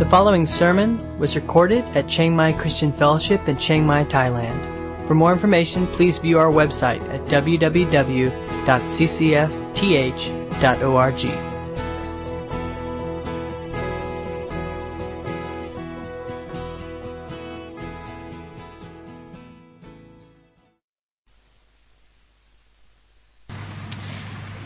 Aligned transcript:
The 0.00 0.08
following 0.08 0.46
sermon 0.46 0.98
was 1.18 1.36
recorded 1.36 1.84
at 1.94 2.08
Chiang 2.08 2.34
Mai 2.34 2.54
Christian 2.54 2.90
Fellowship 2.90 3.46
in 3.46 3.58
Chiang 3.58 3.84
Mai, 3.84 4.04
Thailand. 4.04 5.06
For 5.06 5.14
more 5.14 5.30
information, 5.30 5.86
please 5.88 6.16
view 6.16 6.38
our 6.38 6.50
website 6.50 7.06
at 7.10 7.20
www.ccfth.org. 7.26 8.30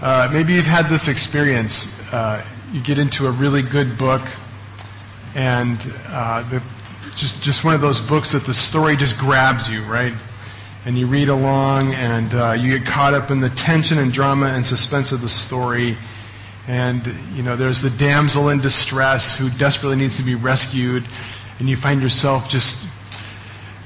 Uh, 0.01 0.31
maybe 0.33 0.53
you've 0.53 0.67
had 0.67 0.89
this 0.89 1.09
experience. 1.09 2.13
Uh, 2.13 2.47
you 2.73 2.81
get 2.81 2.99
into 2.99 3.27
a 3.27 3.33
really 3.33 3.63
good 3.63 3.99
book, 3.99 4.23
and 5.35 5.79
uh, 6.09 6.43
the, 6.49 6.63
just 7.17 7.43
just 7.43 7.65
one 7.65 7.75
of 7.75 7.81
those 7.81 8.01
books 8.01 8.33
that 8.33 8.45
the 8.45 8.55
story 8.55 8.97
just 8.97 9.19
grabs 9.19 9.69
you, 9.69 9.83
right? 9.83 10.15
And 10.87 10.99
you 10.99 11.07
read 11.07 11.29
along, 11.29 11.95
and 11.95 12.35
uh, 12.35 12.53
you 12.53 12.79
get 12.79 12.87
caught 12.87 13.15
up 13.15 13.31
in 13.31 13.41
the 13.41 13.49
tension 13.51 13.99
and 13.99 14.13
drama 14.13 14.47
and 14.47 14.65
suspense 14.65 15.13
of 15.13 15.21
the 15.21 15.29
story. 15.29 15.97
And 16.69 17.07
you 17.35 17.43
know, 17.43 17.57
there's 17.57 17.81
the 17.81 17.91
damsel 17.91 18.49
in 18.49 18.61
distress 18.61 19.39
who 19.39 19.51
desperately 19.51 19.97
needs 19.97 20.17
to 20.19 20.23
be 20.23 20.35
rescued, 20.35 21.05
and 21.59 21.69
you 21.69 21.77
find 21.77 22.03
yourself 22.03 22.49
just, 22.49 22.87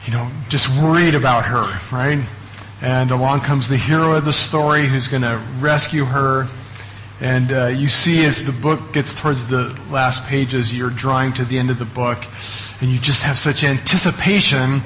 you 0.07 0.13
know, 0.13 0.31
just 0.49 0.69
worried 0.83 1.15
about 1.15 1.45
her, 1.47 1.79
right? 1.95 2.25
And 2.81 3.11
along 3.11 3.41
comes 3.41 3.69
the 3.69 3.77
hero 3.77 4.15
of 4.15 4.25
the 4.25 4.33
story 4.33 4.87
who's 4.87 5.09
going 5.09 5.23
to 5.23 5.43
rescue 5.59 6.05
her. 6.05 6.49
And 7.21 7.51
uh, 7.51 7.67
you 7.67 7.89
see 7.89 8.25
as 8.25 8.45
the 8.45 8.53
book 8.53 8.93
gets 8.93 9.15
towards 9.15 9.49
the 9.49 9.79
last 9.91 10.29
pages, 10.29 10.73
you're 10.73 10.91
drawing 10.91 11.33
to 11.35 11.45
the 11.45 11.59
end 11.59 11.71
of 11.71 11.79
the 11.79 11.85
book, 11.85 12.19
and 12.81 12.91
you 12.91 12.99
just 12.99 13.23
have 13.25 13.39
such 13.39 13.65
anticipation 13.65 14.83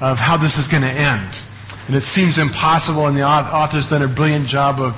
of 0.00 0.18
how 0.20 0.36
this 0.36 0.58
is 0.58 0.68
going 0.68 0.82
to 0.82 0.90
end. 0.90 1.40
And 1.86 1.96
it 1.96 2.02
seems 2.02 2.38
impossible, 2.38 3.06
and 3.06 3.16
the 3.16 3.24
author's 3.24 3.88
done 3.88 4.02
a 4.02 4.08
brilliant 4.08 4.46
job 4.46 4.80
of, 4.80 4.96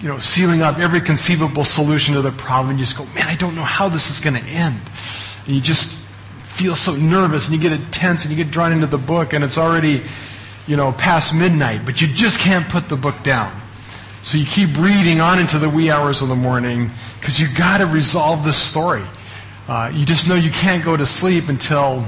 you 0.00 0.08
know, 0.08 0.18
sealing 0.18 0.60
up 0.60 0.78
every 0.78 1.00
conceivable 1.00 1.64
solution 1.64 2.14
to 2.14 2.22
the 2.22 2.32
problem. 2.32 2.70
And 2.70 2.78
you 2.78 2.84
just 2.84 2.98
go, 2.98 3.04
man, 3.14 3.26
I 3.26 3.36
don't 3.36 3.54
know 3.54 3.64
how 3.64 3.88
this 3.88 4.10
is 4.10 4.20
going 4.20 4.42
to 4.42 4.50
end. 4.50 4.80
And 5.46 5.54
you 5.54 5.60
just 5.60 5.98
feel 6.44 6.76
so 6.76 6.94
nervous, 6.94 7.48
and 7.48 7.56
you 7.56 7.68
get 7.68 7.80
tense, 7.90 8.24
and 8.24 8.30
you 8.30 8.42
get 8.42 8.52
drawn 8.52 8.72
into 8.72 8.86
the 8.86 8.98
book, 8.98 9.32
and 9.32 9.42
it's 9.42 9.58
already 9.58 10.02
you 10.68 10.76
know, 10.76 10.92
past 10.92 11.34
midnight, 11.34 11.80
but 11.86 12.00
you 12.00 12.06
just 12.06 12.38
can't 12.38 12.68
put 12.68 12.90
the 12.90 12.96
book 12.96 13.22
down. 13.24 13.58
So 14.22 14.36
you 14.36 14.44
keep 14.44 14.76
reading 14.78 15.20
on 15.20 15.38
into 15.38 15.58
the 15.58 15.68
wee 15.68 15.90
hours 15.90 16.22
of 16.22 16.28
the 16.28 16.36
morning 16.36 16.90
because 17.20 17.40
you 17.40 17.46
got 17.56 17.78
to 17.78 17.86
resolve 17.86 18.44
this 18.44 18.56
story. 18.56 19.04
Uh, 19.68 19.92
you 19.94 20.04
just 20.04 20.28
know 20.28 20.34
you 20.34 20.50
can't 20.50 20.84
go 20.84 20.96
to 20.96 21.06
sleep 21.06 21.48
until 21.48 22.06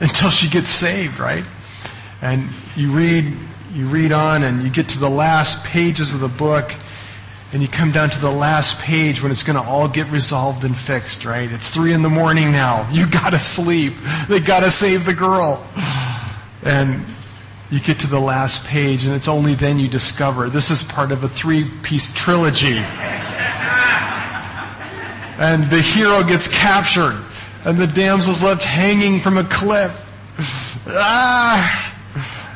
until 0.00 0.30
she 0.30 0.48
gets 0.48 0.68
saved, 0.68 1.18
right? 1.18 1.44
And 2.22 2.48
you 2.76 2.92
read 2.92 3.32
you 3.74 3.86
read 3.86 4.12
on 4.12 4.42
and 4.42 4.62
you 4.62 4.70
get 4.70 4.88
to 4.90 4.98
the 4.98 5.10
last 5.10 5.64
pages 5.64 6.14
of 6.14 6.20
the 6.20 6.28
book 6.28 6.72
and 7.52 7.62
you 7.62 7.68
come 7.68 7.92
down 7.92 8.10
to 8.10 8.20
the 8.20 8.30
last 8.30 8.80
page 8.80 9.22
when 9.22 9.30
it's 9.30 9.42
going 9.42 9.62
to 9.62 9.66
all 9.68 9.88
get 9.88 10.10
resolved 10.10 10.64
and 10.64 10.76
fixed, 10.76 11.24
right? 11.24 11.50
It's 11.50 11.70
three 11.70 11.92
in 11.92 12.02
the 12.02 12.08
morning 12.08 12.52
now. 12.52 12.88
You 12.90 13.06
got 13.06 13.30
to 13.30 13.38
sleep. 13.38 13.94
They 14.28 14.40
got 14.40 14.60
to 14.60 14.70
save 14.70 15.06
the 15.06 15.14
girl. 15.14 15.66
And 16.64 17.04
you 17.70 17.80
get 17.80 18.00
to 18.00 18.06
the 18.06 18.20
last 18.20 18.66
page, 18.66 19.04
and 19.04 19.14
it's 19.14 19.28
only 19.28 19.54
then 19.54 19.78
you 19.78 19.88
discover 19.88 20.48
this 20.48 20.70
is 20.70 20.82
part 20.82 21.10
of 21.10 21.24
a 21.24 21.28
three 21.28 21.68
piece 21.82 22.12
trilogy. 22.12 22.76
and 25.38 25.64
the 25.64 25.80
hero 25.80 26.22
gets 26.22 26.46
captured, 26.46 27.20
and 27.64 27.76
the 27.76 27.86
damsel's 27.86 28.42
left 28.42 28.62
hanging 28.62 29.20
from 29.20 29.36
a 29.36 29.44
cliff. 29.44 30.02
ah! 30.88 31.92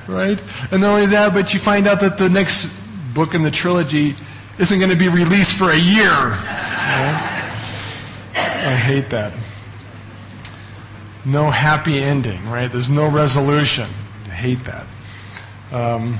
Right? 0.06 0.40
And 0.70 0.80
not 0.82 0.94
only 0.94 1.06
that, 1.06 1.34
but 1.34 1.54
you 1.54 1.60
find 1.60 1.86
out 1.86 2.00
that 2.00 2.18
the 2.18 2.28
next 2.28 2.66
book 3.14 3.34
in 3.34 3.42
the 3.42 3.50
trilogy 3.50 4.14
isn't 4.58 4.78
going 4.78 4.90
to 4.90 4.96
be 4.96 5.08
released 5.08 5.58
for 5.58 5.70
a 5.70 5.78
year. 5.78 6.10
Right? 6.10 7.36
I 8.34 8.76
hate 8.76 9.10
that. 9.10 9.32
No 11.24 11.50
happy 11.50 11.98
ending, 11.98 12.48
right? 12.48 12.70
There's 12.70 12.90
no 12.90 13.08
resolution. 13.08 13.88
I 14.26 14.30
hate 14.30 14.64
that. 14.64 14.86
Um, 15.72 16.18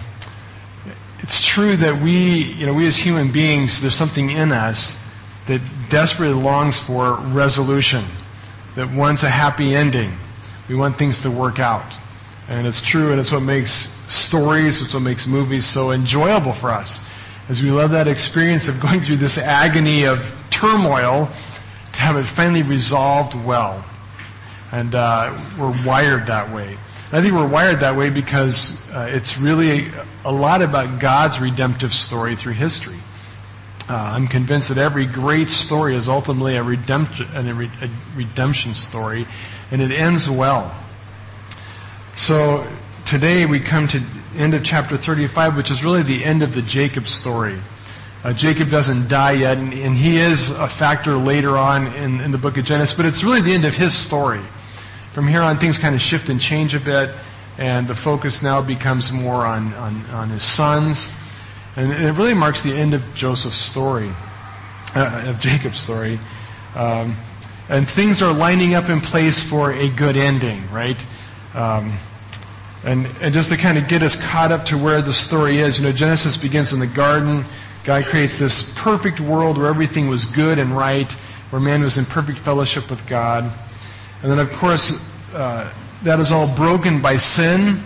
it's 1.20 1.44
true 1.44 1.76
that 1.76 2.00
we, 2.00 2.44
you 2.54 2.66
know, 2.66 2.74
we 2.74 2.86
as 2.86 2.96
human 2.96 3.30
beings, 3.30 3.80
there's 3.80 3.94
something 3.94 4.30
in 4.30 4.52
us 4.52 5.06
that 5.46 5.60
desperately 5.88 6.34
longs 6.34 6.78
for 6.78 7.14
resolution, 7.16 8.04
that 8.74 8.90
wants 8.92 9.22
a 9.22 9.28
happy 9.28 9.74
ending. 9.74 10.12
We 10.68 10.76
want 10.76 10.96
things 10.96 11.20
to 11.22 11.30
work 11.30 11.58
out. 11.58 11.94
And 12.48 12.66
it's 12.66 12.82
true, 12.82 13.10
and 13.10 13.20
it's 13.20 13.30
what 13.30 13.42
makes 13.42 13.70
stories, 14.12 14.82
it's 14.82 14.94
what 14.94 15.02
makes 15.02 15.26
movies 15.26 15.66
so 15.66 15.90
enjoyable 15.92 16.52
for 16.52 16.70
us. 16.70 17.04
As 17.48 17.62
we 17.62 17.70
love 17.70 17.90
that 17.90 18.08
experience 18.08 18.68
of 18.68 18.80
going 18.80 19.00
through 19.00 19.16
this 19.16 19.38
agony 19.38 20.04
of 20.04 20.34
turmoil 20.50 21.28
to 21.92 22.00
have 22.00 22.16
it 22.16 22.24
finally 22.24 22.62
resolved 22.62 23.34
well. 23.44 23.84
And 24.72 24.94
uh, 24.94 25.36
we're 25.58 25.74
wired 25.84 26.26
that 26.26 26.52
way. 26.54 26.76
I 27.12 27.20
think 27.20 27.34
we're 27.34 27.48
wired 27.48 27.80
that 27.80 27.96
way 27.96 28.08
because 28.08 28.88
uh, 28.92 29.08
it's 29.10 29.36
really 29.36 29.88
a, 29.88 30.06
a, 30.26 30.32
lot 30.32 30.62
about 30.62 31.00
God's 31.00 31.40
redemptive 31.40 31.92
story 31.92 32.36
through 32.36 32.52
history. 32.52 32.98
Uh, 33.88 34.12
I'm 34.14 34.28
convinced 34.28 34.68
that 34.68 34.78
every 34.78 35.06
great 35.06 35.50
story 35.50 35.96
is 35.96 36.08
ultimately 36.08 36.54
a 36.54 36.62
redemption, 36.62 37.26
a, 37.34 37.52
re- 37.52 37.70
a 37.82 37.90
redemption 38.14 38.74
story, 38.74 39.26
and 39.72 39.82
it 39.82 39.90
ends 39.90 40.30
well. 40.30 40.72
So 42.14 42.64
today 43.06 43.44
we 43.44 43.58
come 43.58 43.88
to 43.88 44.00
end 44.36 44.54
of 44.54 44.62
chapter 44.62 44.96
35, 44.96 45.56
which 45.56 45.72
is 45.72 45.82
really 45.82 46.04
the 46.04 46.22
end 46.24 46.44
of 46.44 46.54
the 46.54 46.62
Jacob 46.62 47.08
story. 47.08 47.58
Uh, 48.22 48.32
Jacob 48.34 48.70
doesn't 48.70 49.08
die 49.08 49.32
yet, 49.32 49.58
and, 49.58 49.74
and, 49.74 49.96
he 49.96 50.18
is 50.18 50.50
a 50.50 50.68
factor 50.68 51.16
later 51.16 51.58
on 51.58 51.88
in, 51.94 52.20
in 52.20 52.30
the 52.30 52.38
book 52.38 52.56
of 52.56 52.64
Genesis, 52.64 52.96
but 52.96 53.04
it's 53.04 53.24
really 53.24 53.40
the 53.40 53.52
end 53.52 53.64
of 53.64 53.74
his 53.74 53.94
story. 53.94 54.42
From 55.12 55.26
here 55.26 55.42
on, 55.42 55.58
things 55.58 55.76
kind 55.76 55.94
of 55.96 56.00
shift 56.00 56.28
and 56.28 56.40
change 56.40 56.74
a 56.74 56.80
bit, 56.80 57.10
and 57.58 57.88
the 57.88 57.96
focus 57.96 58.42
now 58.42 58.62
becomes 58.62 59.10
more 59.10 59.44
on, 59.44 59.74
on, 59.74 60.04
on 60.06 60.30
his 60.30 60.44
sons. 60.44 61.12
And 61.76 61.92
it 61.92 62.12
really 62.12 62.34
marks 62.34 62.62
the 62.62 62.72
end 62.72 62.94
of 62.94 63.02
Joseph's 63.14 63.56
story, 63.56 64.10
uh, 64.94 65.24
of 65.26 65.40
Jacob's 65.40 65.80
story. 65.80 66.20
Um, 66.76 67.16
and 67.68 67.88
things 67.88 68.22
are 68.22 68.32
lining 68.32 68.74
up 68.74 68.88
in 68.88 69.00
place 69.00 69.40
for 69.40 69.72
a 69.72 69.88
good 69.88 70.16
ending, 70.16 70.70
right? 70.70 71.04
Um, 71.54 71.94
and, 72.84 73.08
and 73.20 73.34
just 73.34 73.50
to 73.50 73.56
kind 73.56 73.78
of 73.78 73.88
get 73.88 74.02
us 74.02 74.14
caught 74.30 74.52
up 74.52 74.66
to 74.66 74.78
where 74.78 75.02
the 75.02 75.12
story 75.12 75.58
is, 75.58 75.78
you 75.80 75.84
know, 75.84 75.92
Genesis 75.92 76.36
begins 76.36 76.72
in 76.72 76.78
the 76.78 76.86
garden. 76.86 77.44
God 77.82 78.04
creates 78.04 78.38
this 78.38 78.72
perfect 78.78 79.20
world 79.20 79.58
where 79.58 79.66
everything 79.66 80.06
was 80.06 80.24
good 80.24 80.58
and 80.60 80.76
right, 80.76 81.10
where 81.50 81.60
man 81.60 81.82
was 81.82 81.98
in 81.98 82.04
perfect 82.04 82.38
fellowship 82.38 82.88
with 82.88 83.06
God. 83.08 83.52
And 84.22 84.30
then, 84.30 84.38
of 84.38 84.52
course, 84.52 85.10
uh, 85.34 85.72
that 86.02 86.20
is 86.20 86.30
all 86.30 86.46
broken 86.46 87.00
by 87.00 87.16
sin. 87.16 87.82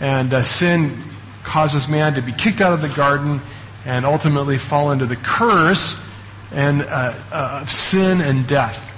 And 0.00 0.32
uh, 0.34 0.42
sin 0.42 1.02
causes 1.44 1.88
man 1.88 2.14
to 2.14 2.22
be 2.22 2.32
kicked 2.32 2.60
out 2.60 2.72
of 2.72 2.82
the 2.82 2.88
garden 2.88 3.40
and 3.84 4.04
ultimately 4.04 4.58
fall 4.58 4.90
into 4.90 5.06
the 5.06 5.16
curse 5.16 6.04
and 6.52 6.82
uh, 6.82 7.14
uh 7.32 7.60
of 7.62 7.70
sin 7.70 8.20
and 8.20 8.46
death. 8.46 8.92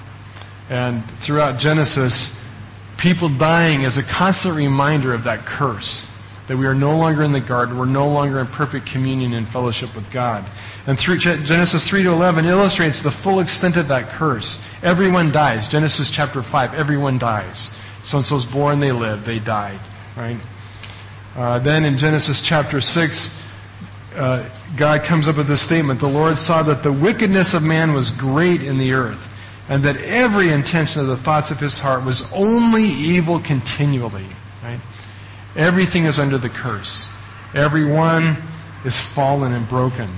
And 0.70 1.04
throughout 1.20 1.58
Genesis, 1.58 2.42
people 2.96 3.28
dying 3.28 3.82
is 3.82 3.98
a 3.98 4.02
constant 4.02 4.56
reminder 4.56 5.14
of 5.14 5.24
that 5.24 5.44
curse 5.46 6.07
that 6.48 6.56
we 6.56 6.66
are 6.66 6.74
no 6.74 6.96
longer 6.96 7.22
in 7.22 7.32
the 7.32 7.40
garden, 7.40 7.78
we're 7.78 7.84
no 7.84 8.08
longer 8.08 8.40
in 8.40 8.46
perfect 8.46 8.86
communion 8.86 9.34
and 9.34 9.46
fellowship 9.46 9.94
with 9.94 10.10
God. 10.10 10.44
And 10.86 10.98
through 10.98 11.18
Genesis 11.18 11.86
3 11.86 12.02
to 12.02 12.08
11 12.10 12.46
illustrates 12.46 13.02
the 13.02 13.10
full 13.10 13.40
extent 13.40 13.76
of 13.76 13.88
that 13.88 14.08
curse. 14.08 14.60
Everyone 14.82 15.30
dies. 15.30 15.68
Genesis 15.68 16.10
chapter 16.10 16.42
5, 16.42 16.74
everyone 16.74 17.18
dies. 17.18 17.76
So 18.02 18.16
and 18.16 18.26
so's 18.26 18.46
born, 18.46 18.80
they 18.80 18.92
live, 18.92 19.26
they 19.26 19.38
died. 19.38 19.78
Right? 20.16 20.38
Uh, 21.36 21.58
then 21.58 21.84
in 21.84 21.98
Genesis 21.98 22.40
chapter 22.40 22.80
6, 22.80 23.44
uh, 24.16 24.48
God 24.76 25.04
comes 25.04 25.28
up 25.28 25.36
with 25.36 25.46
this 25.46 25.60
statement 25.60 26.00
The 26.00 26.08
Lord 26.08 26.38
saw 26.38 26.62
that 26.62 26.82
the 26.82 26.92
wickedness 26.92 27.52
of 27.52 27.62
man 27.62 27.92
was 27.92 28.10
great 28.10 28.62
in 28.62 28.78
the 28.78 28.92
earth, 28.92 29.28
and 29.68 29.82
that 29.82 29.98
every 29.98 30.50
intention 30.50 31.02
of 31.02 31.08
the 31.08 31.16
thoughts 31.16 31.50
of 31.50 31.60
his 31.60 31.78
heart 31.78 32.04
was 32.04 32.32
only 32.32 32.84
evil 32.84 33.38
continually. 33.38 34.26
Everything 35.58 36.04
is 36.04 36.18
under 36.18 36.38
the 36.38 36.48
curse. 36.48 37.08
Everyone 37.52 38.36
is 38.84 38.98
fallen 38.98 39.52
and 39.52 39.68
broken. 39.68 40.08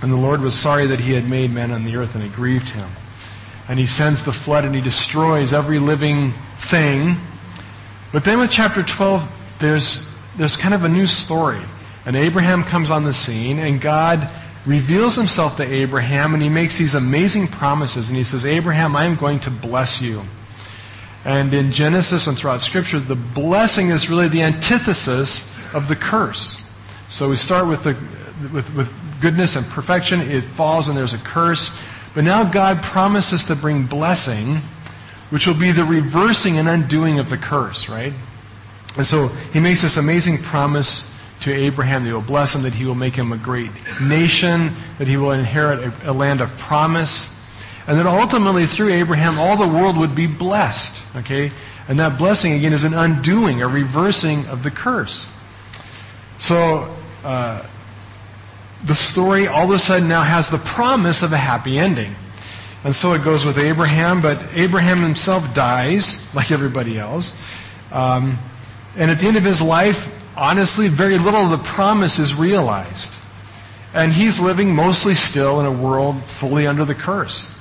And 0.00 0.10
the 0.10 0.16
Lord 0.16 0.40
was 0.40 0.58
sorry 0.58 0.86
that 0.86 0.98
he 0.98 1.12
had 1.12 1.28
made 1.28 1.52
man 1.52 1.70
on 1.70 1.84
the 1.84 1.96
earth, 1.96 2.14
and 2.14 2.24
it 2.24 2.32
grieved 2.32 2.70
him. 2.70 2.88
And 3.68 3.78
he 3.78 3.86
sends 3.86 4.24
the 4.24 4.32
flood 4.32 4.64
and 4.64 4.74
he 4.74 4.80
destroys 4.80 5.52
every 5.52 5.78
living 5.78 6.32
thing. 6.56 7.16
But 8.12 8.24
then 8.24 8.40
with 8.40 8.50
chapter 8.50 8.82
12, 8.82 9.30
there's, 9.60 10.12
there's 10.36 10.56
kind 10.56 10.74
of 10.74 10.84
a 10.84 10.88
new 10.88 11.06
story. 11.06 11.60
And 12.04 12.16
Abraham 12.16 12.64
comes 12.64 12.90
on 12.90 13.04
the 13.04 13.12
scene, 13.12 13.58
and 13.58 13.78
God 13.78 14.28
reveals 14.66 15.16
himself 15.16 15.56
to 15.58 15.64
Abraham 15.64 16.34
and 16.34 16.42
he 16.42 16.48
makes 16.48 16.78
these 16.78 16.94
amazing 16.94 17.48
promises. 17.48 18.08
And 18.08 18.16
he 18.16 18.24
says, 18.24 18.46
Abraham, 18.46 18.96
I 18.96 19.04
am 19.04 19.16
going 19.16 19.40
to 19.40 19.50
bless 19.50 20.00
you. 20.00 20.22
And 21.24 21.54
in 21.54 21.70
Genesis 21.70 22.26
and 22.26 22.36
throughout 22.36 22.60
Scripture, 22.60 22.98
the 22.98 23.14
blessing 23.14 23.90
is 23.90 24.10
really 24.10 24.28
the 24.28 24.42
antithesis 24.42 25.56
of 25.72 25.88
the 25.88 25.96
curse. 25.96 26.64
So 27.08 27.28
we 27.28 27.36
start 27.36 27.68
with, 27.68 27.84
the, 27.84 27.96
with, 28.52 28.74
with 28.74 28.92
goodness 29.20 29.54
and 29.54 29.64
perfection, 29.66 30.20
it 30.20 30.42
falls 30.42 30.88
and 30.88 30.96
there's 30.96 31.14
a 31.14 31.18
curse. 31.18 31.78
But 32.14 32.24
now 32.24 32.44
God 32.44 32.82
promises 32.82 33.44
to 33.46 33.56
bring 33.56 33.84
blessing, 33.84 34.56
which 35.30 35.46
will 35.46 35.58
be 35.58 35.72
the 35.72 35.84
reversing 35.84 36.58
and 36.58 36.68
undoing 36.68 37.18
of 37.18 37.30
the 37.30 37.38
curse, 37.38 37.88
right? 37.88 38.12
And 38.96 39.06
so 39.06 39.28
he 39.52 39.60
makes 39.60 39.82
this 39.82 39.96
amazing 39.96 40.38
promise 40.38 41.10
to 41.42 41.52
Abraham 41.52 42.02
that 42.02 42.08
he 42.08 42.14
will 42.14 42.20
bless 42.20 42.54
him, 42.54 42.62
that 42.62 42.74
he 42.74 42.84
will 42.84 42.94
make 42.94 43.14
him 43.14 43.32
a 43.32 43.36
great 43.36 43.70
nation, 44.00 44.72
that 44.98 45.08
he 45.08 45.16
will 45.16 45.32
inherit 45.32 45.80
a, 45.80 46.10
a 46.10 46.12
land 46.12 46.40
of 46.40 46.56
promise, 46.58 47.38
and 47.86 47.98
that 47.98 48.06
ultimately 48.06 48.66
through 48.66 48.90
Abraham 48.90 49.38
all 49.38 49.56
the 49.56 49.68
world 49.68 49.96
would 49.96 50.14
be 50.14 50.26
blessed. 50.26 51.02
Okay? 51.16 51.50
And 51.88 51.98
that 51.98 52.18
blessing 52.18 52.52
again 52.52 52.72
is 52.72 52.84
an 52.84 52.94
undoing, 52.94 53.62
a 53.62 53.68
reversing 53.68 54.46
of 54.46 54.62
the 54.62 54.70
curse. 54.70 55.28
So 56.38 56.94
uh, 57.24 57.66
the 58.84 58.94
story 58.94 59.46
all 59.46 59.64
of 59.64 59.70
a 59.70 59.78
sudden 59.78 60.08
now 60.08 60.22
has 60.22 60.50
the 60.50 60.58
promise 60.58 61.22
of 61.22 61.32
a 61.32 61.36
happy 61.36 61.78
ending. 61.78 62.14
And 62.84 62.94
so 62.94 63.14
it 63.14 63.22
goes 63.22 63.44
with 63.44 63.58
Abraham, 63.58 64.20
but 64.20 64.44
Abraham 64.54 65.02
himself 65.02 65.54
dies, 65.54 66.32
like 66.34 66.50
everybody 66.50 66.98
else. 66.98 67.36
Um, 67.92 68.38
and 68.96 69.10
at 69.10 69.20
the 69.20 69.26
end 69.26 69.36
of 69.36 69.44
his 69.44 69.62
life, 69.62 70.10
honestly, 70.36 70.88
very 70.88 71.18
little 71.18 71.40
of 71.40 71.50
the 71.50 71.58
promise 71.58 72.18
is 72.18 72.34
realized. 72.34 73.12
And 73.94 74.12
he's 74.12 74.40
living 74.40 74.74
mostly 74.74 75.14
still 75.14 75.60
in 75.60 75.66
a 75.66 75.72
world 75.72 76.22
fully 76.22 76.66
under 76.66 76.84
the 76.84 76.94
curse, 76.94 77.54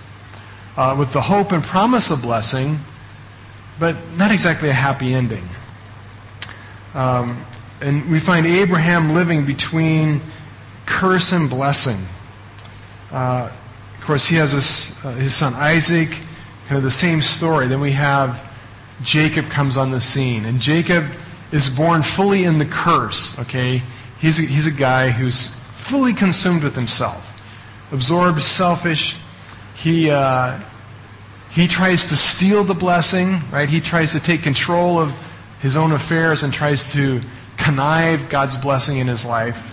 uh, 0.77 0.95
with 0.97 1.12
the 1.13 1.21
hope 1.21 1.51
and 1.51 1.63
promise 1.63 2.12
of 2.12 2.21
blessing, 2.21 2.79
but 3.79 3.95
not 4.18 4.31
exactly 4.31 4.69
a 4.69 4.73
happy 4.73 5.13
ending. 5.13 5.47
Um, 6.94 7.44
and 7.81 8.09
we 8.12 8.19
find 8.19 8.45
Abraham 8.45 9.13
living 9.13 9.45
between 9.45 10.21
curse 10.85 11.31
and 11.31 11.50
blessing. 11.50 12.06
Uh, 13.12 13.51
of 13.97 14.01
course, 14.01 14.27
he 14.27 14.35
has 14.35 14.51
his, 14.51 14.97
uh, 15.06 15.12
his 15.12 15.35
son 15.35 15.53
Isaac, 15.56 16.09
kind 16.68 16.77
of 16.77 16.83
the 16.83 16.91
same 16.91 17.21
story. 17.21 17.67
Then 17.67 17.81
we 17.81 17.91
have 17.91 18.51
Jacob 19.03 19.45
comes 19.45 19.77
on 19.77 19.91
the 19.91 20.01
scene. 20.01 20.45
And 20.45 20.59
Jacob 20.59 21.06
is 21.51 21.69
born 21.69 22.03
fully 22.03 22.44
in 22.44 22.59
the 22.59 22.65
curse, 22.65 23.38
okay? 23.39 23.81
He's 24.19 24.39
a, 24.39 24.44
he's 24.44 24.67
a 24.67 24.71
guy 24.71 25.09
who's 25.09 25.56
fully 25.74 26.13
consumed 26.13 26.63
with 26.63 26.75
himself, 26.75 27.33
absorbed, 27.91 28.41
selfish. 28.41 29.17
He, 29.81 30.12
uh, 30.12 30.60
he 31.50 31.68
tries 31.68 32.06
to 32.06 32.16
steal 32.16 32.63
the 32.63 32.75
blessing, 32.75 33.39
right? 33.51 33.68
He 33.68 33.81
tries 33.81 34.12
to 34.12 34.19
take 34.19 34.44
control 34.44 35.00
of 35.00 35.12
his 35.60 35.75
own 35.75 35.92
affairs 35.92 36.44
and 36.44 36.54
tries 36.54 36.94
to 36.94 37.19
connive 37.57 38.30
God's 38.30 38.57
blessing 38.57 39.00
in 39.00 39.07
his 39.07 39.25
life. 39.25 39.68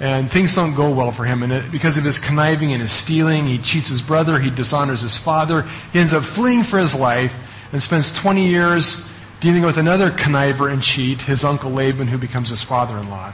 And 0.00 0.30
things 0.30 0.54
don't 0.54 0.74
go 0.74 0.90
well 0.94 1.10
for 1.10 1.24
him. 1.24 1.42
And 1.42 1.52
it, 1.52 1.72
because 1.72 1.98
of 1.98 2.04
his 2.04 2.20
conniving 2.20 2.72
and 2.72 2.80
his 2.80 2.92
stealing, 2.92 3.46
he 3.46 3.58
cheats 3.58 3.88
his 3.88 4.00
brother, 4.02 4.38
he 4.38 4.50
dishonors 4.50 5.00
his 5.00 5.18
father. 5.18 5.62
He 5.92 5.98
ends 5.98 6.14
up 6.14 6.22
fleeing 6.22 6.62
for 6.62 6.78
his 6.78 6.94
life 6.94 7.34
and 7.72 7.82
spends 7.82 8.12
20 8.12 8.46
years 8.46 9.10
dealing 9.40 9.64
with 9.64 9.78
another 9.78 10.12
conniver 10.12 10.72
and 10.72 10.80
cheat, 10.80 11.22
his 11.22 11.44
uncle 11.44 11.72
Laban, 11.72 12.06
who 12.06 12.18
becomes 12.18 12.50
his 12.50 12.62
father 12.62 12.96
in 12.98 13.10
law. 13.10 13.32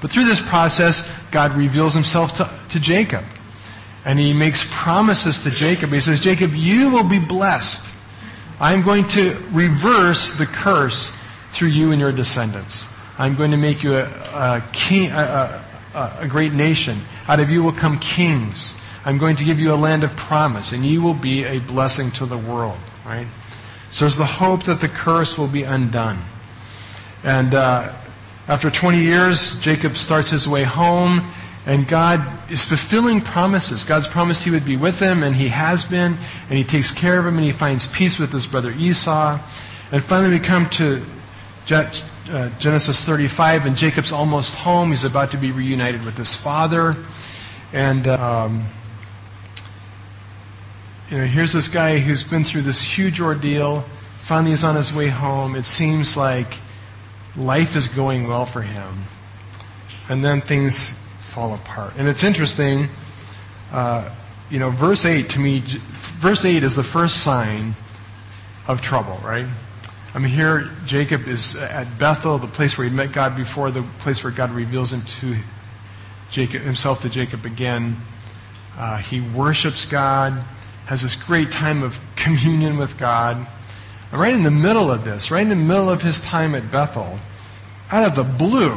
But 0.00 0.12
through 0.12 0.26
this 0.26 0.40
process, 0.40 1.20
God 1.32 1.54
reveals 1.54 1.94
himself 1.94 2.34
to, 2.34 2.48
to 2.70 2.78
Jacob. 2.78 3.24
And 4.04 4.18
he 4.18 4.32
makes 4.32 4.66
promises 4.70 5.42
to 5.44 5.50
Jacob. 5.50 5.90
He 5.90 6.00
says, 6.00 6.20
Jacob, 6.20 6.52
you 6.54 6.90
will 6.90 7.08
be 7.08 7.18
blessed. 7.18 7.94
I'm 8.58 8.82
going 8.82 9.06
to 9.08 9.42
reverse 9.52 10.36
the 10.36 10.46
curse 10.46 11.16
through 11.52 11.68
you 11.68 11.92
and 11.92 12.00
your 12.00 12.12
descendants. 12.12 12.92
I'm 13.18 13.36
going 13.36 13.50
to 13.50 13.56
make 13.56 13.82
you 13.82 13.94
a, 13.94 14.04
a 14.04 14.64
king, 14.72 15.10
a, 15.10 15.62
a, 15.94 16.16
a 16.20 16.28
great 16.28 16.52
nation. 16.52 17.00
Out 17.28 17.40
of 17.40 17.50
you 17.50 17.62
will 17.62 17.72
come 17.72 17.98
kings. 17.98 18.74
I'm 19.04 19.18
going 19.18 19.36
to 19.36 19.44
give 19.44 19.60
you 19.60 19.72
a 19.72 19.76
land 19.76 20.04
of 20.04 20.14
promise, 20.16 20.72
and 20.72 20.84
you 20.84 21.02
will 21.02 21.14
be 21.14 21.44
a 21.44 21.58
blessing 21.58 22.10
to 22.12 22.26
the 22.26 22.38
world. 22.38 22.78
Right? 23.04 23.26
So 23.90 24.04
there's 24.04 24.16
the 24.16 24.24
hope 24.24 24.64
that 24.64 24.80
the 24.80 24.88
curse 24.88 25.36
will 25.36 25.48
be 25.48 25.62
undone. 25.62 26.18
And 27.24 27.54
uh, 27.54 27.92
after 28.46 28.70
20 28.70 28.98
years, 28.98 29.60
Jacob 29.60 29.96
starts 29.96 30.30
his 30.30 30.48
way 30.48 30.64
home, 30.64 31.22
and 31.66 31.86
God 31.86 32.50
is 32.50 32.64
fulfilling 32.64 33.20
promises. 33.20 33.84
God's 33.84 34.06
promised 34.06 34.44
he 34.44 34.50
would 34.50 34.64
be 34.64 34.76
with 34.76 35.00
him, 35.00 35.22
and 35.22 35.36
he 35.36 35.48
has 35.48 35.84
been, 35.84 36.16
and 36.48 36.58
he 36.58 36.64
takes 36.64 36.90
care 36.90 37.18
of 37.18 37.26
him, 37.26 37.36
and 37.36 37.44
he 37.44 37.52
finds 37.52 37.86
peace 37.88 38.18
with 38.18 38.32
his 38.32 38.46
brother 38.46 38.72
Esau. 38.72 39.38
And 39.92 40.02
finally, 40.02 40.30
we 40.30 40.38
come 40.38 40.68
to 40.70 41.02
uh, 41.70 42.48
Genesis 42.58 43.04
35, 43.04 43.66
and 43.66 43.76
Jacob's 43.76 44.12
almost 44.12 44.54
home. 44.54 44.90
He's 44.90 45.04
about 45.04 45.32
to 45.32 45.36
be 45.36 45.52
reunited 45.52 46.04
with 46.04 46.16
his 46.16 46.34
father. 46.34 46.96
And. 47.72 48.06
Um, 48.06 48.64
you 51.10 51.18
know, 51.18 51.24
here's 51.24 51.52
this 51.52 51.66
guy 51.66 51.98
who's 51.98 52.22
been 52.22 52.44
through 52.44 52.62
this 52.62 52.80
huge 52.80 53.20
ordeal. 53.20 53.80
Finally, 54.20 54.50
he's 54.50 54.62
on 54.62 54.76
his 54.76 54.94
way 54.94 55.08
home. 55.08 55.56
It 55.56 55.66
seems 55.66 56.16
like 56.16 56.60
life 57.36 57.74
is 57.74 57.88
going 57.88 58.28
well 58.28 58.46
for 58.46 58.62
him. 58.62 59.06
And 60.08 60.24
then 60.24 60.40
things 60.40 61.04
fall 61.30 61.54
apart. 61.54 61.94
And 61.96 62.08
it's 62.08 62.24
interesting, 62.24 62.88
uh, 63.72 64.10
you 64.50 64.58
know, 64.58 64.70
verse 64.70 65.04
8 65.04 65.30
to 65.30 65.38
me, 65.38 65.60
verse 65.60 66.44
8 66.44 66.62
is 66.62 66.74
the 66.74 66.82
first 66.82 67.22
sign 67.22 67.74
of 68.66 68.82
trouble, 68.82 69.18
right? 69.24 69.46
I 70.12 70.18
mean, 70.18 70.32
here 70.32 70.70
Jacob 70.86 71.28
is 71.28 71.54
at 71.54 71.98
Bethel, 71.98 72.38
the 72.38 72.48
place 72.48 72.76
where 72.76 72.88
he 72.88 72.94
met 72.94 73.12
God 73.12 73.36
before, 73.36 73.70
the 73.70 73.82
place 74.00 74.24
where 74.24 74.32
God 74.32 74.50
reveals 74.50 74.92
him 74.92 75.02
to 75.20 75.36
Jacob, 76.30 76.62
himself 76.62 77.02
to 77.02 77.08
Jacob 77.08 77.44
again. 77.44 77.96
Uh, 78.76 78.96
he 78.96 79.20
worships 79.20 79.84
God 79.84 80.32
has 80.86 81.02
this 81.02 81.14
great 81.14 81.52
time 81.52 81.84
of 81.84 82.00
communion 82.16 82.76
with 82.76 82.98
God. 82.98 83.46
And 84.10 84.20
right 84.20 84.34
in 84.34 84.42
the 84.42 84.50
middle 84.50 84.90
of 84.90 85.04
this, 85.04 85.30
right 85.30 85.42
in 85.42 85.48
the 85.48 85.54
middle 85.54 85.88
of 85.88 86.02
his 86.02 86.20
time 86.20 86.56
at 86.56 86.72
Bethel, 86.72 87.20
out 87.92 88.04
of 88.04 88.16
the 88.16 88.24
blue, 88.24 88.76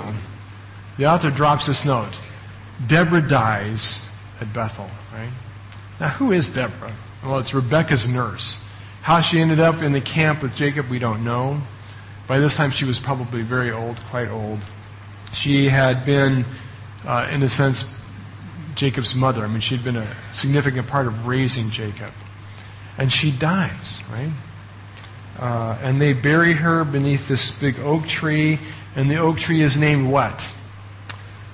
the 0.98 1.08
author 1.08 1.32
drops 1.32 1.66
this 1.66 1.84
note 1.84 2.22
Deborah 2.86 3.22
dies 3.22 4.10
at 4.42 4.54
Bethel, 4.54 4.90
right? 5.14 5.30
Now, 6.00 6.10
who 6.10 6.32
is 6.32 6.50
Deborah? 6.50 6.94
Well, 7.24 7.40
it's 7.40 7.54
Rebecca's 7.54 8.08
nurse. 8.08 8.64
How 9.02 9.22
she 9.22 9.40
ended 9.40 9.60
up 9.60 9.82
in 9.82 9.94
the 9.94 10.02
camp 10.02 10.42
with 10.42 10.56
Jacob, 10.56 10.90
we 10.90 11.00
don't 11.00 11.24
know. 11.24 11.62
By 12.28 12.40
this 12.40 12.56
time, 12.56 12.72
she 12.72 12.86
was 12.86 13.00
probably 13.00 13.42
very 13.42 13.72
old, 13.72 14.00
quite 14.10 14.30
old. 14.30 14.60
She 15.34 15.70
had 15.70 16.06
been, 16.06 16.46
uh, 17.06 17.30
in 17.32 17.44
a 17.44 17.50
sense, 17.50 18.00
Jacob's 18.76 19.14
mother. 19.14 19.44
I 19.44 19.48
mean, 19.48 19.62
she'd 19.62 19.84
been 19.84 19.98
a 19.98 20.08
significant 20.32 20.88
part 20.88 21.08
of 21.08 21.28
raising 21.28 21.70
Jacob. 21.70 22.12
And 22.98 23.12
she 23.12 23.32
dies, 23.32 24.02
right? 24.12 24.32
Uh, 25.40 25.78
and 25.82 26.02
they 26.02 26.14
bury 26.14 26.54
her 26.54 26.84
beneath 26.84 27.28
this 27.28 27.60
big 27.60 27.80
oak 27.80 28.08
tree, 28.08 28.60
and 28.96 29.10
the 29.10 29.18
oak 29.18 29.38
tree 29.38 29.62
is 29.62 29.76
named 29.78 30.10
what? 30.10 30.53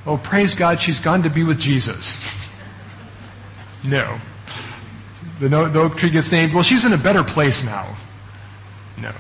Oh, 0.06 0.18
praise 0.18 0.56
God, 0.56 0.82
she's 0.82 1.00
gone 1.00 1.24
to 1.24 1.29
be 1.29 1.44
with 1.44 1.60
Jesus. 1.60 2.50
no. 3.88 4.20
The, 5.39 5.48
the 5.48 5.79
oak 5.79 5.98
tree 5.98 6.10
gets 6.10 6.32
named, 6.32 6.53
well, 6.53 6.63
she's 6.63 6.84
in 6.84 6.91
a 6.91 6.98
better 6.98 7.24
place 7.24 7.63
now. 7.63 7.96
No. 9.01 9.13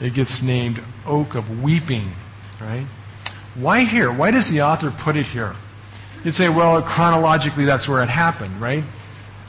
It 0.00 0.14
gets 0.14 0.42
named 0.42 0.80
Oak 1.06 1.34
of 1.34 1.62
Weeping, 1.62 2.10
right? 2.60 2.86
Why 3.54 3.84
here? 3.84 4.12
Why 4.12 4.30
does 4.30 4.50
the 4.50 4.62
author 4.62 4.90
put 4.90 5.16
it 5.16 5.26
here? 5.26 5.54
You'd 6.24 6.34
say, 6.34 6.48
well, 6.48 6.82
chronologically, 6.82 7.64
that's 7.64 7.88
where 7.88 8.02
it 8.02 8.08
happened, 8.08 8.60
right? 8.60 8.84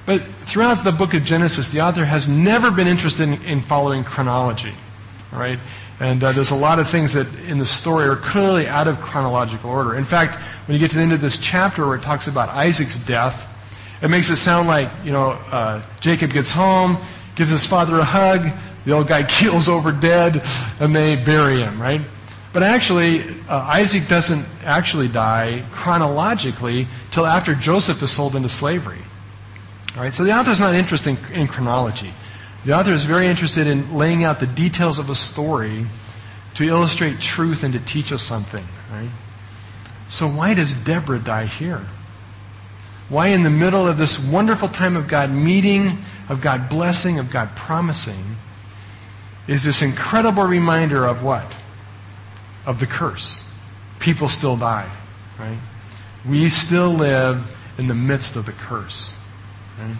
But 0.05 0.21
throughout 0.21 0.83
the 0.83 0.91
book 0.91 1.13
of 1.13 1.25
Genesis, 1.25 1.69
the 1.69 1.81
author 1.81 2.05
has 2.05 2.29
never 2.29 2.71
been 2.71 2.87
interested 2.87 3.23
in, 3.23 3.41
in 3.43 3.61
following 3.61 4.03
chronology, 4.03 4.73
right? 5.31 5.59
And 5.99 6.23
uh, 6.23 6.31
there's 6.31 6.51
a 6.51 6.55
lot 6.55 6.77
of 6.77 6.87
things 6.87 7.13
that 7.13 7.27
in 7.39 7.57
the 7.57 7.65
story 7.65 8.07
are 8.07 8.15
clearly 8.15 8.67
out 8.67 8.87
of 8.87 9.01
chronological 9.01 9.69
order. 9.69 9.95
In 9.95 10.05
fact, 10.05 10.35
when 10.67 10.73
you 10.73 10.79
get 10.79 10.91
to 10.91 10.97
the 10.97 11.03
end 11.03 11.13
of 11.13 11.21
this 11.21 11.39
chapter 11.39 11.87
where 11.87 11.95
it 11.95 12.03
talks 12.03 12.27
about 12.27 12.49
Isaac's 12.49 12.99
death, 12.99 13.53
it 14.01 14.09
makes 14.09 14.29
it 14.29 14.35
sound 14.35 14.67
like, 14.67 14.89
you 15.03 15.11
know, 15.11 15.31
uh, 15.51 15.81
Jacob 15.99 16.31
gets 16.31 16.51
home, 16.51 16.97
gives 17.35 17.49
his 17.49 17.65
father 17.65 17.97
a 17.97 18.03
hug, 18.03 18.47
the 18.85 18.91
old 18.91 19.07
guy 19.07 19.23
keels 19.27 19.69
over 19.69 19.91
dead, 19.91 20.43
and 20.79 20.95
they 20.95 21.15
bury 21.15 21.61
him, 21.61 21.81
right? 21.81 22.01
But 22.53 22.63
actually, 22.63 23.21
uh, 23.49 23.59
Isaac 23.59 24.07
doesn't 24.07 24.45
actually 24.63 25.07
die 25.07 25.63
chronologically 25.71 26.87
till 27.11 27.25
after 27.25 27.55
Joseph 27.55 28.01
is 28.01 28.11
sold 28.11 28.35
into 28.35 28.49
slavery. 28.49 29.01
All 29.95 30.03
right, 30.03 30.13
so 30.13 30.23
the 30.23 30.31
author's 30.31 30.59
not 30.59 30.75
interested 30.75 31.17
in, 31.31 31.41
in 31.41 31.47
chronology. 31.47 32.13
The 32.67 32.73
author 32.73 32.91
is 32.91 33.05
very 33.05 33.27
interested 33.27 33.65
in 33.65 33.95
laying 33.95 34.25
out 34.25 34.41
the 34.41 34.45
details 34.45 34.99
of 34.99 35.09
a 35.09 35.15
story 35.15 35.85
to 36.55 36.65
illustrate 36.65 37.21
truth 37.21 37.63
and 37.63 37.71
to 37.73 37.79
teach 37.79 38.11
us 38.11 38.21
something. 38.21 38.65
Right? 38.91 39.07
So 40.09 40.27
why 40.27 40.53
does 40.53 40.75
Deborah 40.75 41.19
die 41.19 41.45
here? 41.45 41.87
Why, 43.07 43.27
in 43.27 43.43
the 43.43 43.49
middle 43.49 43.87
of 43.87 43.97
this 43.97 44.21
wonderful 44.21 44.67
time 44.67 44.97
of 44.97 45.07
God 45.07 45.31
meeting, 45.31 45.99
of 46.27 46.41
God 46.41 46.67
blessing, 46.67 47.19
of 47.19 47.31
God 47.31 47.55
promising, 47.55 48.35
is 49.47 49.63
this 49.63 49.81
incredible 49.81 50.43
reminder 50.43 51.05
of 51.05 51.23
what? 51.23 51.55
Of 52.65 52.81
the 52.81 52.85
curse. 52.85 53.47
People 53.99 54.27
still 54.27 54.57
die, 54.57 54.91
right? 55.39 55.59
We 56.27 56.49
still 56.49 56.89
live 56.89 57.47
in 57.77 57.87
the 57.87 57.95
midst 57.95 58.35
of 58.35 58.45
the 58.45 58.51
curse. 58.51 59.17
Right? 59.79 59.95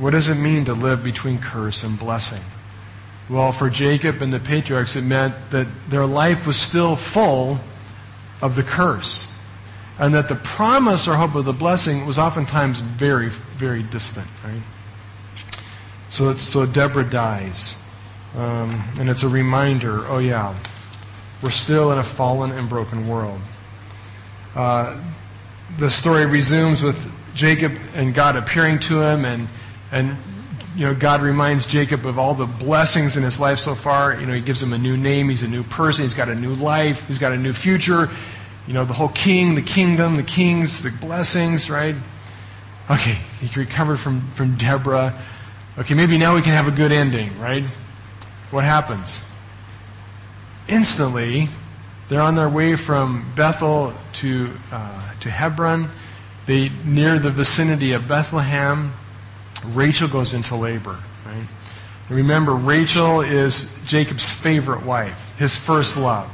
What 0.00 0.12
does 0.12 0.30
it 0.30 0.36
mean 0.36 0.64
to 0.64 0.72
live 0.72 1.04
between 1.04 1.38
curse 1.38 1.84
and 1.84 1.98
blessing? 1.98 2.42
Well, 3.28 3.52
for 3.52 3.68
Jacob 3.68 4.22
and 4.22 4.32
the 4.32 4.40
patriarchs, 4.40 4.96
it 4.96 5.04
meant 5.04 5.34
that 5.50 5.66
their 5.90 6.06
life 6.06 6.46
was 6.46 6.56
still 6.56 6.96
full 6.96 7.60
of 8.40 8.56
the 8.56 8.62
curse. 8.62 9.38
And 9.98 10.14
that 10.14 10.30
the 10.30 10.36
promise 10.36 11.06
or 11.06 11.16
hope 11.16 11.34
of 11.34 11.44
the 11.44 11.52
blessing 11.52 12.06
was 12.06 12.18
oftentimes 12.18 12.80
very, 12.80 13.28
very 13.28 13.82
distant, 13.82 14.26
right? 14.42 14.62
So, 16.08 16.34
so 16.38 16.64
Deborah 16.64 17.04
dies. 17.04 17.76
Um, 18.34 18.82
and 18.98 19.10
it's 19.10 19.22
a 19.22 19.28
reminder 19.28 20.00
oh, 20.06 20.18
yeah, 20.18 20.56
we're 21.42 21.50
still 21.50 21.92
in 21.92 21.98
a 21.98 22.04
fallen 22.04 22.52
and 22.52 22.70
broken 22.70 23.06
world. 23.06 23.40
Uh, 24.54 24.98
the 25.76 25.90
story 25.90 26.24
resumes 26.24 26.82
with 26.82 27.12
Jacob 27.34 27.72
and 27.94 28.14
God 28.14 28.36
appearing 28.36 28.78
to 28.80 29.02
him, 29.02 29.26
and, 29.26 29.46
and 29.92 30.16
you 30.76 30.86
know, 30.86 30.94
God 30.94 31.20
reminds 31.20 31.66
Jacob 31.66 32.06
of 32.06 32.18
all 32.18 32.34
the 32.34 32.46
blessings 32.46 33.16
in 33.16 33.22
his 33.22 33.40
life 33.40 33.58
so 33.58 33.74
far. 33.74 34.18
You 34.18 34.26
know, 34.26 34.32
he 34.32 34.40
gives 34.40 34.62
him 34.62 34.72
a 34.72 34.78
new 34.78 34.96
name, 34.96 35.28
he's 35.28 35.42
a 35.42 35.48
new 35.48 35.64
person, 35.64 36.02
he's 36.02 36.14
got 36.14 36.28
a 36.28 36.34
new 36.34 36.54
life, 36.54 37.06
he's 37.08 37.18
got 37.18 37.32
a 37.32 37.36
new 37.36 37.52
future. 37.52 38.08
You 38.66 38.74
know, 38.74 38.84
the 38.84 38.92
whole 38.92 39.08
king, 39.08 39.56
the 39.56 39.62
kingdom, 39.62 40.16
the 40.16 40.22
kings, 40.22 40.82
the 40.82 40.90
blessings, 40.90 41.68
right? 41.68 41.96
Okay, 42.88 43.18
he 43.40 43.60
recovered 43.60 43.96
from, 43.96 44.30
from 44.32 44.56
Deborah. 44.56 45.20
Okay, 45.78 45.94
maybe 45.94 46.18
now 46.18 46.34
we 46.34 46.42
can 46.42 46.52
have 46.52 46.68
a 46.68 46.76
good 46.76 46.92
ending, 46.92 47.38
right? 47.38 47.64
What 48.50 48.64
happens? 48.64 49.24
Instantly, 50.68 51.48
they're 52.08 52.20
on 52.20 52.36
their 52.36 52.48
way 52.48 52.76
from 52.76 53.32
Bethel 53.34 53.92
to, 54.14 54.50
uh, 54.72 55.12
to 55.20 55.30
Hebron. 55.30 55.90
They 56.46 56.70
near 56.84 57.18
the 57.18 57.30
vicinity 57.30 57.92
of 57.92 58.08
Bethlehem. 58.08 58.92
Rachel 59.66 60.08
goes 60.08 60.34
into 60.34 60.56
labor. 60.56 60.98
Right? 61.24 61.46
Remember, 62.08 62.54
Rachel 62.54 63.20
is 63.20 63.72
Jacob's 63.84 64.30
favorite 64.30 64.84
wife, 64.84 65.32
his 65.38 65.54
first 65.54 65.96
love. 65.96 66.28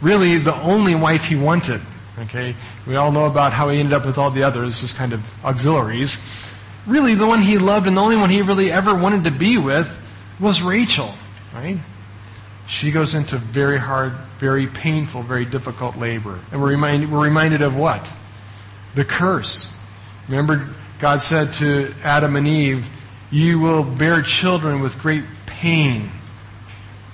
Really, 0.00 0.38
the 0.38 0.54
only 0.62 0.94
wife 0.94 1.24
he 1.24 1.36
wanted. 1.36 1.80
Okay, 2.18 2.54
we 2.86 2.96
all 2.96 3.12
know 3.12 3.26
about 3.26 3.52
how 3.52 3.70
he 3.70 3.80
ended 3.80 3.92
up 3.94 4.04
with 4.04 4.18
all 4.18 4.30
the 4.30 4.42
others, 4.42 4.82
as 4.84 4.92
kind 4.92 5.12
of 5.12 5.44
auxiliaries. 5.44 6.18
Really, 6.86 7.14
the 7.14 7.26
one 7.26 7.40
he 7.40 7.58
loved 7.58 7.86
and 7.86 7.96
the 7.96 8.00
only 8.00 8.16
one 8.16 8.30
he 8.30 8.42
really 8.42 8.70
ever 8.70 8.94
wanted 8.94 9.24
to 9.24 9.30
be 9.30 9.58
with 9.58 9.98
was 10.38 10.62
Rachel. 10.62 11.14
Right? 11.54 11.78
She 12.66 12.90
goes 12.90 13.14
into 13.14 13.36
very 13.36 13.78
hard, 13.78 14.12
very 14.38 14.66
painful, 14.66 15.22
very 15.22 15.44
difficult 15.44 15.96
labor, 15.96 16.38
and 16.52 16.60
we're 16.60 16.70
reminded, 16.70 17.10
we're 17.10 17.24
reminded 17.24 17.62
of 17.62 17.76
what? 17.76 18.10
The 18.94 19.04
curse. 19.04 19.72
Remember, 20.28 20.68
God 21.00 21.22
said 21.22 21.54
to 21.54 21.94
Adam 22.04 22.36
and 22.36 22.46
Eve, 22.46 22.88
You 23.30 23.58
will 23.58 23.82
bear 23.82 24.20
children 24.20 24.80
with 24.80 24.98
great 24.98 25.24
pain. 25.46 26.10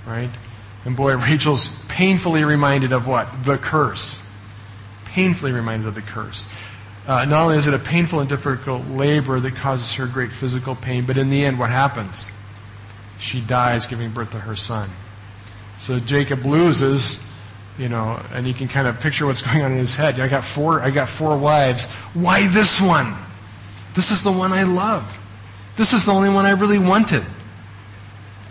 Right? 0.05 0.31
And 0.85 0.97
boy, 0.97 1.17
Rachel's 1.17 1.69
painfully 1.89 2.45
reminded 2.45 2.93
of 2.93 3.07
what? 3.07 3.45
The 3.45 3.59
curse. 3.59 4.27
Painfully 5.05 5.53
reminded 5.53 5.87
of 5.87 5.95
the 5.95 6.03
curse. 6.03 6.47
Uh, 7.07 7.25
not 7.25 7.45
only 7.45 7.57
is 7.57 7.69
it 7.69 7.75
a 7.75 7.79
painful 7.79 8.19
and 8.19 8.29
difficult 8.29 8.85
labor 8.89 9.39
that 9.39 9.55
causes 9.55 9.93
her 9.95 10.07
great 10.07 10.33
physical 10.33 10.75
pain, 10.75 11.07
but 11.07 11.17
in 11.17 11.31
the 11.31 11.45
end, 11.45 11.57
what 11.57 11.71
happens? 11.71 12.33
She 13.21 13.41
dies 13.41 13.87
giving 13.87 14.11
birth 14.11 14.33
to 14.33 14.41
her 14.41 14.57
son. 14.57 14.91
So 15.79 16.01
Jacob 16.01 16.45
loses, 16.45 17.25
you 17.79 17.89
know, 17.89 18.21
and 18.33 18.49
you 18.49 18.55
can 18.55 18.67
kind 18.67 18.89
of 18.89 18.99
picture 18.99 19.27
what's 19.27 19.43
going 19.53 19.63
on 19.63 19.71
in 19.71 19.79
his 19.79 19.95
head. 19.95 20.19
I 20.19 20.27
got 20.27 20.45
four, 20.45 20.83
I 20.83 20.91
got 20.91 21.09
four 21.09 21.39
wives. 21.39 21.87
Why 22.15 22.49
this 22.49 22.81
one? 22.81 23.15
This 23.97 24.11
is 24.11 24.23
the 24.23 24.31
one 24.31 24.53
I 24.53 24.65
love. 24.65 25.19
This 25.77 25.95
is 25.95 26.05
the 26.05 26.13
only 26.13 26.29
one 26.29 26.45
I 26.45 26.51
really 26.51 26.79
wanted. 26.79 27.25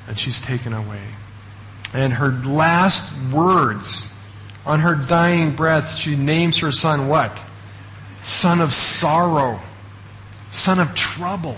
And 0.08 0.18
she's 0.18 0.42
taken 0.42 0.74
away. 0.74 1.02
And 1.94 2.14
her 2.14 2.32
last 2.32 3.14
words 3.32 4.12
on 4.66 4.80
her 4.80 4.96
dying 4.96 5.56
breath, 5.56 5.96
she 5.96 6.16
names 6.16 6.58
her 6.58 6.72
son 6.72 7.08
what? 7.08 7.42
Son 8.24 8.60
of 8.60 8.74
sorrow. 8.74 9.60
Son 10.50 10.80
of 10.80 10.96
trouble. 10.96 11.58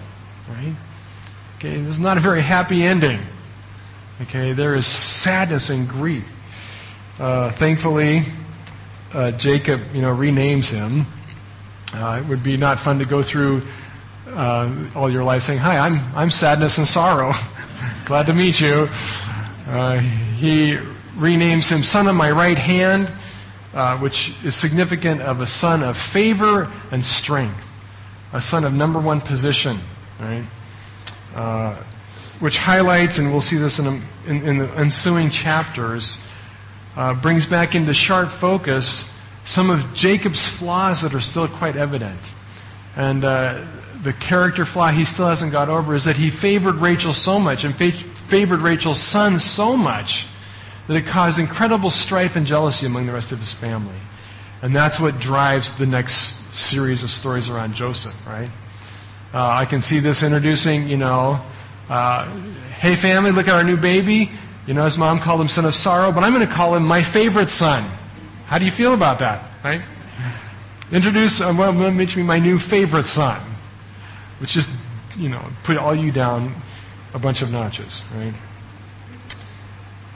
Right? 0.49 0.75
Okay, 1.57 1.77
this 1.77 1.93
is 1.95 1.99
not 1.99 2.17
a 2.17 2.19
very 2.19 2.41
happy 2.41 2.83
ending. 2.83 3.19
Okay, 4.23 4.51
there 4.51 4.75
is 4.75 4.85
sadness 4.85 5.69
and 5.69 5.87
grief. 5.87 6.29
Uh, 7.19 7.51
thankfully, 7.51 8.23
uh, 9.13 9.31
Jacob, 9.31 9.81
you 9.93 10.01
know, 10.01 10.15
renames 10.15 10.69
him. 10.69 11.05
Uh, 11.93 12.21
it 12.21 12.27
would 12.27 12.43
be 12.43 12.57
not 12.57 12.79
fun 12.79 12.99
to 12.99 13.05
go 13.05 13.23
through 13.23 13.61
uh, 14.29 14.71
all 14.95 15.09
your 15.09 15.23
life 15.23 15.43
saying, 15.43 15.59
"Hi, 15.59 15.77
I'm 15.77 16.01
I'm 16.15 16.29
sadness 16.29 16.77
and 16.77 16.87
sorrow. 16.87 17.33
Glad 18.05 18.27
to 18.27 18.33
meet 18.33 18.59
you." 18.59 18.89
Uh, 19.67 19.99
he 19.99 20.77
renames 21.17 21.69
him 21.71 21.83
son 21.83 22.07
of 22.07 22.15
my 22.15 22.31
right 22.31 22.57
hand, 22.57 23.11
uh, 23.73 23.97
which 23.97 24.33
is 24.43 24.55
significant 24.55 25.21
of 25.21 25.41
a 25.41 25.45
son 25.45 25.83
of 25.83 25.97
favor 25.97 26.71
and 26.91 27.03
strength, 27.03 27.69
a 28.33 28.41
son 28.41 28.63
of 28.63 28.73
number 28.73 28.99
one 28.99 29.19
position, 29.19 29.79
right? 30.19 30.43
Uh, 31.35 31.75
which 32.39 32.57
highlights, 32.57 33.17
and 33.17 33.31
we'll 33.31 33.41
see 33.41 33.57
this 33.57 33.79
in, 33.79 33.87
a, 33.87 34.01
in, 34.29 34.43
in 34.43 34.57
the 34.59 34.67
ensuing 34.77 35.29
chapters, 35.29 36.19
uh, 36.95 37.13
brings 37.13 37.47
back 37.47 37.75
into 37.75 37.93
sharp 37.93 38.29
focus 38.29 39.16
some 39.47 39.69
of 39.69 39.93
Jacob's 39.93 40.45
flaws 40.45 41.01
that 41.01 41.13
are 41.13 41.21
still 41.21 41.47
quite 41.47 41.77
evident. 41.77 42.19
And 42.97 43.23
uh, 43.23 43.65
the 44.03 44.11
character 44.11 44.65
flaw 44.65 44.89
he 44.89 45.05
still 45.05 45.27
hasn't 45.27 45.53
got 45.53 45.69
over 45.69 45.95
is 45.95 46.03
that 46.03 46.17
he 46.17 46.29
favored 46.29 46.75
Rachel 46.75 47.13
so 47.13 47.39
much 47.39 47.63
and 47.63 47.73
fa- 47.73 47.93
favored 47.93 48.59
Rachel's 48.59 49.01
son 49.01 49.39
so 49.39 49.77
much 49.77 50.27
that 50.87 50.97
it 50.97 51.05
caused 51.05 51.39
incredible 51.39 51.89
strife 51.89 52.35
and 52.35 52.45
jealousy 52.45 52.85
among 52.85 53.05
the 53.05 53.13
rest 53.13 53.31
of 53.31 53.39
his 53.39 53.53
family. 53.53 53.95
And 54.61 54.75
that's 54.75 54.99
what 54.99 55.17
drives 55.17 55.77
the 55.77 55.85
next 55.85 56.53
series 56.53 57.05
of 57.05 57.11
stories 57.11 57.47
around 57.47 57.73
Joseph, 57.73 58.15
right? 58.27 58.49
Uh, 59.33 59.47
I 59.47 59.63
can 59.63 59.81
see 59.81 59.99
this 59.99 60.23
introducing, 60.23 60.89
you 60.89 60.97
know, 60.97 61.39
uh, 61.89 62.29
hey 62.79 62.97
family, 62.97 63.31
look 63.31 63.47
at 63.47 63.55
our 63.55 63.63
new 63.63 63.77
baby. 63.77 64.29
You 64.65 64.73
know, 64.73 64.83
his 64.83 64.97
mom 64.97 65.21
called 65.21 65.39
him 65.39 65.47
son 65.47 65.63
of 65.63 65.73
sorrow, 65.73 66.11
but 66.11 66.25
I'm 66.25 66.33
going 66.33 66.45
to 66.45 66.53
call 66.53 66.75
him 66.75 66.83
my 66.83 67.01
favorite 67.01 67.49
son. 67.49 67.89
How 68.47 68.57
do 68.57 68.63
you 68.63 68.71
feel 68.71 68.93
about 68.93 69.19
that, 69.19 69.43
right? 69.61 69.81
Introduce, 70.89 71.41
uh, 71.41 71.53
well, 71.57 71.73
mention 71.73 72.21
me 72.21 72.25
my 72.25 72.39
new 72.39 72.57
favorite 72.57 73.05
son, 73.05 73.41
which 74.39 74.53
just, 74.53 74.69
you 75.17 75.27
know, 75.27 75.45
put 75.63 75.75
all 75.75 75.93
you 75.93 76.13
down 76.13 76.55
a 77.13 77.19
bunch 77.19 77.41
of 77.41 77.51
notches, 77.51 78.05
right? 78.15 78.33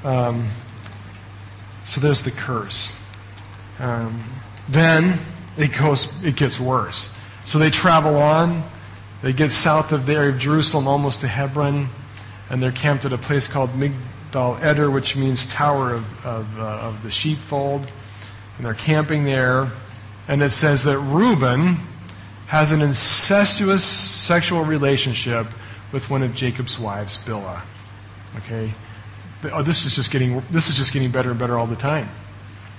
Um, 0.06 0.48
so 1.84 2.00
there's 2.00 2.24
the 2.24 2.32
curse. 2.32 2.98
Um, 3.80 4.24
then 4.70 5.20
it 5.58 5.78
goes, 5.78 6.24
it 6.24 6.38
gets 6.38 6.58
worse. 6.58 7.14
So 7.44 7.60
they 7.60 7.70
travel 7.70 8.16
on. 8.16 8.64
They 9.22 9.34
get 9.34 9.52
south 9.52 9.92
of 9.92 10.06
the 10.06 10.14
area 10.14 10.30
of 10.30 10.40
Jerusalem, 10.40 10.88
almost 10.88 11.20
to 11.20 11.28
Hebron, 11.28 11.90
and 12.50 12.64
they're 12.64 12.72
camped 12.72 13.04
at 13.04 13.12
a 13.12 13.18
place 13.18 13.50
called 13.50 13.72
Migdal 13.72 14.62
Eder, 14.62 14.90
which 14.90 15.18
means 15.18 15.46
Tower 15.48 15.94
of, 15.94 16.26
of, 16.26 16.60
uh, 16.60 16.64
of 16.64 17.04
the 17.04 17.12
Sheepfold. 17.12 17.92
And 18.62 18.68
they're 18.68 18.76
camping 18.76 19.24
there. 19.24 19.72
And 20.28 20.44
it 20.44 20.52
says 20.52 20.84
that 20.84 21.00
Reuben 21.00 21.78
has 22.46 22.72
an 22.72 22.84
incestuous 22.84 23.84
sexual 23.84 24.64
relationship 24.64 25.48
with 25.92 26.12
one 26.12 26.22
of 26.22 26.36
Jacob's 26.36 26.78
wives, 26.78 27.18
Bilhah. 27.18 27.64
Okay? 28.38 28.72
Oh, 29.52 29.64
this 29.64 29.84
is 29.84 29.96
just 29.96 30.12
getting 30.12 30.44
this 30.52 30.70
is 30.70 30.76
just 30.76 30.94
getting 30.94 31.10
better 31.10 31.32
and 31.32 31.40
better 31.40 31.58
all 31.58 31.66
the 31.66 31.76
time. 31.76 32.08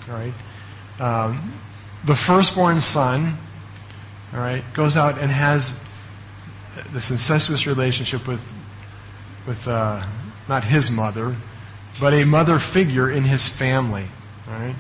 All 0.09 0.15
right? 0.15 0.33
Um, 1.01 1.53
the 2.05 2.15
firstborn 2.15 2.81
son, 2.81 3.37
all 4.33 4.39
right, 4.39 4.63
goes 4.75 4.97
out 4.97 5.19
and 5.19 5.33
has 5.33 5.83
this 6.93 7.11
incestuous 7.11 7.67
relationship 7.67 8.29
with, 8.29 8.53
with 9.49 9.67
uh, 9.67 10.07
not 10.49 10.63
his 10.63 10.93
mother, 10.93 11.35
but 11.99 12.15
a 12.15 12.25
mother 12.25 12.61
figure 12.61 13.11
in 13.11 13.25
his 13.25 13.49
family. 13.49 14.07
All 14.47 14.55
right? 14.55 14.77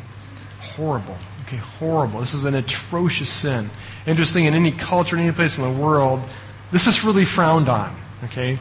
Horrible. 0.76 1.16
Okay, 1.46 1.56
horrible. 1.56 2.20
This 2.20 2.34
is 2.34 2.44
an 2.44 2.54
atrocious 2.54 3.28
sin. 3.28 3.70
Interesting, 4.06 4.46
in 4.46 4.54
any 4.54 4.72
culture, 4.72 5.16
in 5.16 5.22
any 5.22 5.32
place 5.32 5.58
in 5.58 5.64
the 5.64 5.82
world, 5.82 6.22
this 6.70 6.86
is 6.86 7.04
really 7.04 7.24
frowned 7.24 7.68
on. 7.68 7.94
Okay? 8.24 8.58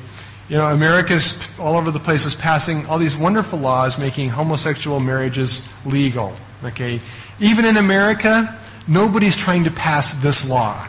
You 0.49 0.57
know, 0.57 0.65
America's 0.65 1.39
all 1.57 1.77
over 1.77 1.91
the 1.91 1.99
place 1.99 2.25
is 2.25 2.35
passing 2.35 2.85
all 2.87 2.99
these 2.99 3.15
wonderful 3.15 3.59
laws 3.59 3.97
making 3.97 4.29
homosexual 4.29 4.99
marriages 4.99 5.73
legal. 5.85 6.33
Okay? 6.63 6.99
Even 7.39 7.63
in 7.63 7.77
America, 7.77 8.59
nobody's 8.87 9.37
trying 9.37 9.63
to 9.63 9.71
pass 9.71 10.13
this 10.21 10.49
law. 10.49 10.87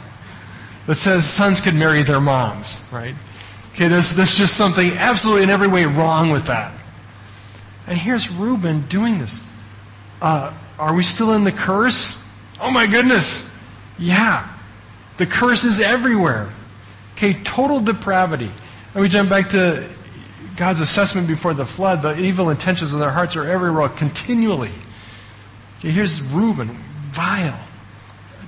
that 0.87 0.97
says 0.97 1.25
sons 1.25 1.61
could 1.61 1.75
marry 1.75 2.03
their 2.03 2.21
moms, 2.21 2.85
right? 2.93 3.15
Okay, 3.75 3.89
there's, 3.89 4.17
there's 4.17 4.37
just 4.37 4.57
something 4.57 4.91
absolutely 4.99 5.45
in 5.45 5.51
every 5.51 5.69
way 5.69 5.85
wrong 5.85 6.31
with 6.31 6.47
that. 6.47 6.73
And 7.87 7.97
here's 7.97 8.31
Reuben 8.31 8.83
doing 8.83 9.19
this. 9.19 9.43
Uh, 10.21 10.53
are 10.79 10.95
we 10.95 11.03
still 11.03 11.33
in 11.33 11.45
the 11.45 11.53
curse? 11.53 12.23
Oh 12.61 12.71
my 12.71 12.87
goodness. 12.87 13.57
Yeah. 13.99 14.49
The 15.17 15.27
curse 15.27 15.65
is 15.65 15.81
everywhere. 15.81 16.51
Okay, 17.15 17.35
total 17.45 17.81
depravity. 17.81 18.51
And 18.95 19.03
we 19.03 19.09
jump 19.09 19.31
back 19.31 19.51
to 19.51 19.89
God's 20.57 20.81
assessment 20.81 21.27
before 21.29 21.55
the 21.55 21.67
flood. 21.67 22.03
The 22.03 22.19
evil 22.19 22.51
intentions 22.51 22.93
of 22.93 23.01
their 23.01 23.11
hearts 23.11 23.37
are 23.37 23.45
everywhere 23.45 23.89
continually. 23.89 24.73
Okay, 25.79 25.91
here's 25.91 26.23
Reuben, 26.23 26.69
vile, 26.69 27.61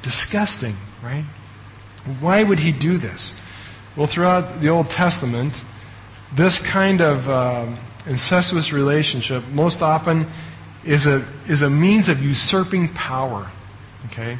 disgusting, 0.03 0.77
right? 1.03 1.25
Why 2.21 2.43
would 2.43 2.59
he 2.59 2.73
do 2.73 2.99
this? 2.99 3.41
Well, 3.97 4.07
throughout 4.07 4.61
the 4.61 4.69
Old 4.69 4.91
Testament, 4.91 5.63
this 6.35 6.65
kind 6.65 7.01
of 7.01 7.29
um, 7.29 7.79
incestuous 8.07 8.73
relationship 8.73 9.47
most 9.49 9.83
often 9.83 10.27
is 10.85 11.07
a, 11.07 11.25
is 11.47 11.63
a 11.63 11.71
means 11.71 12.09
of 12.09 12.23
usurping 12.23 12.89
power. 12.89 13.51
Okay? 14.07 14.39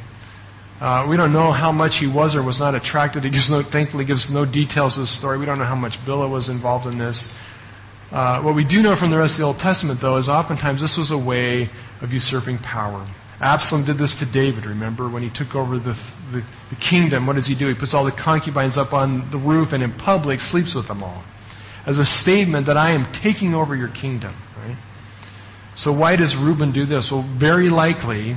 Uh, 0.81 1.07
we 1.09 1.17
don't 1.17 1.33
know 1.33 1.53
how 1.53 1.73
much 1.73 1.97
he 1.99 2.07
was 2.07 2.35
or 2.35 2.43
was 2.43 2.61
not 2.61 2.75
attracted. 2.75 3.25
He 3.25 3.31
gives 3.31 3.51
no, 3.51 3.63
thankfully 3.63 4.05
gives 4.05 4.31
no 4.31 4.45
details 4.45 4.99
of 4.99 5.05
the 5.05 5.07
story. 5.07 5.39
We 5.39 5.47
don't 5.47 5.59
know 5.59 5.65
how 5.65 5.77
much 5.77 6.05
Bilhah 6.05 6.31
was 6.31 6.49
involved 6.49 6.87
in 6.87 6.99
this. 6.99 7.35
Uh, 8.13 8.41
what 8.43 8.55
we 8.55 8.65
do 8.65 8.83
know 8.83 8.95
from 8.95 9.11
the 9.11 9.17
rest 9.17 9.35
of 9.35 9.39
the 9.39 9.45
Old 9.45 9.59
Testament, 9.59 10.01
though, 10.01 10.17
is 10.17 10.29
oftentimes 10.29 10.81
this 10.81 10.99
was 10.99 11.11
a 11.11 11.19
way 11.19 11.69
of 12.01 12.13
usurping 12.13 12.59
power. 12.59 13.05
Absalom 13.41 13.85
did 13.85 13.99
this 13.99 14.19
to 14.21 14.27
David, 14.27 14.67
remember, 14.67 15.09
when 15.09 15.23
he 15.23 15.31
took 15.31 15.55
over 15.55 15.79
the, 15.79 15.99
the, 16.31 16.43
the, 16.71 16.77
kingdom. 16.77 17.27
What 17.27 17.35
does 17.35 17.47
he 17.47 17.55
do? 17.55 17.67
He 17.67 17.75
puts 17.75 17.93
all 17.93 18.05
the 18.05 18.13
concubines 18.13 18.79
up 18.79 18.93
on 18.93 19.31
the 19.31 19.39
roof 19.39 19.73
and 19.73 19.83
in 19.83 19.93
public 19.93 20.41
sleeps 20.41 20.75
with 20.75 20.87
them 20.87 21.03
all. 21.03 21.25
As 21.87 21.99
a 21.99 22.05
statement 22.05 22.67
that 22.67 22.77
I 22.77 22.91
am 22.91 23.11
taking 23.13 23.55
over 23.55 23.75
your 23.75 23.89
kingdom? 23.89 24.35
So 25.77 25.93
why 25.93 26.17
does 26.17 26.37
Reuben 26.37 26.73
do 26.73 26.87
this? 26.87 27.11
Well, 27.11 27.23
very 27.23 27.69
likely, 27.69 28.37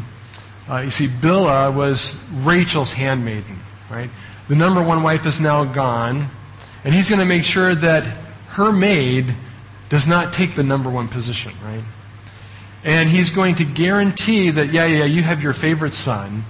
uh, 0.70 0.80
you 0.80 0.90
see, 0.90 1.08
Bilhah 1.08 1.74
was 1.74 2.28
Rachel's 2.32 2.92
handmaiden, 2.92 3.60
right? 3.90 4.10
The 4.48 4.56
number 4.56 4.84
one 4.84 5.04
wife 5.04 5.26
is 5.26 5.40
now 5.40 5.64
gone, 5.64 6.28
and 6.84 6.94
he's 6.94 7.10
going 7.10 7.20
to 7.20 7.26
make 7.26 7.44
sure 7.44 7.76
that 7.76 8.06
her 8.50 8.72
maid 8.72 9.34
does 9.90 10.08
not 10.08 10.34
take 10.34 10.56
the 10.56 10.64
number 10.64 10.90
one 10.90 11.08
position, 11.08 11.52
right? 11.64 11.84
And 12.84 13.10
he's 13.10 13.30
going 13.30 13.56
to 13.56 13.66
guarantee 13.66 14.50
that, 14.50 14.72
yeah, 14.72 14.86
yeah, 14.86 15.06
you 15.06 15.22
have 15.22 15.44
your 15.44 15.54
favorite 15.54 15.94
son, 15.94 16.44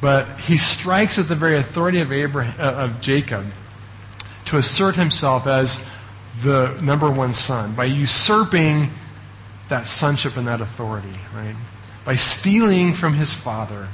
but 0.00 0.40
he 0.40 0.56
strikes 0.56 1.18
at 1.18 1.28
the 1.28 1.34
very 1.34 1.56
authority 1.56 2.00
of, 2.00 2.12
Abraham, 2.12 2.54
uh, 2.58 2.84
of 2.84 3.00
Jacob 3.00 3.46
to 4.46 4.56
assert 4.56 4.96
himself 4.96 5.46
as 5.46 5.84
the 6.42 6.78
number 6.82 7.10
one 7.10 7.34
son 7.34 7.74
by 7.74 7.84
usurping 7.84 8.90
that 9.72 9.86
sonship 9.86 10.36
and 10.36 10.46
that 10.46 10.60
authority, 10.60 11.18
right? 11.34 11.56
By 12.04 12.14
stealing 12.14 12.92
from 12.92 13.14
his 13.14 13.32
father 13.32 13.88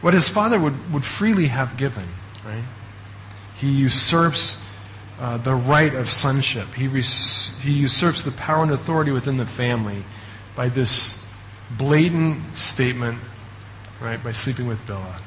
what 0.00 0.14
his 0.14 0.28
father 0.28 0.60
would, 0.60 0.92
would 0.92 1.04
freely 1.04 1.46
have 1.46 1.76
given, 1.76 2.04
right? 2.44 2.62
He 3.56 3.68
usurps 3.68 4.62
uh, 5.18 5.38
the 5.38 5.54
right 5.54 5.92
of 5.92 6.10
sonship. 6.10 6.74
He, 6.74 6.86
res- 6.86 7.58
he 7.62 7.72
usurps 7.72 8.22
the 8.22 8.30
power 8.30 8.62
and 8.62 8.70
authority 8.70 9.10
within 9.10 9.36
the 9.38 9.46
family 9.46 10.04
by 10.54 10.68
this 10.68 11.24
blatant 11.76 12.56
statement, 12.56 13.18
right, 14.00 14.22
by 14.22 14.32
sleeping 14.32 14.68
with 14.68 14.84
Bilhah. 14.86 15.20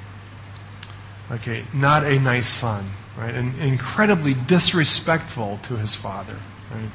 Okay, 1.31 1.63
not 1.73 2.03
a 2.03 2.19
nice 2.19 2.47
son, 2.47 2.85
right, 3.17 3.33
and 3.33 3.57
incredibly 3.59 4.33
disrespectful 4.33 5.59
to 5.63 5.75
his 5.75 5.95
father, 5.95 6.37
right. 6.73 6.89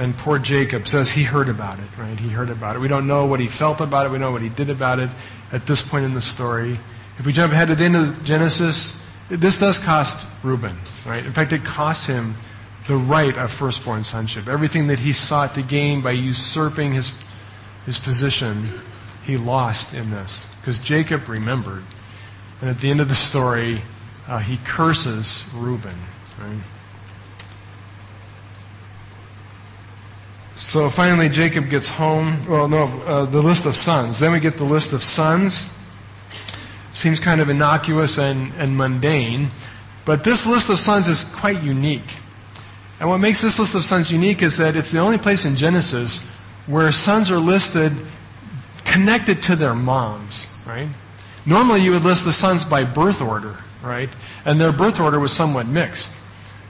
And 0.00 0.16
poor 0.16 0.38
Jacob 0.38 0.88
says 0.88 1.10
he 1.10 1.24
heard 1.24 1.50
about 1.50 1.78
it, 1.78 1.98
right? 1.98 2.18
He 2.18 2.30
heard 2.30 2.48
about 2.48 2.74
it. 2.74 2.78
We 2.78 2.88
don't 2.88 3.06
know 3.06 3.26
what 3.26 3.38
he 3.38 3.48
felt 3.48 3.82
about 3.82 4.06
it. 4.06 4.08
We 4.08 4.16
know 4.16 4.30
what 4.30 4.40
he 4.40 4.48
did 4.48 4.70
about 4.70 4.98
it 4.98 5.10
at 5.52 5.66
this 5.66 5.86
point 5.86 6.06
in 6.06 6.14
the 6.14 6.22
story. 6.22 6.80
If 7.18 7.26
we 7.26 7.34
jump 7.34 7.52
ahead 7.52 7.68
to 7.68 7.74
the 7.74 7.84
end 7.84 7.96
of 7.96 8.24
Genesis, 8.24 9.06
this 9.28 9.58
does 9.58 9.78
cost 9.78 10.26
Reuben, 10.42 10.78
right? 11.04 11.22
In 11.22 11.32
fact, 11.32 11.52
it 11.52 11.66
costs 11.66 12.06
him 12.06 12.36
the 12.86 12.96
right 12.96 13.36
of 13.36 13.52
firstborn 13.52 14.02
sonship. 14.02 14.48
Everything 14.48 14.86
that 14.86 15.00
he 15.00 15.12
sought 15.12 15.54
to 15.56 15.62
gain 15.62 16.00
by 16.00 16.12
usurping 16.12 16.94
his, 16.94 17.18
his 17.84 17.98
position, 17.98 18.70
he 19.26 19.36
lost 19.36 19.92
in 19.92 20.10
this. 20.10 20.50
Because 20.62 20.78
Jacob 20.78 21.28
remembered. 21.28 21.84
And 22.62 22.70
at 22.70 22.78
the 22.78 22.90
end 22.90 23.02
of 23.02 23.10
the 23.10 23.14
story, 23.14 23.82
uh, 24.26 24.38
he 24.38 24.56
curses 24.64 25.46
Reuben. 25.54 25.98
Right? 26.40 26.62
So 30.60 30.90
finally, 30.90 31.30
Jacob 31.30 31.70
gets 31.70 31.88
home. 31.88 32.46
Well, 32.46 32.68
no, 32.68 32.84
uh, 33.06 33.24
the 33.24 33.40
list 33.40 33.64
of 33.64 33.76
sons. 33.76 34.18
Then 34.18 34.30
we 34.30 34.40
get 34.40 34.58
the 34.58 34.64
list 34.64 34.92
of 34.92 35.02
sons. 35.02 35.74
Seems 36.92 37.18
kind 37.18 37.40
of 37.40 37.48
innocuous 37.48 38.18
and, 38.18 38.52
and 38.58 38.76
mundane. 38.76 39.48
But 40.04 40.22
this 40.22 40.46
list 40.46 40.68
of 40.68 40.78
sons 40.78 41.08
is 41.08 41.24
quite 41.24 41.62
unique. 41.62 42.14
And 43.00 43.08
what 43.08 43.18
makes 43.18 43.40
this 43.40 43.58
list 43.58 43.74
of 43.74 43.86
sons 43.86 44.12
unique 44.12 44.42
is 44.42 44.58
that 44.58 44.76
it's 44.76 44.92
the 44.92 44.98
only 44.98 45.16
place 45.16 45.46
in 45.46 45.56
Genesis 45.56 46.22
where 46.66 46.92
sons 46.92 47.30
are 47.30 47.38
listed 47.38 47.92
connected 48.84 49.42
to 49.44 49.56
their 49.56 49.74
moms, 49.74 50.46
right? 50.66 50.90
Normally 51.46 51.80
you 51.80 51.92
would 51.92 52.04
list 52.04 52.26
the 52.26 52.34
sons 52.34 52.66
by 52.66 52.84
birth 52.84 53.22
order, 53.22 53.56
right? 53.82 54.10
And 54.44 54.60
their 54.60 54.72
birth 54.72 55.00
order 55.00 55.18
was 55.18 55.32
somewhat 55.32 55.66
mixed. 55.66 56.12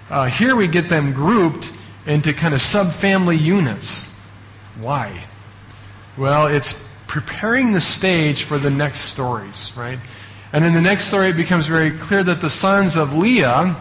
Uh, 0.09 0.27
here 0.27 0.55
we 0.55 0.69
get 0.69 0.89
them 0.89 1.13
grouped 1.13 1.73
into 2.07 2.33
kind 2.33 2.55
of 2.55 2.61
subfamily 2.61 3.41
units. 3.41 4.15
Why? 4.81 5.25
Well, 6.17 6.47
it's 6.47 6.89
preparing 7.07 7.73
the 7.73 7.81
stage 7.81 8.45
for 8.45 8.59
the 8.59 8.71
next 8.71 9.01
stories, 9.01 9.73
right? 9.77 9.99
And 10.53 10.65
in 10.65 10.75
the 10.75 10.81
next 10.81 11.05
story, 11.05 11.29
it 11.29 11.37
becomes 11.37 11.67
very 11.67 11.91
clear 11.91 12.23
that 12.25 12.41
the 12.41 12.51
sons 12.51 12.97
of 12.97 13.15
Leah 13.15 13.77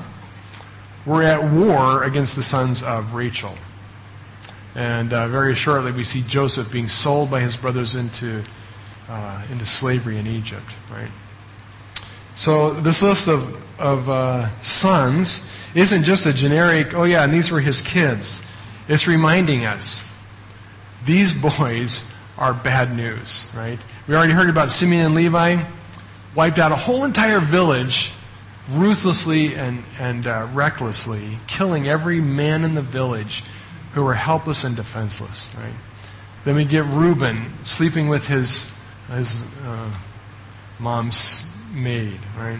were 1.05 1.23
at 1.23 1.51
war 1.51 2.03
against 2.03 2.35
the 2.35 2.43
sons 2.43 2.83
of 2.83 3.13
Rachel. 3.13 3.55
And 4.75 5.11
uh, 5.11 5.27
very 5.27 5.55
shortly, 5.55 5.91
we 5.91 6.03
see 6.03 6.21
Joseph 6.21 6.71
being 6.71 6.87
sold 6.87 7.31
by 7.31 7.39
his 7.41 7.57
brothers 7.57 7.95
into, 7.95 8.43
uh, 9.09 9.41
into 9.51 9.65
slavery 9.65 10.17
in 10.17 10.27
Egypt, 10.27 10.67
right? 10.91 11.09
So 12.35 12.73
this 12.73 13.01
list 13.01 13.27
of, 13.27 13.61
of 13.79 14.07
uh, 14.07 14.61
sons 14.61 15.48
isn't 15.75 16.03
just 16.03 16.25
a 16.25 16.33
generic, 16.33 16.93
oh 16.93 17.03
yeah, 17.03 17.23
and 17.23 17.33
these 17.33 17.51
were 17.51 17.59
his 17.59 17.81
kids. 17.81 18.45
It's 18.87 19.07
reminding 19.07 19.65
us 19.65 20.09
these 21.05 21.39
boys 21.39 22.13
are 22.37 22.53
bad 22.53 22.95
news, 22.95 23.51
right? 23.55 23.79
We 24.07 24.15
already 24.15 24.33
heard 24.33 24.49
about 24.49 24.71
Simeon 24.71 25.07
and 25.07 25.15
Levi, 25.15 25.63
wiped 26.35 26.57
out 26.57 26.71
a 26.71 26.75
whole 26.75 27.05
entire 27.05 27.39
village 27.39 28.11
ruthlessly 28.71 29.55
and, 29.55 29.83
and 29.99 30.27
uh, 30.27 30.47
recklessly, 30.53 31.39
killing 31.47 31.87
every 31.87 32.21
man 32.21 32.63
in 32.63 32.75
the 32.75 32.81
village 32.81 33.43
who 33.93 34.03
were 34.03 34.13
helpless 34.13 34.63
and 34.63 34.75
defenseless. 34.75 35.53
Right? 35.57 35.73
Then 36.45 36.55
we 36.55 36.65
get 36.65 36.85
Reuben 36.85 37.51
sleeping 37.63 38.09
with 38.09 38.27
his, 38.27 38.71
his 39.11 39.43
uh, 39.65 39.91
mom's 40.79 41.55
maid. 41.73 42.19
Right? 42.37 42.59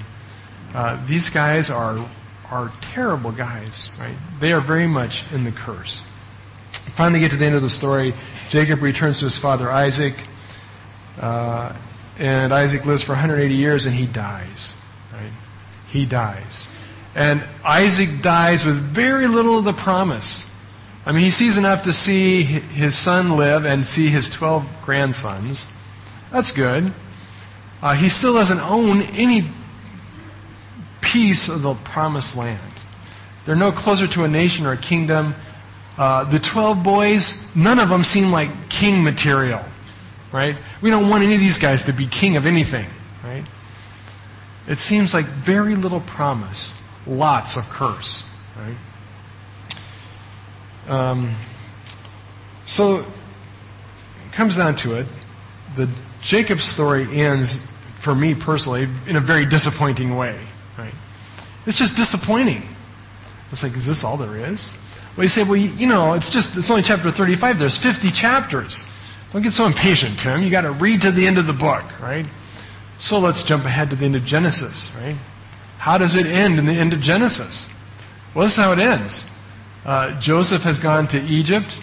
Uh, 0.74 1.04
these 1.06 1.30
guys 1.30 1.70
are, 1.70 2.06
are 2.52 2.72
terrible 2.82 3.32
guys. 3.32 3.90
Right? 4.00 4.16
They 4.40 4.54
are 4.54 4.62
very 4.62 4.88
much 4.88 5.24
in 5.32 5.44
the 5.44 5.52
curse. 5.52 6.06
Finally, 6.72 7.22
get 7.22 7.32
to 7.32 7.38
the 7.38 7.46
end 7.46 7.56
of 7.56 7.62
the 7.62 7.70
story. 7.70 8.14
Jacob 8.50 8.82
returns 8.82 9.20
to 9.20 9.26
his 9.26 9.38
father 9.38 9.72
Isaac, 9.72 10.16
uh, 11.20 11.76
and 12.18 12.54
Isaac 12.54 12.86
lives 12.86 13.04
for 13.04 13.14
180 13.14 13.54
years, 13.54 13.86
and 13.86 13.96
he 13.96 14.06
dies 14.06 14.74
he 15.90 16.06
dies. 16.06 16.68
And 17.16 17.44
Isaac 17.66 18.22
dies 18.22 18.64
with 18.64 18.76
very 18.76 19.28
little 19.28 19.58
of 19.58 19.66
the 19.66 19.74
promise. 19.74 20.50
I 21.06 21.12
mean, 21.12 21.24
he 21.24 21.32
sees 21.32 21.58
enough 21.58 21.84
to 21.84 21.94
see 21.94 22.44
his 22.44 22.96
son 22.96 23.36
live 23.36 23.66
and 23.66 23.86
see 23.86 24.08
his 24.08 24.30
12 24.30 24.68
grandsons. 24.84 25.74
That's 26.30 26.52
good. 26.52 26.94
Uh, 27.82 27.96
he 27.96 28.10
still 28.10 28.34
doesn't 28.34 28.60
own 28.60 29.02
any 29.02 29.50
piece 31.12 31.50
of 31.50 31.64
the 31.64 31.74
promised 31.74 32.38
land. 32.38 32.60
They're 33.46 33.56
no 33.56 33.72
closer 33.72 34.06
to 34.08 34.24
a 34.26 34.28
nation 34.28 34.66
or 34.68 34.74
a 34.74 34.78
kingdom. 34.78 35.34
Uh, 35.98 36.24
the 36.26 36.40
12 36.40 36.84
boys, 36.84 37.56
none 37.56 37.80
of 37.80 37.90
them 37.90 38.04
seem 38.04 38.32
like 38.32 38.70
king 38.70 39.04
material, 39.04 39.62
right? 40.32 40.56
We 40.82 40.92
don't 40.92 41.10
want 41.10 41.24
any 41.24 41.34
of 41.34 41.40
these 41.40 41.58
guys 41.58 41.86
to 41.86 41.94
be 41.94 42.06
king 42.06 42.38
of 42.38 42.46
anything, 42.46 42.88
right? 43.24 43.44
It 44.68 44.78
seems 44.78 45.14
like 45.14 45.26
very 45.26 45.76
little 45.76 46.02
promise, 46.02 46.80
lots 47.08 47.58
of 47.58 47.64
curse. 47.70 48.30
Right? 48.56 48.78
Um, 50.90 51.32
so 52.68 52.98
it 52.98 54.32
comes 54.32 54.58
down 54.58 54.76
to 54.78 54.94
it. 54.94 55.08
The 55.76 55.90
Jacob 56.22 56.62
story 56.62 57.08
ends, 57.12 57.66
for 57.96 58.14
me 58.14 58.36
personally, 58.36 58.88
in 59.08 59.16
a 59.16 59.22
very 59.22 59.46
disappointing 59.46 60.16
way. 60.16 60.40
It's 61.66 61.78
just 61.78 61.96
disappointing. 61.96 62.64
It's 63.52 63.64
like, 63.64 63.76
is 63.76 63.86
this 63.86 64.04
all 64.04 64.18
there 64.18 64.36
is? 64.36 64.74
Well, 65.16 65.24
you 65.26 65.30
say, 65.30 65.44
well, 65.44 65.56
you 65.56 65.88
know, 65.88 66.14
it's 66.14 66.30
just, 66.30 66.56
it's 66.56 66.70
only 66.70 66.84
chapter 66.84 67.12
35. 67.12 67.60
There's 67.60 67.78
50 67.78 68.10
chapters. 68.12 68.84
Don't 69.34 69.42
get 69.42 69.54
so 69.54 69.66
impatient, 69.66 70.20
Tim. 70.20 70.42
You 70.44 70.50
got 70.50 70.62
to 70.62 70.72
read 70.72 71.02
to 71.04 71.12
the 71.12 71.28
end 71.28 71.38
of 71.38 71.46
the 71.48 71.54
book, 71.54 72.00
right? 72.02 72.26
So 73.00 73.20
let's 73.20 73.44
jump 73.44 73.66
ahead 73.66 73.90
to 73.92 73.96
the 73.96 74.06
end 74.06 74.16
of 74.16 74.26
Genesis, 74.26 74.94
right? 75.00 75.16
How 75.78 75.98
does 75.98 76.16
it 76.16 76.26
end 76.26 76.60
in 76.60 76.66
the 76.66 76.74
end 76.74 76.94
of 76.94 77.00
Genesis? 77.00 77.70
Well, 78.34 78.46
this 78.46 78.58
is 78.58 78.64
how 78.64 78.74
it 78.74 78.80
ends. 78.80 79.30
Uh, 79.86 80.20
Joseph 80.20 80.64
has 80.64 80.80
gone 80.80 81.08
to 81.10 81.22
Egypt. 81.22 81.80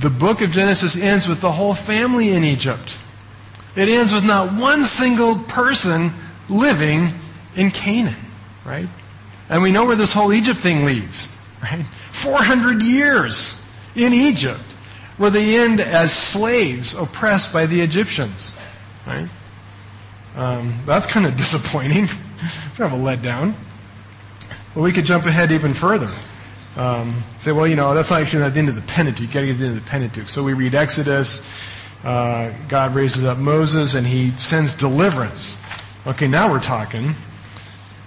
The 0.00 0.10
book 0.10 0.40
of 0.40 0.50
Genesis 0.50 0.96
ends 0.96 1.26
with 1.26 1.40
the 1.40 1.52
whole 1.52 1.74
family 1.74 2.30
in 2.30 2.44
Egypt. 2.44 2.98
It 3.74 3.88
ends 3.88 4.12
with 4.12 4.24
not 4.24 4.52
one 4.52 4.84
single 4.84 5.38
person 5.38 6.12
living 6.48 7.14
in 7.56 7.70
Canaan, 7.70 8.14
right? 8.64 8.88
And 9.48 9.62
we 9.62 9.70
know 9.70 9.84
where 9.84 9.96
this 9.96 10.12
whole 10.12 10.32
Egypt 10.32 10.58
thing 10.58 10.84
leads, 10.84 11.34
right? 11.62 11.84
400 12.10 12.82
years 12.82 13.64
in 13.94 14.12
Egypt, 14.12 14.60
where 15.18 15.30
they 15.30 15.58
end 15.58 15.80
as 15.80 16.12
slaves 16.12 16.94
oppressed 16.94 17.52
by 17.52 17.66
the 17.66 17.80
Egyptians, 17.80 18.56
right? 19.06 19.28
Um, 20.36 20.74
that's 20.86 21.06
kind 21.06 21.26
of 21.26 21.36
disappointing. 21.36 22.06
kind 22.76 22.92
of 22.92 22.98
a 22.98 23.02
letdown. 23.02 23.54
Well, 24.74 24.84
we 24.84 24.92
could 24.92 25.04
jump 25.04 25.26
ahead 25.26 25.52
even 25.52 25.74
further. 25.74 26.08
Um, 26.76 27.22
say, 27.36 27.52
well, 27.52 27.66
you 27.66 27.76
know, 27.76 27.92
that's 27.92 28.10
not 28.10 28.22
actually 28.22 28.40
not 28.40 28.54
the 28.54 28.60
end 28.60 28.70
of 28.70 28.74
the 28.74 28.80
Pentateuch. 28.80 29.20
You've 29.20 29.32
got 29.32 29.40
to 29.40 29.46
get 29.46 29.52
to 29.54 29.58
the 29.58 29.66
end 29.66 29.76
of 29.76 29.84
the 29.84 29.90
Pentateuch. 29.90 30.28
So 30.30 30.42
we 30.42 30.54
read 30.54 30.74
Exodus. 30.74 31.46
Uh, 32.02 32.52
God 32.68 32.94
raises 32.94 33.24
up 33.24 33.36
Moses 33.36 33.94
and 33.94 34.06
he 34.06 34.30
sends 34.32 34.72
deliverance. 34.72 35.60
Okay, 36.06 36.26
now 36.26 36.50
we're 36.50 36.60
talking. 36.60 37.14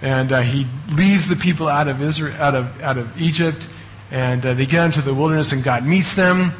And 0.02 0.32
uh, 0.32 0.40
he 0.40 0.66
leads 0.94 1.28
the 1.28 1.36
people 1.36 1.68
out 1.68 1.88
of 1.88 2.02
Israel, 2.02 2.34
out 2.38 2.54
of 2.54 2.82
out 2.82 2.98
of 2.98 3.20
Egypt, 3.20 3.66
and 4.10 4.44
uh, 4.44 4.54
they 4.54 4.66
get 4.66 4.84
into 4.84 5.00
the 5.00 5.14
wilderness, 5.14 5.52
and 5.52 5.64
God 5.64 5.86
meets 5.86 6.14
them 6.14 6.52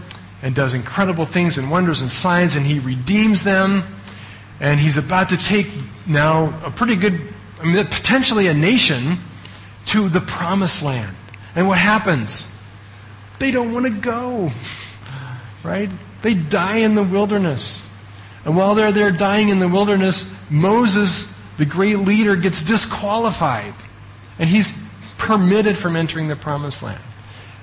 and 0.42 0.54
does 0.54 0.74
incredible 0.74 1.24
things 1.24 1.58
and 1.58 1.70
wonders 1.70 2.00
and 2.00 2.10
signs, 2.10 2.56
and 2.56 2.66
he 2.66 2.78
redeems 2.78 3.44
them. 3.44 3.82
And 4.60 4.80
he's 4.80 4.96
about 4.96 5.28
to 5.30 5.36
take 5.36 5.68
now 6.06 6.46
a 6.64 6.70
pretty 6.70 6.96
good, 6.96 7.20
I 7.60 7.64
mean, 7.64 7.84
potentially 7.84 8.46
a 8.46 8.54
nation 8.54 9.18
to 9.86 10.08
the 10.08 10.20
promised 10.20 10.82
land. 10.82 11.14
And 11.54 11.68
what 11.68 11.78
happens? 11.78 12.54
They 13.38 13.50
don't 13.50 13.72
want 13.72 13.86
to 13.86 13.92
go. 13.92 14.50
Right? 15.62 15.90
They 16.22 16.34
die 16.34 16.78
in 16.78 16.94
the 16.94 17.02
wilderness. 17.02 17.86
And 18.44 18.56
while 18.56 18.74
they're 18.74 18.92
there 18.92 19.10
dying 19.10 19.48
in 19.48 19.58
the 19.58 19.68
wilderness, 19.68 20.32
Moses, 20.48 21.35
the 21.58 21.64
great 21.64 21.98
leader, 21.98 22.36
gets 22.36 22.62
disqualified. 22.62 23.74
And 24.38 24.48
he's 24.48 24.78
permitted 25.18 25.76
from 25.76 25.96
entering 25.96 26.28
the 26.28 26.36
promised 26.36 26.82
land. 26.82 27.00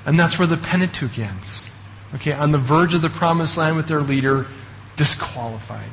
And 0.06 0.20
that's 0.20 0.38
where 0.38 0.48
the 0.48 0.58
Pentateuch 0.58 1.18
ends. 1.20 1.68
Okay, 2.16 2.34
on 2.34 2.52
the 2.52 2.58
verge 2.58 2.94
of 2.94 3.02
the 3.02 3.10
promised 3.10 3.58
land 3.58 3.76
with 3.76 3.88
their 3.88 4.02
leader, 4.02 4.48
disqualified. 4.96 5.90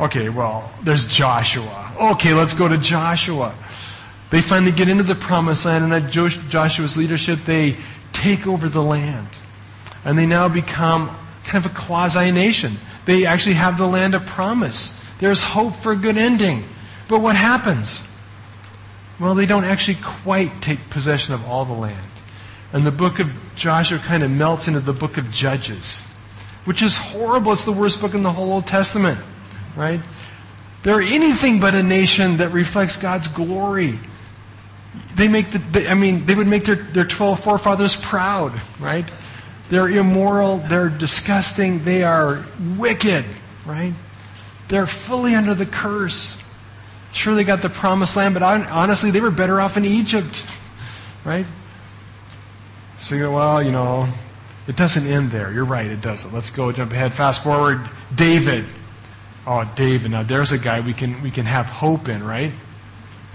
Okay, 0.00 0.28
well, 0.28 0.72
there's 0.82 1.06
Joshua. 1.06 1.92
Okay, 2.00 2.34
let's 2.34 2.54
go 2.54 2.66
to 2.66 2.78
Joshua. 2.78 3.54
They 4.30 4.40
finally 4.40 4.72
get 4.72 4.88
into 4.88 5.04
the 5.04 5.14
promised 5.14 5.66
land, 5.66 5.84
and 5.84 5.92
under 5.92 6.08
Joshua's 6.08 6.96
leadership, 6.96 7.40
they 7.44 7.76
take 8.12 8.46
over 8.46 8.68
the 8.68 8.82
land. 8.82 9.28
And 10.04 10.18
they 10.18 10.26
now 10.26 10.48
become 10.48 11.08
kind 11.44 11.64
of 11.64 11.70
a 11.70 11.74
quasi 11.74 12.30
nation. 12.32 12.78
They 13.04 13.26
actually 13.26 13.54
have 13.54 13.78
the 13.78 13.86
land 13.86 14.14
of 14.14 14.26
promise. 14.26 14.98
There's 15.18 15.42
hope 15.42 15.76
for 15.76 15.92
a 15.92 15.96
good 15.96 16.16
ending. 16.16 16.64
But 17.08 17.20
what 17.20 17.36
happens? 17.36 18.04
Well, 19.20 19.34
they 19.34 19.46
don't 19.46 19.64
actually 19.64 19.98
quite 20.02 20.62
take 20.62 20.90
possession 20.90 21.34
of 21.34 21.44
all 21.44 21.64
the 21.64 21.74
land. 21.74 22.08
And 22.72 22.86
the 22.86 22.92
book 22.92 23.18
of 23.18 23.30
Joshua 23.54 23.98
kind 23.98 24.22
of 24.22 24.30
melts 24.30 24.66
into 24.66 24.80
the 24.80 24.94
book 24.94 25.18
of 25.18 25.30
Judges, 25.30 26.06
which 26.64 26.82
is 26.82 26.96
horrible. 26.96 27.52
It's 27.52 27.64
the 27.64 27.72
worst 27.72 28.00
book 28.00 28.14
in 28.14 28.22
the 28.22 28.32
whole 28.32 28.52
Old 28.52 28.66
Testament, 28.66 29.18
right? 29.76 30.00
They're 30.82 31.02
anything 31.02 31.60
but 31.60 31.74
a 31.74 31.82
nation 31.82 32.38
that 32.38 32.50
reflects 32.50 32.96
God's 32.96 33.28
glory 33.28 33.98
they 35.14 35.28
make 35.28 35.50
the, 35.50 35.58
they, 35.58 35.88
I 35.88 35.94
mean, 35.94 36.26
they 36.26 36.34
would 36.34 36.46
make 36.46 36.64
their, 36.64 36.76
their 36.76 37.04
12 37.04 37.40
forefathers 37.40 37.96
proud, 37.96 38.52
right? 38.80 39.10
They're 39.68 39.88
immoral, 39.88 40.58
they're 40.58 40.88
disgusting, 40.88 41.84
they 41.84 42.04
are 42.04 42.44
wicked, 42.76 43.24
right? 43.64 43.94
They're 44.68 44.86
fully 44.86 45.34
under 45.34 45.54
the 45.54 45.66
curse. 45.66 46.41
Sure, 47.12 47.34
they 47.34 47.44
got 47.44 47.62
the 47.62 47.68
promised 47.68 48.16
land, 48.16 48.34
but 48.34 48.42
honestly, 48.42 49.10
they 49.10 49.20
were 49.20 49.30
better 49.30 49.60
off 49.60 49.76
in 49.76 49.84
Egypt, 49.84 50.44
right? 51.24 51.46
So 52.98 53.14
you 53.14 53.22
go, 53.22 53.32
well, 53.32 53.62
you 53.62 53.70
know, 53.70 54.08
it 54.66 54.76
doesn't 54.76 55.06
end 55.06 55.30
there. 55.30 55.52
You're 55.52 55.64
right, 55.64 55.86
it 55.86 56.00
doesn't. 56.00 56.32
Let's 56.32 56.50
go 56.50 56.72
jump 56.72 56.92
ahead. 56.92 57.12
Fast 57.12 57.42
forward, 57.42 57.88
David. 58.14 58.64
Oh, 59.46 59.70
David. 59.74 60.10
Now 60.12 60.22
there's 60.22 60.52
a 60.52 60.58
guy 60.58 60.80
we 60.80 60.94
can 60.94 61.20
we 61.20 61.30
can 61.30 61.46
have 61.46 61.66
hope 61.66 62.08
in, 62.08 62.24
right? 62.24 62.52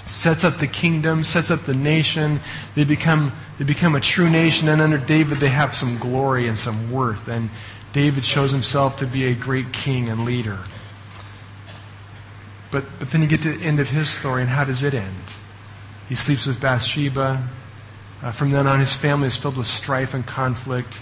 sets 0.09 0.43
up 0.43 0.57
the 0.57 0.67
kingdom, 0.67 1.23
sets 1.23 1.51
up 1.51 1.61
the 1.61 1.73
nation. 1.75 2.39
They 2.75 2.83
become, 2.83 3.33
they 3.57 3.65
become 3.65 3.95
a 3.95 3.99
true 3.99 4.29
nation, 4.29 4.69
and 4.69 4.81
under 4.81 4.97
David, 4.97 5.37
they 5.37 5.49
have 5.49 5.75
some 5.75 5.97
glory 5.97 6.47
and 6.47 6.57
some 6.57 6.91
worth. 6.91 7.27
And 7.27 7.49
David 7.93 8.25
shows 8.25 8.51
himself 8.51 8.97
to 8.97 9.07
be 9.07 9.25
a 9.25 9.35
great 9.35 9.71
king 9.73 10.09
and 10.09 10.25
leader. 10.25 10.59
But, 12.71 12.85
but 12.99 13.11
then 13.11 13.21
you 13.21 13.27
get 13.27 13.41
to 13.43 13.53
the 13.53 13.63
end 13.63 13.79
of 13.79 13.89
his 13.89 14.09
story, 14.09 14.41
and 14.41 14.49
how 14.49 14.63
does 14.63 14.83
it 14.83 14.93
end? 14.93 15.23
He 16.09 16.15
sleeps 16.15 16.45
with 16.45 16.59
Bathsheba. 16.59 17.47
Uh, 18.21 18.31
from 18.31 18.51
then 18.51 18.67
on, 18.67 18.79
his 18.79 18.93
family 18.93 19.27
is 19.27 19.35
filled 19.35 19.57
with 19.57 19.67
strife 19.67 20.13
and 20.13 20.25
conflict. 20.25 21.01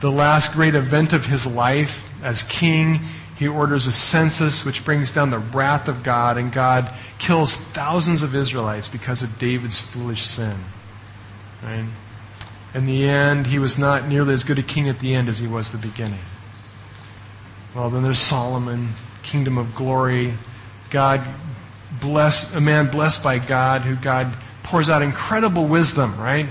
The 0.00 0.12
last 0.12 0.52
great 0.52 0.74
event 0.74 1.12
of 1.12 1.26
his 1.26 1.46
life 1.46 2.10
as 2.22 2.42
king 2.42 3.00
he 3.36 3.46
orders 3.46 3.86
a 3.86 3.92
census 3.92 4.64
which 4.64 4.84
brings 4.84 5.12
down 5.12 5.30
the 5.30 5.38
wrath 5.38 5.88
of 5.88 6.02
God, 6.02 6.38
and 6.38 6.50
God 6.50 6.92
kills 7.18 7.54
thousands 7.54 8.22
of 8.22 8.34
Israelites 8.34 8.88
because 8.88 9.22
of 9.22 9.38
David's 9.38 9.78
foolish 9.78 10.26
sin. 10.26 10.56
Right? 11.62 11.84
In 12.72 12.86
the 12.86 13.06
end, 13.06 13.48
he 13.48 13.58
was 13.58 13.76
not 13.78 14.08
nearly 14.08 14.32
as 14.32 14.42
good 14.42 14.58
a 14.58 14.62
king 14.62 14.88
at 14.88 15.00
the 15.00 15.14
end 15.14 15.28
as 15.28 15.38
he 15.38 15.46
was 15.46 15.70
the 15.70 15.78
beginning. 15.78 16.20
Well, 17.74 17.90
then 17.90 18.02
there's 18.02 18.18
Solomon, 18.18 18.90
kingdom 19.22 19.58
of 19.58 19.74
glory. 19.74 20.34
God 20.90 21.26
bless 22.00 22.54
a 22.54 22.60
man 22.60 22.90
blessed 22.90 23.22
by 23.22 23.38
God, 23.38 23.82
who 23.82 23.96
God 23.96 24.32
pours 24.62 24.90
out 24.90 25.02
incredible 25.02 25.66
wisdom, 25.66 26.18
right? 26.18 26.46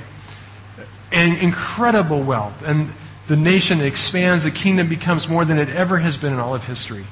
And 1.11 1.37
incredible 1.37 2.23
wealth. 2.23 2.63
And 2.65 2.89
the 3.27 3.35
nation 3.35 3.81
expands, 3.81 4.43
the 4.43 4.51
kingdom 4.51 4.87
becomes 4.87 5.27
more 5.27 5.45
than 5.45 5.57
it 5.57 5.69
ever 5.69 5.97
has 5.97 6.17
been 6.17 6.33
in 6.33 6.39
all 6.39 6.55
of 6.55 6.65
history. 6.65 7.05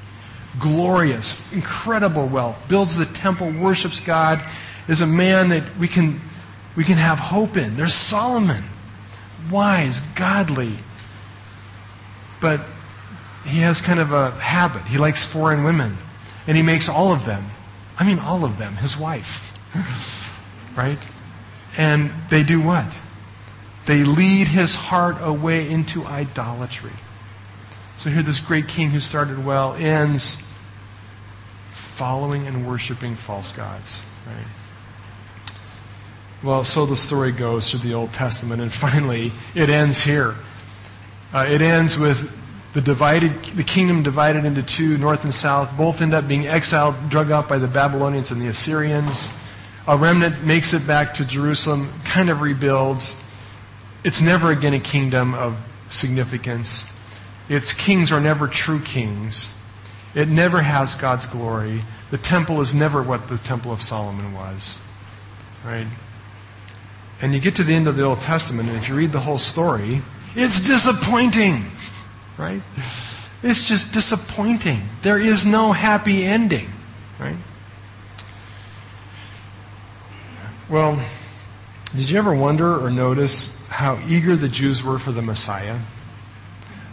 Glorious, 0.58 1.52
incredible 1.52 2.26
wealth, 2.26 2.62
builds 2.68 2.96
the 2.96 3.06
temple, 3.06 3.50
worships 3.50 4.00
God, 4.00 4.44
is 4.88 5.00
a 5.00 5.06
man 5.06 5.48
that 5.48 5.76
we 5.76 5.88
can, 5.88 6.20
we 6.76 6.84
can 6.84 6.96
have 6.96 7.18
hope 7.18 7.56
in. 7.56 7.76
There's 7.76 7.94
Solomon, 7.94 8.62
wise, 9.50 10.00
godly, 10.14 10.74
but 12.40 12.60
he 13.44 13.60
has 13.60 13.80
kind 13.80 13.98
of 13.98 14.12
a 14.12 14.30
habit. 14.32 14.82
He 14.82 14.98
likes 14.98 15.24
foreign 15.24 15.64
women, 15.64 15.98
and 16.46 16.56
he 16.56 16.62
makes 16.62 16.88
all 16.88 17.12
of 17.12 17.24
them, 17.24 17.46
I 17.98 18.04
mean 18.04 18.18
all 18.18 18.44
of 18.44 18.58
them, 18.58 18.76
his 18.76 18.96
wife. 18.96 19.50
right? 20.76 20.98
And 21.76 22.10
they 22.30 22.42
do 22.42 22.60
what? 22.60 23.00
They 23.86 24.04
lead 24.04 24.48
his 24.48 24.74
heart 24.74 25.16
away 25.20 25.68
into 25.68 26.04
idolatry. 26.04 26.92
So 27.96 28.10
here, 28.10 28.22
this 28.22 28.40
great 28.40 28.68
king 28.68 28.90
who 28.90 29.00
started 29.00 29.44
well 29.44 29.74
ends 29.74 30.46
following 31.70 32.46
and 32.46 32.66
worshiping 32.66 33.14
false 33.14 33.52
gods. 33.52 34.02
Right? 34.26 35.56
Well, 36.42 36.64
so 36.64 36.86
the 36.86 36.96
story 36.96 37.32
goes 37.32 37.70
through 37.70 37.80
the 37.80 37.94
Old 37.94 38.12
Testament, 38.12 38.60
and 38.60 38.72
finally, 38.72 39.32
it 39.54 39.70
ends 39.70 40.00
here. 40.00 40.34
Uh, 41.32 41.46
it 41.48 41.60
ends 41.60 41.98
with 41.98 42.32
the 42.74 42.80
divided, 42.80 43.44
the 43.44 43.62
kingdom 43.62 44.02
divided 44.02 44.44
into 44.44 44.62
two, 44.62 44.98
north 44.98 45.24
and 45.24 45.32
south. 45.32 45.74
Both 45.76 46.02
end 46.02 46.12
up 46.12 46.26
being 46.26 46.46
exiled, 46.46 47.08
drug 47.08 47.30
out 47.30 47.48
by 47.48 47.58
the 47.58 47.68
Babylonians 47.68 48.32
and 48.32 48.42
the 48.42 48.48
Assyrians. 48.48 49.32
A 49.86 49.96
remnant 49.96 50.44
makes 50.44 50.74
it 50.74 50.84
back 50.86 51.14
to 51.14 51.24
Jerusalem, 51.24 51.92
kind 52.04 52.30
of 52.30 52.40
rebuilds. 52.40 53.22
It's 54.02 54.20
never 54.20 54.50
again 54.50 54.74
a 54.74 54.80
kingdom 54.80 55.34
of 55.34 55.56
significance. 55.88 56.90
Its 57.48 57.72
kings 57.72 58.10
are 58.10 58.20
never 58.20 58.48
true 58.48 58.80
kings. 58.80 59.54
It 60.14 60.28
never 60.28 60.62
has 60.62 60.96
God's 60.96 61.26
glory. 61.26 61.82
The 62.10 62.18
temple 62.18 62.60
is 62.60 62.74
never 62.74 63.02
what 63.02 63.28
the 63.28 63.38
temple 63.38 63.72
of 63.72 63.82
Solomon 63.82 64.34
was. 64.34 64.80
Right? 65.64 65.86
And 67.20 67.32
you 67.32 67.40
get 67.40 67.54
to 67.56 67.62
the 67.62 67.74
end 67.74 67.86
of 67.86 67.94
the 67.94 68.02
Old 68.02 68.20
Testament, 68.20 68.68
and 68.68 68.76
if 68.76 68.88
you 68.88 68.96
read 68.96 69.12
the 69.12 69.20
whole 69.20 69.38
story, 69.38 70.02
it's 70.34 70.66
disappointing. 70.66 71.66
Right? 72.36 72.62
It's 73.42 73.62
just 73.62 73.92
disappointing. 73.92 74.82
There 75.02 75.18
is 75.18 75.46
no 75.46 75.72
happy 75.72 76.24
ending. 76.24 76.68
Right? 77.20 77.36
Well, 80.68 81.00
did 81.94 82.10
you 82.10 82.18
ever 82.18 82.34
wonder 82.34 82.82
or 82.82 82.90
notice 82.90 83.60
how 83.68 84.00
eager 84.08 84.34
the 84.34 84.48
Jews 84.48 84.82
were 84.82 84.98
for 84.98 85.12
the 85.12 85.22
Messiah? 85.22 85.78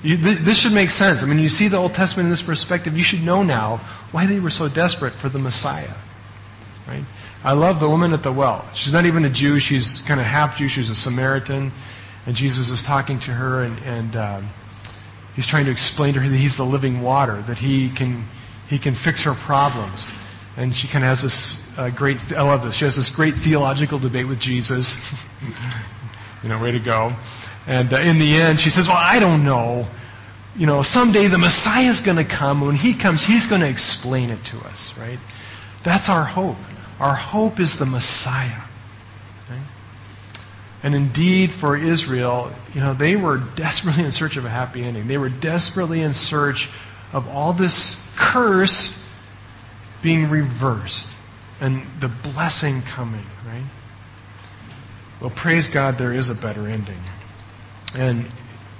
You, 0.03 0.17
th- 0.17 0.39
this 0.39 0.59
should 0.59 0.73
make 0.73 0.89
sense. 0.89 1.23
I 1.23 1.27
mean, 1.27 1.39
you 1.39 1.49
see 1.49 1.67
the 1.67 1.77
Old 1.77 1.93
Testament 1.93 2.25
in 2.25 2.31
this 2.31 2.41
perspective, 2.41 2.97
you 2.97 3.03
should 3.03 3.23
know 3.23 3.43
now 3.43 3.77
why 4.11 4.25
they 4.25 4.39
were 4.39 4.49
so 4.49 4.67
desperate 4.67 5.13
for 5.13 5.29
the 5.29 5.39
Messiah. 5.39 5.93
Right? 6.87 7.03
I 7.43 7.53
love 7.53 7.79
the 7.79 7.89
woman 7.89 8.13
at 8.13 8.23
the 8.23 8.31
well. 8.31 8.69
She's 8.73 8.93
not 8.93 9.05
even 9.05 9.25
a 9.25 9.29
Jew, 9.29 9.59
she's 9.59 9.99
kind 10.01 10.19
of 10.19 10.25
half 10.25 10.57
Jew, 10.57 10.67
she's 10.67 10.89
a 10.89 10.95
Samaritan. 10.95 11.71
And 12.25 12.35
Jesus 12.35 12.69
is 12.69 12.83
talking 12.83 13.19
to 13.21 13.31
her, 13.31 13.63
and, 13.63 13.77
and 13.83 14.15
uh, 14.15 14.41
he's 15.41 15.47
trying 15.47 15.65
to 15.65 15.71
explain 15.71 16.13
to 16.13 16.19
her 16.19 16.29
that 16.29 16.37
he's 16.37 16.57
the 16.57 16.65
living 16.65 17.01
water, 17.01 17.41
that 17.47 17.57
he 17.57 17.89
can, 17.89 18.25
he 18.69 18.77
can 18.77 18.93
fix 18.93 19.23
her 19.23 19.33
problems. 19.33 20.11
And 20.55 20.75
she 20.75 20.87
kind 20.87 21.03
of 21.03 21.09
has 21.09 21.23
this 21.23 21.79
uh, 21.79 21.89
great, 21.89 22.31
I 22.33 22.43
love 22.43 22.63
this, 22.63 22.75
she 22.75 22.85
has 22.85 22.95
this 22.95 23.09
great 23.09 23.33
theological 23.33 23.97
debate 23.97 24.27
with 24.27 24.39
Jesus. 24.39 25.25
you 26.43 26.49
know, 26.49 26.61
way 26.61 26.71
to 26.71 26.79
go. 26.79 27.15
And 27.65 27.91
uh, 27.91 27.97
in 27.97 28.19
the 28.19 28.35
end, 28.35 28.59
she 28.59 28.69
says, 28.69 28.87
Well, 28.87 28.97
I 28.99 29.19
don't 29.19 29.43
know. 29.43 29.87
You 30.55 30.67
know, 30.67 30.83
someday 30.83 31.25
the 31.25 31.39
Messiah's 31.39 32.01
going 32.01 32.17
to 32.17 32.23
come. 32.23 32.61
When 32.61 32.75
he 32.75 32.93
comes, 32.93 33.23
he's 33.23 33.47
going 33.47 33.61
to 33.61 33.69
explain 33.69 34.29
it 34.29 34.43
to 34.45 34.59
us, 34.59 34.95
right? 34.95 35.17
That's 35.81 36.07
our 36.07 36.23
hope. 36.23 36.57
Our 36.99 37.15
hope 37.15 37.59
is 37.59 37.79
the 37.79 37.87
Messiah. 37.87 38.61
And 40.83 40.95
indeed, 40.95 41.51
for 41.51 41.77
Israel, 41.77 42.51
you 42.73 42.81
know, 42.81 42.93
they 42.93 43.15
were 43.15 43.37
desperately 43.37 44.03
in 44.03 44.11
search 44.11 44.37
of 44.37 44.45
a 44.45 44.49
happy 44.49 44.83
ending. 44.83 45.07
They 45.07 45.17
were 45.17 45.29
desperately 45.29 46.01
in 46.01 46.13
search 46.13 46.69
of 47.13 47.27
all 47.27 47.53
this 47.53 48.03
curse 48.15 49.05
being 50.01 50.29
reversed 50.29 51.09
and 51.59 51.83
the 51.99 52.07
blessing 52.07 52.81
coming, 52.81 53.25
right? 53.45 53.63
Well, 55.19 55.29
praise 55.29 55.67
God, 55.67 55.99
there 55.99 56.11
is 56.11 56.29
a 56.29 56.35
better 56.35 56.67
ending. 56.67 56.99
And 57.93 58.25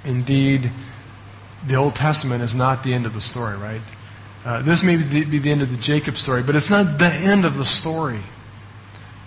indeed, 0.04 0.70
the 1.64 1.76
Old 1.76 1.94
Testament 1.94 2.42
is 2.42 2.54
not 2.54 2.82
the 2.82 2.92
end 2.92 3.06
of 3.06 3.14
the 3.14 3.20
story, 3.20 3.56
right? 3.56 3.80
Uh, 4.44 4.62
this 4.62 4.82
may 4.82 4.96
be 4.96 5.04
the, 5.04 5.24
be 5.24 5.38
the 5.38 5.52
end 5.52 5.62
of 5.62 5.70
the 5.70 5.76
Jacob 5.76 6.16
story, 6.16 6.42
but 6.42 6.56
it's 6.56 6.70
not 6.70 6.98
the 6.98 7.12
end 7.12 7.44
of 7.44 7.56
the 7.56 7.64
story. 7.64 8.18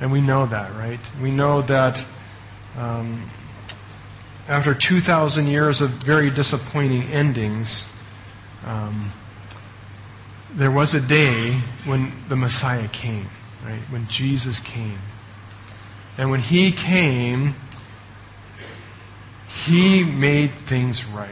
And 0.01 0.11
we 0.11 0.19
know 0.19 0.45
that, 0.45 0.73
right? 0.73 0.99
We 1.21 1.31
know 1.31 1.61
that 1.61 2.05
um, 2.77 3.23
after 4.47 4.73
2,000 4.73 5.47
years 5.47 5.81
of 5.81 5.89
very 5.91 6.29
disappointing 6.29 7.03
endings, 7.03 7.91
um, 8.65 9.11
there 10.53 10.71
was 10.71 10.93
a 10.93 11.01
day 11.01 11.53
when 11.85 12.11
the 12.29 12.35
Messiah 12.35 12.87
came, 12.87 13.29
right? 13.65 13.81
When 13.89 14.07
Jesus 14.07 14.59
came. 14.59 14.99
And 16.17 16.29
when 16.29 16.39
he 16.39 16.71
came, 16.71 17.55
he 19.47 20.03
made 20.03 20.51
things 20.51 21.05
right. 21.05 21.29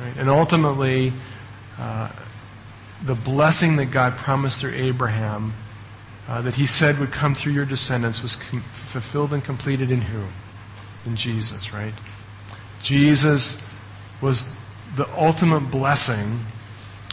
right? 0.00 0.16
And 0.16 0.28
ultimately, 0.28 1.12
uh, 1.78 2.10
the 3.02 3.14
blessing 3.14 3.76
that 3.76 3.86
God 3.86 4.16
promised 4.16 4.60
through 4.60 4.74
Abraham, 4.74 5.54
uh, 6.26 6.42
that 6.42 6.56
he 6.56 6.66
said 6.66 6.98
would 6.98 7.12
come 7.12 7.34
through 7.34 7.52
your 7.52 7.64
descendants, 7.64 8.22
was 8.22 8.36
com- 8.36 8.60
fulfilled 8.60 9.32
and 9.32 9.42
completed 9.42 9.90
in 9.90 10.02
who? 10.02 10.24
In 11.08 11.16
Jesus, 11.16 11.72
right? 11.72 11.94
Jesus 12.82 13.66
was 14.20 14.52
the 14.94 15.08
ultimate 15.16 15.70
blessing 15.70 16.44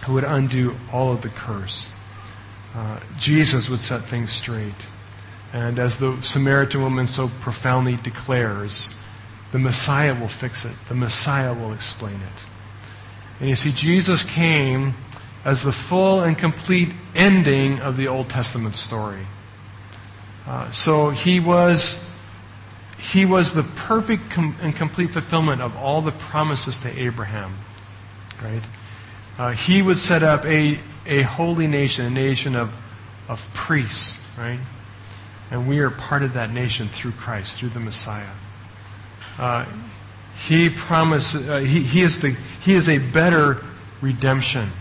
who 0.03 0.13
would 0.13 0.25
undo 0.25 0.75
all 0.91 1.13
of 1.13 1.21
the 1.21 1.29
curse. 1.29 1.87
Uh, 2.73 2.99
Jesus 3.17 3.69
would 3.69 3.79
set 3.79 4.01
things 4.01 4.33
straight. 4.33 4.87
And 5.53 5.79
as 5.79 5.97
the 5.97 6.21
Samaritan 6.21 6.81
woman 6.81 7.07
so 7.07 7.29
profoundly 7.39 7.95
declares, 7.95 8.97
the 9.53 9.59
Messiah 9.59 10.13
will 10.13 10.27
fix 10.27 10.65
it. 10.65 10.75
The 10.89 10.95
Messiah 10.95 11.53
will 11.53 11.71
explain 11.71 12.15
it. 12.15 12.45
And 13.39 13.47
you 13.47 13.55
see, 13.55 13.71
Jesus 13.71 14.23
came 14.23 14.95
as 15.45 15.63
the 15.63 15.71
full 15.71 16.21
and 16.21 16.37
complete 16.37 16.89
ending 17.15 17.79
of 17.79 17.95
the 17.95 18.09
Old 18.09 18.27
Testament 18.27 18.75
story. 18.75 19.25
Uh, 20.45 20.69
so 20.71 21.11
he 21.11 21.39
was, 21.39 22.04
he 22.97 23.25
was 23.25 23.53
the 23.53 23.63
perfect 23.63 24.29
com- 24.29 24.55
and 24.61 24.75
complete 24.75 25.11
fulfillment 25.11 25.61
of 25.61 25.75
all 25.77 26.01
the 26.01 26.11
promises 26.11 26.77
to 26.79 26.99
Abraham. 26.99 27.55
Right? 28.43 28.61
Uh, 29.37 29.51
he 29.51 29.81
would 29.81 29.99
set 29.99 30.23
up 30.23 30.45
a, 30.45 30.79
a 31.05 31.21
holy 31.21 31.67
nation, 31.67 32.05
a 32.05 32.09
nation 32.09 32.55
of, 32.55 32.75
of 33.27 33.49
priests, 33.53 34.25
right? 34.37 34.59
And 35.51 35.67
we 35.67 35.79
are 35.79 35.89
part 35.89 36.23
of 36.23 36.33
that 36.33 36.51
nation 36.51 36.87
through 36.87 37.11
Christ, 37.11 37.59
through 37.59 37.69
the 37.69 37.79
Messiah. 37.79 38.31
Uh, 39.37 39.65
he 40.47 40.69
promises, 40.69 41.49
uh, 41.49 41.57
he, 41.59 41.81
he, 41.81 42.01
is 42.01 42.19
the, 42.19 42.31
he 42.61 42.73
is 42.73 42.89
a 42.89 42.97
better 42.97 43.63
redemption. 44.01 44.71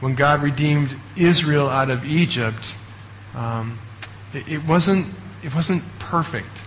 When 0.00 0.14
God 0.14 0.42
redeemed 0.42 0.94
Israel 1.16 1.68
out 1.68 1.90
of 1.90 2.04
Egypt, 2.04 2.74
um, 3.34 3.76
it, 4.32 4.48
it, 4.48 4.64
wasn't, 4.64 5.06
it 5.42 5.54
wasn't 5.54 5.82
perfect. 5.98 6.61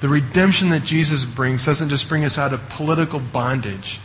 The 0.00 0.08
redemption 0.08 0.70
that 0.70 0.82
Jesus 0.82 1.24
brings 1.24 1.66
doesn't 1.66 1.90
just 1.90 2.08
bring 2.08 2.24
us 2.24 2.38
out 2.38 2.52
of 2.52 2.68
political 2.70 3.20
bondage. 3.20 4.00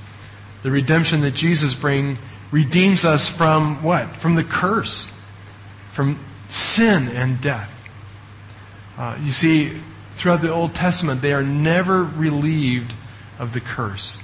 The 0.64 0.72
redemption 0.72 1.22
that 1.22 1.32
Jesus 1.32 1.74
brings 1.74 2.18
redeems 2.52 3.06
us 3.06 3.28
from 3.30 3.82
what? 3.82 4.16
From 4.18 4.36
the 4.36 4.44
curse, 4.44 5.12
from 5.92 6.20
sin 6.48 7.08
and 7.10 7.40
death. 7.40 7.72
Uh, 8.98 9.18
you 9.22 9.32
see, 9.32 9.70
throughout 10.12 10.42
the 10.42 10.52
Old 10.52 10.74
Testament, 10.74 11.22
they 11.22 11.34
are 11.34 11.44
never 11.44 12.04
relieved 12.04 12.94
of 13.40 13.54
the 13.54 13.60
curse. 13.60 14.18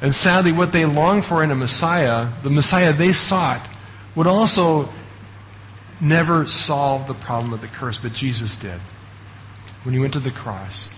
And 0.00 0.14
sadly, 0.14 0.52
what 0.52 0.72
they 0.72 0.86
long 0.86 1.22
for 1.22 1.42
in 1.42 1.50
a 1.50 1.54
Messiah, 1.54 2.28
the 2.42 2.50
Messiah 2.50 2.92
they 2.92 3.12
sought, 3.12 3.68
would 4.14 4.26
also 4.26 4.88
never 6.00 6.46
solve 6.46 7.06
the 7.06 7.14
problem 7.14 7.52
of 7.52 7.60
the 7.60 7.66
curse, 7.66 7.98
but 7.98 8.12
Jesus 8.12 8.56
did. 8.56 8.80
When 9.82 9.94
he 9.94 10.00
went 10.00 10.12
to 10.12 10.20
the 10.20 10.30
cross, 10.30 10.90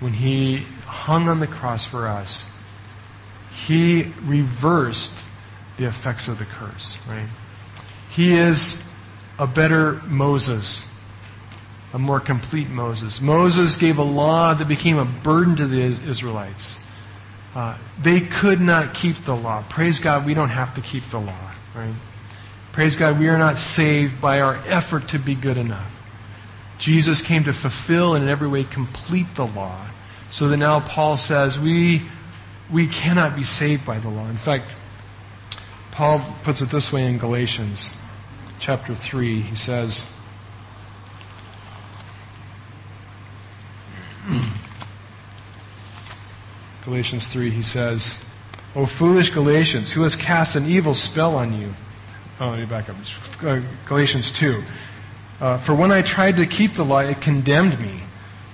when 0.00 0.12
he 0.12 0.64
hung 0.84 1.28
on 1.28 1.40
the 1.40 1.46
cross 1.46 1.84
for 1.84 2.06
us, 2.06 2.50
he 3.50 4.12
reversed 4.24 5.18
the 5.76 5.84
effects 5.84 6.28
of 6.28 6.38
the 6.38 6.44
curse, 6.44 6.96
right? 7.08 7.28
He 8.10 8.34
is 8.34 8.88
a 9.38 9.46
better 9.46 10.00
Moses 10.06 10.88
a 11.96 11.98
more 11.98 12.20
complete 12.20 12.68
Moses. 12.68 13.22
Moses 13.22 13.76
gave 13.76 13.96
a 13.96 14.02
law 14.02 14.52
that 14.52 14.68
became 14.68 14.98
a 14.98 15.06
burden 15.06 15.56
to 15.56 15.66
the 15.66 15.80
Israelites. 15.80 16.78
Uh, 17.54 17.78
they 17.98 18.20
could 18.20 18.60
not 18.60 18.92
keep 18.92 19.16
the 19.16 19.34
law. 19.34 19.64
Praise 19.70 19.98
God, 19.98 20.26
we 20.26 20.34
don't 20.34 20.50
have 20.50 20.74
to 20.74 20.82
keep 20.82 21.04
the 21.04 21.18
law, 21.18 21.50
right? 21.74 21.94
Praise 22.72 22.96
God, 22.96 23.18
we 23.18 23.28
are 23.28 23.38
not 23.38 23.56
saved 23.56 24.20
by 24.20 24.42
our 24.42 24.56
effort 24.66 25.08
to 25.08 25.18
be 25.18 25.34
good 25.34 25.56
enough. 25.56 25.90
Jesus 26.78 27.22
came 27.22 27.44
to 27.44 27.52
fulfill 27.52 28.14
and 28.14 28.24
in 28.24 28.30
every 28.30 28.48
way 28.48 28.64
complete 28.64 29.34
the 29.34 29.46
law. 29.46 29.86
So 30.30 30.48
that 30.48 30.56
now 30.56 30.80
Paul 30.80 31.16
says 31.16 31.58
we, 31.58 32.02
we 32.70 32.86
cannot 32.86 33.36
be 33.36 33.44
saved 33.44 33.86
by 33.86 33.98
the 33.98 34.08
law. 34.08 34.28
In 34.28 34.36
fact, 34.36 34.66
Paul 35.92 36.20
puts 36.42 36.60
it 36.60 36.70
this 36.70 36.92
way 36.92 37.06
in 37.06 37.16
Galatians 37.18 37.98
chapter 38.58 38.94
3. 38.94 39.40
He 39.40 39.54
says, 39.54 40.12
Galatians 46.84 47.26
3, 47.28 47.50
he 47.50 47.62
says, 47.62 48.22
O 48.74 48.84
foolish 48.84 49.30
Galatians, 49.30 49.92
who 49.92 50.02
has 50.02 50.16
cast 50.16 50.54
an 50.56 50.66
evil 50.66 50.92
spell 50.92 51.34
on 51.36 51.58
you? 51.58 51.72
Oh, 52.38 52.50
let 52.50 52.58
me 52.58 52.66
back 52.66 52.90
up. 52.90 52.96
Uh, 53.42 53.60
Galatians 53.86 54.30
2. 54.30 54.62
Uh, 55.40 55.58
For 55.58 55.74
when 55.74 55.92
I 55.92 56.02
tried 56.02 56.36
to 56.36 56.46
keep 56.46 56.74
the 56.74 56.84
law, 56.84 57.00
it 57.00 57.20
condemned 57.20 57.78
me. 57.80 58.02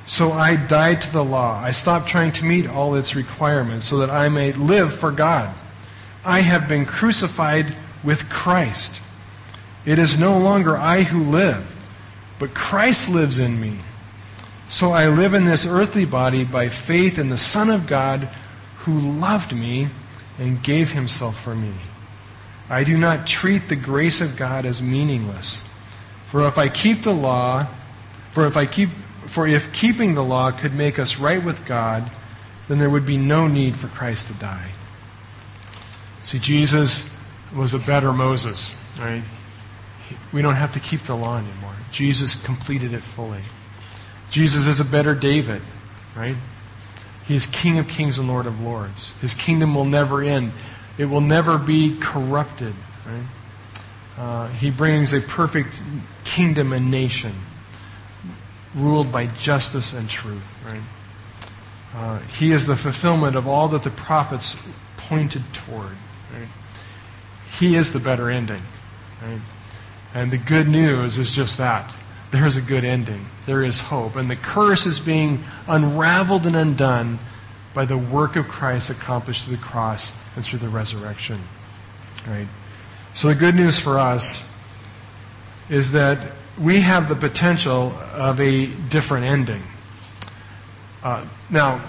So 0.06 0.32
I 0.32 0.56
died 0.56 1.00
to 1.02 1.12
the 1.12 1.24
law. 1.24 1.60
I 1.62 1.70
stopped 1.70 2.08
trying 2.08 2.32
to 2.32 2.44
meet 2.44 2.68
all 2.68 2.94
its 2.94 3.14
requirements 3.14 3.86
so 3.86 3.98
that 3.98 4.10
I 4.10 4.28
may 4.28 4.52
live 4.52 4.92
for 4.92 5.10
God. 5.10 5.54
I 6.24 6.40
have 6.40 6.68
been 6.68 6.84
crucified 6.84 7.74
with 8.02 8.28
Christ. 8.28 9.00
It 9.84 9.98
is 9.98 10.18
no 10.18 10.38
longer 10.38 10.76
I 10.76 11.02
who 11.02 11.22
live, 11.22 11.76
but 12.38 12.54
Christ 12.54 13.08
lives 13.08 13.38
in 13.38 13.60
me. 13.60 13.78
So 14.68 14.92
I 14.92 15.08
live 15.08 15.34
in 15.34 15.44
this 15.44 15.66
earthly 15.66 16.04
body 16.04 16.44
by 16.44 16.68
faith 16.68 17.18
in 17.18 17.28
the 17.28 17.36
Son 17.36 17.68
of 17.68 17.86
God 17.86 18.28
who 18.78 18.98
loved 18.98 19.54
me 19.54 19.88
and 20.38 20.62
gave 20.62 20.92
himself 20.92 21.40
for 21.40 21.54
me. 21.54 21.74
I 22.70 22.84
do 22.84 22.96
not 22.96 23.26
treat 23.26 23.68
the 23.68 23.76
grace 23.76 24.20
of 24.20 24.36
God 24.36 24.64
as 24.64 24.80
meaningless. 24.80 25.68
For 26.32 26.48
if 26.48 26.56
I 26.56 26.70
keep 26.70 27.02
the 27.02 27.12
law, 27.12 27.66
for 28.30 28.46
if 28.46 28.56
I 28.56 28.64
keep 28.64 28.88
for 29.26 29.46
if 29.46 29.70
keeping 29.74 30.14
the 30.14 30.24
law 30.24 30.50
could 30.50 30.72
make 30.72 30.98
us 30.98 31.18
right 31.18 31.44
with 31.44 31.66
God, 31.66 32.10
then 32.68 32.78
there 32.78 32.88
would 32.88 33.04
be 33.04 33.18
no 33.18 33.46
need 33.46 33.76
for 33.76 33.88
Christ 33.88 34.28
to 34.28 34.32
die. 34.32 34.70
See, 36.22 36.38
Jesus 36.38 37.14
was 37.54 37.74
a 37.74 37.78
better 37.78 38.14
Moses, 38.14 38.82
right? 38.98 39.22
We 40.32 40.40
don't 40.40 40.54
have 40.54 40.72
to 40.72 40.80
keep 40.80 41.02
the 41.02 41.14
law 41.14 41.36
anymore. 41.36 41.74
Jesus 41.90 42.42
completed 42.42 42.94
it 42.94 43.02
fully. 43.02 43.42
Jesus 44.30 44.66
is 44.66 44.80
a 44.80 44.86
better 44.86 45.14
David, 45.14 45.60
right? 46.16 46.36
He 47.26 47.36
is 47.36 47.44
King 47.44 47.76
of 47.76 47.88
kings 47.88 48.16
and 48.16 48.26
Lord 48.26 48.46
of 48.46 48.58
lords. 48.58 49.12
His 49.20 49.34
kingdom 49.34 49.74
will 49.74 49.84
never 49.84 50.22
end. 50.22 50.52
It 50.96 51.10
will 51.10 51.20
never 51.20 51.58
be 51.58 51.98
corrupted, 52.00 52.72
right? 53.06 53.26
Uh, 54.18 54.48
he 54.48 54.70
brings 54.70 55.12
a 55.12 55.20
perfect 55.20 55.80
kingdom 56.24 56.72
and 56.72 56.90
nation 56.90 57.32
ruled 58.74 59.10
by 59.12 59.26
justice 59.26 59.92
and 59.92 60.08
truth, 60.08 60.56
right? 60.64 60.82
Uh, 61.94 62.18
he 62.20 62.52
is 62.52 62.66
the 62.66 62.76
fulfillment 62.76 63.36
of 63.36 63.46
all 63.46 63.68
that 63.68 63.82
the 63.82 63.90
prophets 63.90 64.66
pointed 64.96 65.42
toward. 65.52 65.96
Right? 66.32 66.48
He 67.58 67.74
is 67.76 67.92
the 67.92 67.98
better 67.98 68.30
ending. 68.30 68.62
Right? 69.22 69.40
And 70.14 70.30
the 70.30 70.38
good 70.38 70.68
news 70.68 71.18
is 71.18 71.32
just 71.32 71.58
that. 71.58 71.94
There's 72.30 72.56
a 72.56 72.62
good 72.62 72.84
ending. 72.84 73.26
There 73.44 73.62
is 73.62 73.80
hope. 73.80 74.16
And 74.16 74.30
the 74.30 74.36
curse 74.36 74.86
is 74.86 75.00
being 75.00 75.44
unraveled 75.68 76.46
and 76.46 76.56
undone 76.56 77.18
by 77.74 77.84
the 77.84 77.98
work 77.98 78.36
of 78.36 78.48
Christ 78.48 78.88
accomplished 78.88 79.44
through 79.44 79.56
the 79.56 79.62
cross 79.62 80.16
and 80.34 80.44
through 80.44 80.60
the 80.60 80.68
resurrection. 80.68 81.42
Right? 82.26 82.48
So 83.14 83.28
the 83.28 83.34
good 83.34 83.54
news 83.54 83.78
for 83.78 83.98
us 83.98 84.50
is 85.68 85.92
that 85.92 86.32
we 86.58 86.80
have 86.80 87.08
the 87.08 87.14
potential 87.14 87.92
of 88.14 88.40
a 88.40 88.66
different 88.66 89.26
ending. 89.26 89.62
Uh, 91.02 91.26
now, 91.50 91.84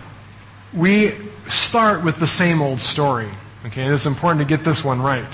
we 0.74 1.12
start 1.48 2.04
with 2.04 2.18
the 2.18 2.28
same 2.28 2.62
old 2.62 2.80
story. 2.80 3.30
Okay, 3.66 3.86
it's 3.86 4.06
important 4.06 4.42
to 4.42 4.58
get 4.58 4.66
this 4.66 4.84
one 4.84 5.02
right. 5.02 5.26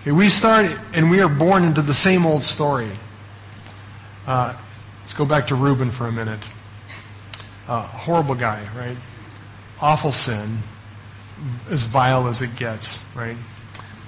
Okay, 0.00 0.12
we 0.12 0.28
start 0.28 0.72
and 0.94 1.10
we 1.10 1.20
are 1.20 1.28
born 1.28 1.64
into 1.64 1.82
the 1.82 1.94
same 1.94 2.26
old 2.26 2.42
story. 2.42 2.90
Uh, 4.26 4.56
let's 5.00 5.12
go 5.12 5.24
back 5.24 5.46
to 5.48 5.54
Reuben 5.54 5.90
for 5.90 6.06
a 6.06 6.12
minute. 6.12 6.50
Uh, 7.68 7.82
horrible 7.82 8.34
guy, 8.34 8.66
right? 8.76 8.96
Awful 9.80 10.10
sin, 10.10 10.58
as 11.70 11.84
vile 11.84 12.26
as 12.26 12.42
it 12.42 12.56
gets, 12.56 13.04
right? 13.14 13.36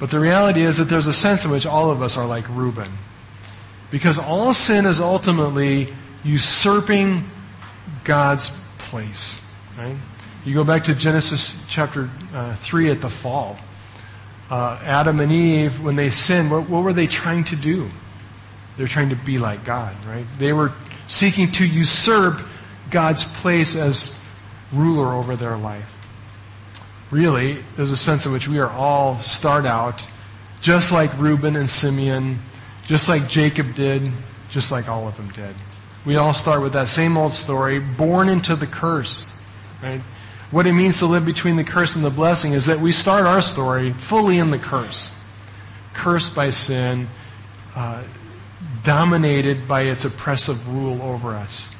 But 0.04 0.10
the 0.10 0.20
reality 0.20 0.60
is 0.60 0.76
that 0.76 0.84
there's 0.84 1.06
a 1.06 1.14
sense 1.14 1.46
in 1.46 1.50
which 1.50 1.64
all 1.64 1.90
of 1.90 2.02
us 2.02 2.18
are 2.18 2.26
like 2.26 2.46
Reuben. 2.50 2.92
Because 3.90 4.18
all 4.18 4.52
sin 4.52 4.84
is 4.84 5.00
ultimately 5.00 5.94
usurping 6.22 7.24
God's 8.04 8.50
place. 8.76 9.40
Right? 9.78 9.96
You 10.44 10.52
go 10.52 10.62
back 10.62 10.84
to 10.84 10.94
Genesis 10.94 11.58
chapter 11.70 12.10
uh, 12.34 12.54
3 12.56 12.90
at 12.90 13.00
the 13.00 13.08
fall. 13.08 13.56
Uh, 14.50 14.78
Adam 14.82 15.20
and 15.20 15.32
Eve, 15.32 15.82
when 15.82 15.96
they 15.96 16.10
sinned, 16.10 16.50
what, 16.50 16.68
what 16.68 16.84
were 16.84 16.92
they 16.92 17.06
trying 17.06 17.44
to 17.44 17.56
do? 17.56 17.88
They're 18.76 18.86
trying 18.86 19.08
to 19.08 19.16
be 19.16 19.38
like 19.38 19.64
God, 19.64 19.96
right? 20.04 20.26
They 20.38 20.52
were 20.52 20.74
seeking 21.08 21.50
to 21.52 21.66
usurp 21.66 22.42
God's 22.90 23.24
place 23.24 23.74
as 23.74 24.20
ruler 24.70 25.14
over 25.14 25.34
their 25.34 25.56
life. 25.56 25.93
Really, 27.14 27.58
there's 27.76 27.92
a 27.92 27.96
sense 27.96 28.26
in 28.26 28.32
which 28.32 28.48
we 28.48 28.58
are 28.58 28.68
all 28.68 29.20
start 29.20 29.66
out 29.66 30.04
just 30.60 30.90
like 30.90 31.16
Reuben 31.16 31.54
and 31.54 31.70
Simeon, 31.70 32.40
just 32.86 33.08
like 33.08 33.28
Jacob 33.28 33.76
did, 33.76 34.10
just 34.50 34.72
like 34.72 34.88
all 34.88 35.06
of 35.06 35.16
them 35.16 35.28
did. 35.28 35.54
We 36.04 36.16
all 36.16 36.34
start 36.34 36.60
with 36.60 36.72
that 36.72 36.88
same 36.88 37.16
old 37.16 37.32
story, 37.32 37.78
born 37.78 38.28
into 38.28 38.56
the 38.56 38.66
curse. 38.66 39.32
Right? 39.80 40.00
What 40.50 40.66
it 40.66 40.72
means 40.72 40.98
to 40.98 41.06
live 41.06 41.24
between 41.24 41.54
the 41.54 41.62
curse 41.62 41.94
and 41.94 42.04
the 42.04 42.10
blessing 42.10 42.52
is 42.52 42.66
that 42.66 42.80
we 42.80 42.90
start 42.90 43.26
our 43.26 43.42
story 43.42 43.92
fully 43.92 44.38
in 44.38 44.50
the 44.50 44.58
curse. 44.58 45.14
Cursed 45.92 46.34
by 46.34 46.50
sin, 46.50 47.06
uh, 47.76 48.02
dominated 48.82 49.68
by 49.68 49.82
its 49.82 50.04
oppressive 50.04 50.68
rule 50.68 51.00
over 51.00 51.34
us. 51.34 51.72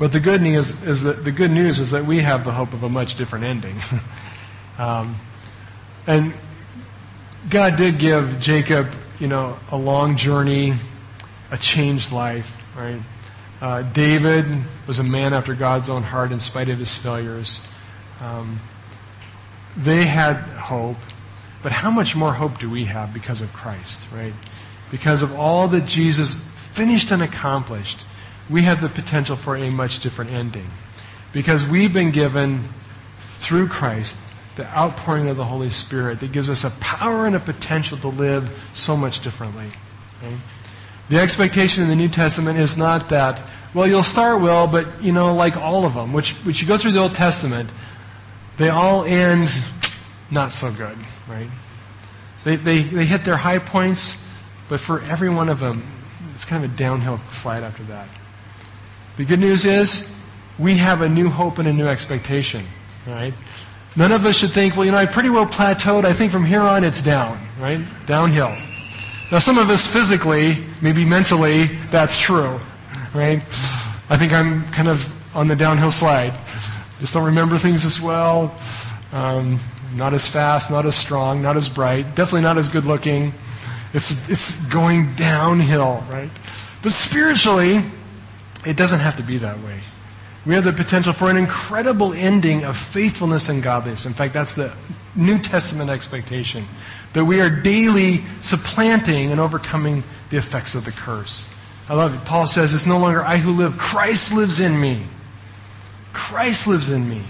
But 0.00 0.10
the 0.10 0.18
good 0.18 0.42
news 0.42 0.82
is 0.82 1.04
that 1.04 1.22
the 1.22 1.30
good 1.30 1.52
news 1.52 1.78
is 1.78 1.92
that 1.92 2.04
we 2.04 2.18
have 2.18 2.44
the 2.44 2.52
hope 2.52 2.72
of 2.72 2.82
a 2.82 2.88
much 2.88 3.14
different 3.14 3.44
ending. 3.44 3.76
um, 4.78 5.14
and 6.08 6.34
God 7.48 7.76
did 7.76 8.00
give 8.00 8.40
Jacob, 8.40 8.88
you 9.20 9.28
know, 9.28 9.56
a 9.70 9.76
long 9.76 10.16
journey, 10.16 10.74
a 11.52 11.56
changed 11.56 12.10
life 12.10 12.56
right? 12.76 13.00
Uh, 13.60 13.82
David 13.82 14.46
was 14.86 14.98
a 14.98 15.04
man 15.04 15.34
after 15.34 15.54
God's 15.54 15.90
own 15.90 16.02
heart 16.02 16.32
in 16.32 16.40
spite 16.40 16.68
of 16.68 16.78
his 16.78 16.96
failures. 16.96 17.60
Um, 18.20 18.60
they 19.76 20.06
had 20.06 20.36
hope, 20.36 20.96
but 21.62 21.72
how 21.72 21.90
much 21.90 22.16
more 22.16 22.32
hope 22.32 22.58
do 22.58 22.70
we 22.70 22.86
have 22.86 23.12
because 23.12 23.42
of 23.42 23.52
Christ, 23.52 24.00
right? 24.12 24.32
Because 24.90 25.22
of 25.22 25.38
all 25.38 25.68
that 25.68 25.86
Jesus 25.86 26.34
finished 26.54 27.10
and 27.10 27.22
accomplished, 27.22 27.98
we 28.50 28.62
have 28.62 28.80
the 28.80 28.88
potential 28.88 29.36
for 29.36 29.56
a 29.56 29.70
much 29.70 30.00
different 30.00 30.32
ending. 30.32 30.66
Because 31.32 31.66
we've 31.66 31.92
been 31.92 32.10
given, 32.10 32.68
through 33.20 33.68
Christ, 33.68 34.18
the 34.56 34.66
outpouring 34.76 35.28
of 35.28 35.36
the 35.36 35.44
Holy 35.44 35.70
Spirit 35.70 36.20
that 36.20 36.32
gives 36.32 36.48
us 36.48 36.64
a 36.64 36.70
power 36.80 37.26
and 37.26 37.36
a 37.36 37.40
potential 37.40 37.96
to 37.98 38.08
live 38.08 38.70
so 38.74 38.96
much 38.96 39.20
differently. 39.20 39.66
Right? 40.22 40.36
The 41.08 41.18
expectation 41.18 41.82
in 41.82 41.88
the 41.88 41.96
New 41.96 42.08
Testament 42.08 42.58
is 42.58 42.76
not 42.76 43.08
that, 43.08 43.42
well, 43.72 43.86
you'll 43.86 44.02
start 44.02 44.42
well, 44.42 44.66
but, 44.66 45.02
you 45.02 45.12
know, 45.12 45.34
like 45.34 45.56
all 45.56 45.86
of 45.86 45.94
them, 45.94 46.12
which, 46.12 46.32
which 46.44 46.60
you 46.60 46.68
go 46.68 46.76
through 46.76 46.92
the 46.92 47.00
Old 47.00 47.14
Testament, 47.14 47.70
they 48.58 48.68
all 48.68 49.04
end 49.04 49.48
not 50.30 50.52
so 50.52 50.72
good, 50.72 50.96
right? 51.28 51.48
They, 52.44 52.56
they, 52.56 52.82
they 52.82 53.04
hit 53.04 53.24
their 53.24 53.36
high 53.36 53.58
points, 53.58 54.24
but 54.68 54.80
for 54.80 55.00
every 55.02 55.30
one 55.30 55.48
of 55.48 55.60
them, 55.60 55.84
it's 56.34 56.44
kind 56.44 56.64
of 56.64 56.72
a 56.72 56.76
downhill 56.76 57.18
slide 57.30 57.62
after 57.62 57.82
that. 57.84 58.08
The 59.20 59.26
good 59.26 59.40
news 59.40 59.66
is 59.66 60.16
we 60.58 60.78
have 60.78 61.02
a 61.02 61.08
new 61.08 61.28
hope 61.28 61.58
and 61.58 61.68
a 61.68 61.72
new 61.74 61.86
expectation, 61.86 62.64
right? 63.06 63.34
None 63.94 64.12
of 64.12 64.24
us 64.24 64.38
should 64.38 64.52
think, 64.52 64.76
well, 64.76 64.86
you 64.86 64.92
know, 64.92 64.96
I 64.96 65.04
pretty 65.04 65.28
well 65.28 65.44
plateaued. 65.44 66.06
I 66.06 66.14
think 66.14 66.32
from 66.32 66.42
here 66.42 66.62
on 66.62 66.84
it's 66.84 67.02
down, 67.02 67.38
right? 67.58 67.80
Downhill. 68.06 68.56
Now, 69.30 69.38
some 69.38 69.58
of 69.58 69.68
us 69.68 69.86
physically, 69.86 70.64
maybe 70.80 71.04
mentally, 71.04 71.66
that's 71.90 72.16
true, 72.18 72.58
right? 73.12 73.42
I 74.08 74.16
think 74.16 74.32
I'm 74.32 74.64
kind 74.68 74.88
of 74.88 75.36
on 75.36 75.48
the 75.48 75.56
downhill 75.56 75.90
slide. 75.90 76.32
Just 76.98 77.12
don't 77.12 77.26
remember 77.26 77.58
things 77.58 77.84
as 77.84 78.00
well. 78.00 78.54
Um, 79.12 79.60
not 79.94 80.14
as 80.14 80.26
fast, 80.26 80.70
not 80.70 80.86
as 80.86 80.96
strong, 80.96 81.42
not 81.42 81.58
as 81.58 81.68
bright, 81.68 82.14
definitely 82.14 82.40
not 82.40 82.56
as 82.56 82.70
good 82.70 82.86
looking. 82.86 83.34
It's, 83.92 84.30
it's 84.30 84.64
going 84.68 85.12
downhill, 85.16 86.02
right? 86.10 86.30
But 86.80 86.92
spiritually, 86.92 87.82
it 88.66 88.76
doesn't 88.76 89.00
have 89.00 89.16
to 89.16 89.22
be 89.22 89.38
that 89.38 89.58
way. 89.60 89.80
We 90.46 90.54
have 90.54 90.64
the 90.64 90.72
potential 90.72 91.12
for 91.12 91.28
an 91.30 91.36
incredible 91.36 92.12
ending 92.14 92.64
of 92.64 92.76
faithfulness 92.76 93.48
and 93.48 93.62
godliness. 93.62 94.06
In 94.06 94.14
fact, 94.14 94.32
that's 94.32 94.54
the 94.54 94.74
New 95.14 95.38
Testament 95.38 95.90
expectation 95.90 96.66
that 97.12 97.24
we 97.24 97.40
are 97.40 97.50
daily 97.50 98.24
supplanting 98.40 99.32
and 99.32 99.40
overcoming 99.40 100.02
the 100.30 100.36
effects 100.36 100.74
of 100.74 100.84
the 100.84 100.92
curse. 100.92 101.48
I 101.88 101.94
love 101.94 102.14
it. 102.14 102.24
Paul 102.24 102.46
says, 102.46 102.72
It's 102.72 102.86
no 102.86 102.98
longer 102.98 103.22
I 103.22 103.36
who 103.36 103.52
live, 103.52 103.76
Christ 103.76 104.32
lives 104.32 104.60
in 104.60 104.80
me. 104.80 105.02
Christ 106.12 106.66
lives 106.66 106.88
in 106.88 107.08
me. 107.08 107.22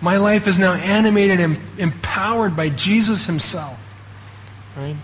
My 0.00 0.18
life 0.18 0.46
is 0.46 0.58
now 0.58 0.74
animated 0.74 1.40
and 1.40 1.58
empowered 1.78 2.56
by 2.56 2.68
Jesus 2.68 3.26
himself. 3.26 3.80
Right? 4.76 4.96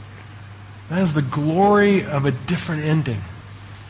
That 0.88 1.02
is 1.02 1.14
the 1.14 1.22
glory 1.22 2.04
of 2.04 2.26
a 2.26 2.32
different 2.32 2.82
ending. 2.82 3.20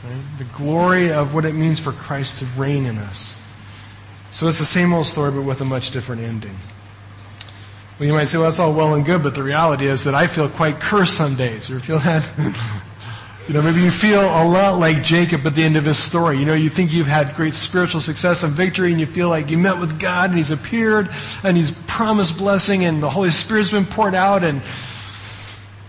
Right? 0.04 0.22
The 0.38 0.44
glory 0.44 1.12
of 1.12 1.34
what 1.34 1.44
it 1.44 1.54
means 1.54 1.78
for 1.78 1.92
Christ 1.92 2.38
to 2.38 2.46
reign 2.56 2.86
in 2.86 2.98
us. 2.98 3.36
So 4.30 4.46
it's 4.46 4.58
the 4.58 4.64
same 4.64 4.92
old 4.92 5.06
story, 5.06 5.32
but 5.32 5.42
with 5.42 5.60
a 5.60 5.64
much 5.64 5.90
different 5.90 6.22
ending. 6.22 6.56
Well, 7.98 8.06
you 8.06 8.14
might 8.14 8.24
say, 8.24 8.38
well, 8.38 8.46
that's 8.46 8.58
all 8.58 8.72
well 8.72 8.94
and 8.94 9.04
good, 9.04 9.22
but 9.22 9.34
the 9.34 9.42
reality 9.42 9.86
is 9.86 10.04
that 10.04 10.14
I 10.14 10.26
feel 10.26 10.48
quite 10.48 10.80
cursed 10.80 11.16
some 11.16 11.34
days. 11.34 11.68
You 11.68 11.80
feel 11.80 11.98
that? 11.98 12.30
you 13.48 13.52
know, 13.52 13.60
maybe 13.60 13.82
you 13.82 13.90
feel 13.90 14.22
a 14.22 14.48
lot 14.48 14.78
like 14.78 15.02
Jacob 15.02 15.46
at 15.46 15.54
the 15.54 15.62
end 15.62 15.76
of 15.76 15.84
his 15.84 15.98
story. 15.98 16.38
You 16.38 16.46
know, 16.46 16.54
you 16.54 16.70
think 16.70 16.92
you've 16.92 17.08
had 17.08 17.34
great 17.34 17.52
spiritual 17.52 18.00
success 18.00 18.42
and 18.42 18.54
victory, 18.54 18.92
and 18.92 19.00
you 19.00 19.04
feel 19.04 19.28
like 19.28 19.50
you 19.50 19.58
met 19.58 19.78
with 19.78 20.00
God, 20.00 20.30
and 20.30 20.38
He's 20.38 20.50
appeared, 20.50 21.10
and 21.44 21.56
He's 21.58 21.72
promised 21.88 22.38
blessing, 22.38 22.84
and 22.86 23.02
the 23.02 23.10
Holy 23.10 23.30
Spirit's 23.30 23.70
been 23.70 23.84
poured 23.84 24.14
out, 24.14 24.44
and 24.44 24.62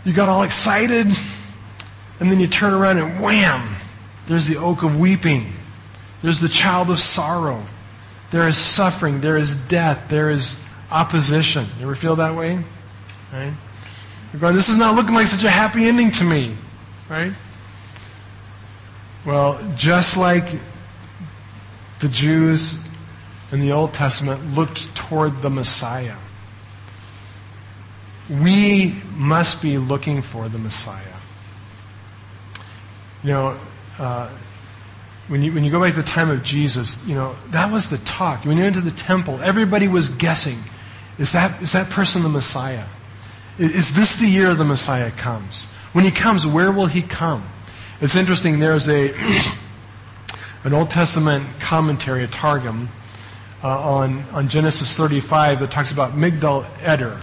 you 0.03 0.11
got 0.11 0.27
all 0.27 0.43
excited, 0.43 1.07
and 2.19 2.29
then 2.29 2.41
you 2.41 2.47
turn 2.47 2.73
around 2.73 2.97
and 2.97 3.21
wham! 3.21 3.75
There's 4.31 4.45
the 4.45 4.55
oak 4.55 4.81
of 4.81 4.97
weeping. 4.97 5.47
There's 6.21 6.39
the 6.39 6.47
child 6.47 6.89
of 6.89 7.01
sorrow. 7.01 7.65
There 8.29 8.47
is 8.47 8.55
suffering. 8.55 9.19
There 9.19 9.35
is 9.35 9.55
death. 9.67 10.07
There 10.07 10.29
is 10.29 10.57
opposition. 10.89 11.65
You 11.77 11.83
ever 11.83 11.95
feel 11.95 12.15
that 12.15 12.33
way? 12.33 12.63
Right? 13.33 13.51
You're 14.31 14.39
going, 14.39 14.55
this 14.55 14.69
is 14.69 14.77
not 14.77 14.95
looking 14.95 15.15
like 15.15 15.27
such 15.27 15.43
a 15.43 15.49
happy 15.49 15.83
ending 15.83 16.11
to 16.11 16.23
me. 16.23 16.55
Right? 17.09 17.33
Well, 19.25 19.59
just 19.75 20.15
like 20.15 20.47
the 21.99 22.07
Jews 22.07 22.81
in 23.51 23.59
the 23.59 23.73
Old 23.73 23.93
Testament 23.93 24.55
looked 24.55 24.95
toward 24.95 25.41
the 25.41 25.49
Messiah, 25.49 26.15
we 28.29 28.95
must 29.13 29.61
be 29.61 29.77
looking 29.77 30.21
for 30.21 30.47
the 30.47 30.57
Messiah. 30.57 31.17
You 33.23 33.29
know, 33.31 33.59
uh, 34.01 34.29
when 35.27 35.43
you, 35.43 35.53
when 35.53 35.63
you 35.63 35.71
go 35.71 35.79
back 35.79 35.93
to 35.93 36.01
the 36.01 36.07
time 36.07 36.29
of 36.29 36.43
Jesus, 36.43 37.05
you 37.05 37.15
know, 37.15 37.35
that 37.51 37.71
was 37.71 37.89
the 37.89 37.99
talk. 37.99 38.43
When 38.43 38.57
you 38.57 38.63
went 38.63 38.75
to 38.75 38.81
the 38.81 38.91
temple, 38.91 39.39
everybody 39.41 39.87
was 39.87 40.09
guessing 40.09 40.57
is 41.17 41.33
that, 41.33 41.61
is 41.61 41.73
that 41.73 41.89
person 41.91 42.23
the 42.23 42.29
Messiah? 42.29 42.85
Is, 43.59 43.71
is 43.71 43.95
this 43.95 44.17
the 44.17 44.25
year 44.25 44.55
the 44.55 44.63
Messiah 44.63 45.11
comes? 45.11 45.65
When 45.93 46.03
he 46.03 46.09
comes, 46.09 46.47
where 46.47 46.71
will 46.71 46.87
he 46.87 47.03
come? 47.03 47.43
It's 47.99 48.15
interesting, 48.15 48.59
there's 48.59 48.89
a, 48.89 49.13
an 50.63 50.73
Old 50.73 50.89
Testament 50.89 51.45
commentary, 51.59 52.23
a 52.23 52.27
Targum, 52.27 52.89
uh, 53.63 53.67
on, 53.67 54.23
on 54.31 54.49
Genesis 54.49 54.97
35 54.97 55.59
that 55.59 55.69
talks 55.69 55.91
about 55.91 56.13
Migdal 56.13 56.65
Eder. 56.81 57.21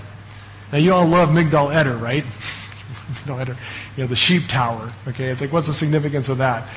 Now, 0.70 0.78
you 0.78 0.92
all 0.92 1.06
love 1.06 1.30
Migdal 1.30 1.74
Eder, 1.74 1.96
right? 1.96 2.24
Migdal 2.92 3.40
Eder, 3.40 3.56
you 3.96 4.04
know, 4.04 4.06
the 4.06 4.16
sheep 4.16 4.48
tower. 4.48 4.92
Okay, 5.08 5.26
it's 5.26 5.40
like, 5.40 5.52
what's 5.52 5.66
the 5.66 5.74
significance 5.74 6.28
of 6.28 6.38
that? 6.38 6.68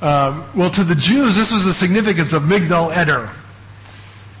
Um, 0.00 0.44
well, 0.54 0.70
to 0.70 0.84
the 0.84 0.94
Jews, 0.94 1.36
this 1.36 1.52
was 1.52 1.64
the 1.64 1.72
significance 1.72 2.32
of 2.32 2.42
Migdal 2.42 2.94
Eder. 2.94 3.30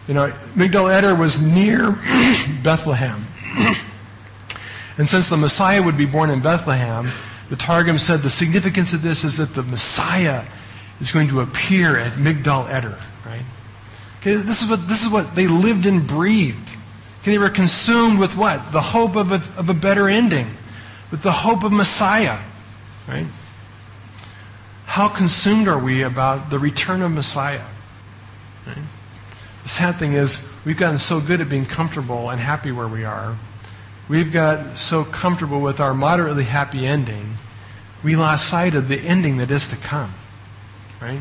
You 0.08 0.14
know, 0.14 0.28
Migdal 0.54 0.92
Eder 0.92 1.14
was 1.14 1.44
near 1.44 1.92
Bethlehem. 2.62 3.24
and 4.98 5.08
since 5.08 5.28
the 5.28 5.36
Messiah 5.36 5.82
would 5.82 5.96
be 5.96 6.06
born 6.06 6.30
in 6.30 6.40
Bethlehem, 6.40 7.08
the 7.48 7.56
Targum 7.56 7.98
said 7.98 8.20
the 8.20 8.30
significance 8.30 8.92
of 8.92 9.02
this 9.02 9.24
is 9.24 9.36
that 9.36 9.54
the 9.54 9.62
Messiah 9.62 10.44
is 11.00 11.12
going 11.12 11.28
to 11.28 11.40
appear 11.40 11.96
at 11.96 12.12
Migdal 12.12 12.68
Eder, 12.68 12.98
right? 13.24 13.44
Okay, 14.20 14.34
this 14.34 14.62
is 14.62 14.70
what, 14.70 14.86
this 14.88 15.04
is 15.04 15.10
what 15.10 15.34
they 15.34 15.46
lived 15.46 15.86
and 15.86 16.06
breathed. 16.06 16.76
Okay, 17.20 17.32
they 17.32 17.38
were 17.38 17.50
consumed 17.50 18.18
with 18.18 18.36
what? 18.36 18.72
The 18.72 18.80
hope 18.80 19.16
of 19.16 19.32
a, 19.32 19.42
of 19.58 19.68
a 19.68 19.74
better 19.74 20.08
ending, 20.08 20.46
with 21.14 21.22
the 21.22 21.30
hope 21.30 21.62
of 21.62 21.70
Messiah, 21.70 22.40
right? 23.06 23.28
How 24.86 25.06
consumed 25.06 25.68
are 25.68 25.78
we 25.78 26.02
about 26.02 26.50
the 26.50 26.58
return 26.58 27.02
of 27.02 27.12
Messiah? 27.12 27.62
Right? 28.66 28.76
The 29.62 29.68
sad 29.68 29.94
thing 29.94 30.14
is, 30.14 30.52
we've 30.64 30.76
gotten 30.76 30.98
so 30.98 31.20
good 31.20 31.40
at 31.40 31.48
being 31.48 31.66
comfortable 31.66 32.30
and 32.30 32.40
happy 32.40 32.72
where 32.72 32.88
we 32.88 33.04
are. 33.04 33.36
We've 34.08 34.32
got 34.32 34.76
so 34.76 35.04
comfortable 35.04 35.60
with 35.60 35.78
our 35.78 35.94
moderately 35.94 36.42
happy 36.42 36.84
ending, 36.84 37.36
we 38.02 38.16
lost 38.16 38.48
sight 38.48 38.74
of 38.74 38.88
the 38.88 38.98
ending 38.98 39.36
that 39.36 39.52
is 39.52 39.68
to 39.68 39.76
come. 39.76 40.12
Right? 41.00 41.20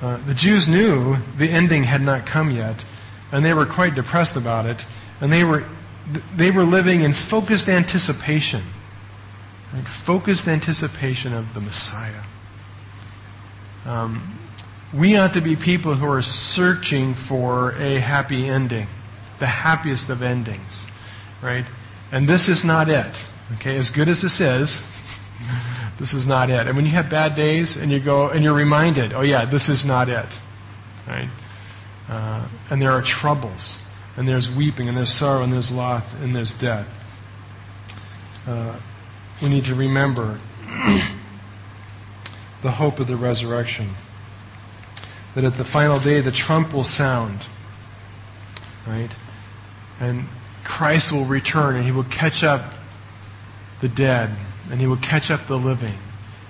Uh, 0.00 0.16
the 0.24 0.32
Jews 0.32 0.66
knew 0.66 1.18
the 1.36 1.50
ending 1.50 1.82
had 1.82 2.00
not 2.00 2.24
come 2.24 2.50
yet, 2.50 2.86
and 3.30 3.44
they 3.44 3.52
were 3.52 3.66
quite 3.66 3.94
depressed 3.94 4.36
about 4.36 4.64
it, 4.64 4.86
and 5.20 5.30
they 5.30 5.44
were, 5.44 5.66
they 6.34 6.50
were 6.50 6.64
living 6.64 7.02
in 7.02 7.12
focused 7.12 7.68
anticipation. 7.68 8.62
Focused 9.84 10.48
anticipation 10.48 11.34
of 11.34 11.54
the 11.54 11.60
Messiah. 11.60 12.22
Um, 13.84 14.38
we 14.92 15.16
ought 15.16 15.34
to 15.34 15.40
be 15.40 15.56
people 15.56 15.94
who 15.94 16.06
are 16.06 16.22
searching 16.22 17.14
for 17.14 17.72
a 17.72 17.98
happy 17.98 18.48
ending, 18.48 18.86
the 19.38 19.46
happiest 19.46 20.08
of 20.08 20.22
endings, 20.22 20.86
right? 21.42 21.66
And 22.10 22.26
this 22.26 22.48
is 22.48 22.64
not 22.64 22.88
it. 22.88 23.26
Okay, 23.54 23.76
as 23.76 23.90
good 23.90 24.08
as 24.08 24.22
this 24.22 24.40
is, 24.40 24.80
this 25.98 26.14
is 26.14 26.26
not 26.26 26.50
it. 26.50 26.66
And 26.66 26.76
when 26.76 26.84
you 26.86 26.92
have 26.92 27.10
bad 27.10 27.34
days 27.34 27.76
and 27.76 27.90
you 27.90 28.00
go 28.00 28.28
and 28.28 28.42
you're 28.42 28.54
reminded, 28.54 29.12
oh 29.12 29.22
yeah, 29.22 29.44
this 29.44 29.68
is 29.68 29.84
not 29.84 30.08
it, 30.08 30.40
right? 31.06 31.28
Uh, 32.08 32.46
and 32.70 32.80
there 32.80 32.92
are 32.92 33.02
troubles, 33.02 33.84
and 34.18 34.26
there's 34.26 34.50
weeping, 34.50 34.88
and 34.88 34.98
there's 34.98 35.14
sorrow, 35.14 35.44
and 35.44 35.52
there's 35.52 35.70
loss, 35.70 36.12
and 36.14 36.34
there's 36.34 36.52
death. 36.52 36.88
Uh, 38.48 38.76
we 39.40 39.48
need 39.48 39.64
to 39.66 39.76
remember 39.76 40.40
the 42.62 42.72
hope 42.72 42.98
of 42.98 43.06
the 43.06 43.16
resurrection 43.16 43.90
that 45.34 45.44
at 45.44 45.54
the 45.54 45.64
final 45.64 46.00
day 46.00 46.20
the 46.20 46.32
trump 46.32 46.74
will 46.74 46.82
sound, 46.82 47.46
right? 48.88 49.10
And 50.00 50.24
Christ 50.64 51.12
will 51.12 51.24
return 51.24 51.76
and 51.76 51.84
he 51.84 51.92
will 51.92 52.02
catch 52.02 52.42
up 52.42 52.74
the 53.80 53.88
dead 53.88 54.30
and 54.68 54.80
he 54.80 54.88
will 54.88 54.96
catch 54.96 55.30
up 55.30 55.46
the 55.46 55.58
living 55.58 55.98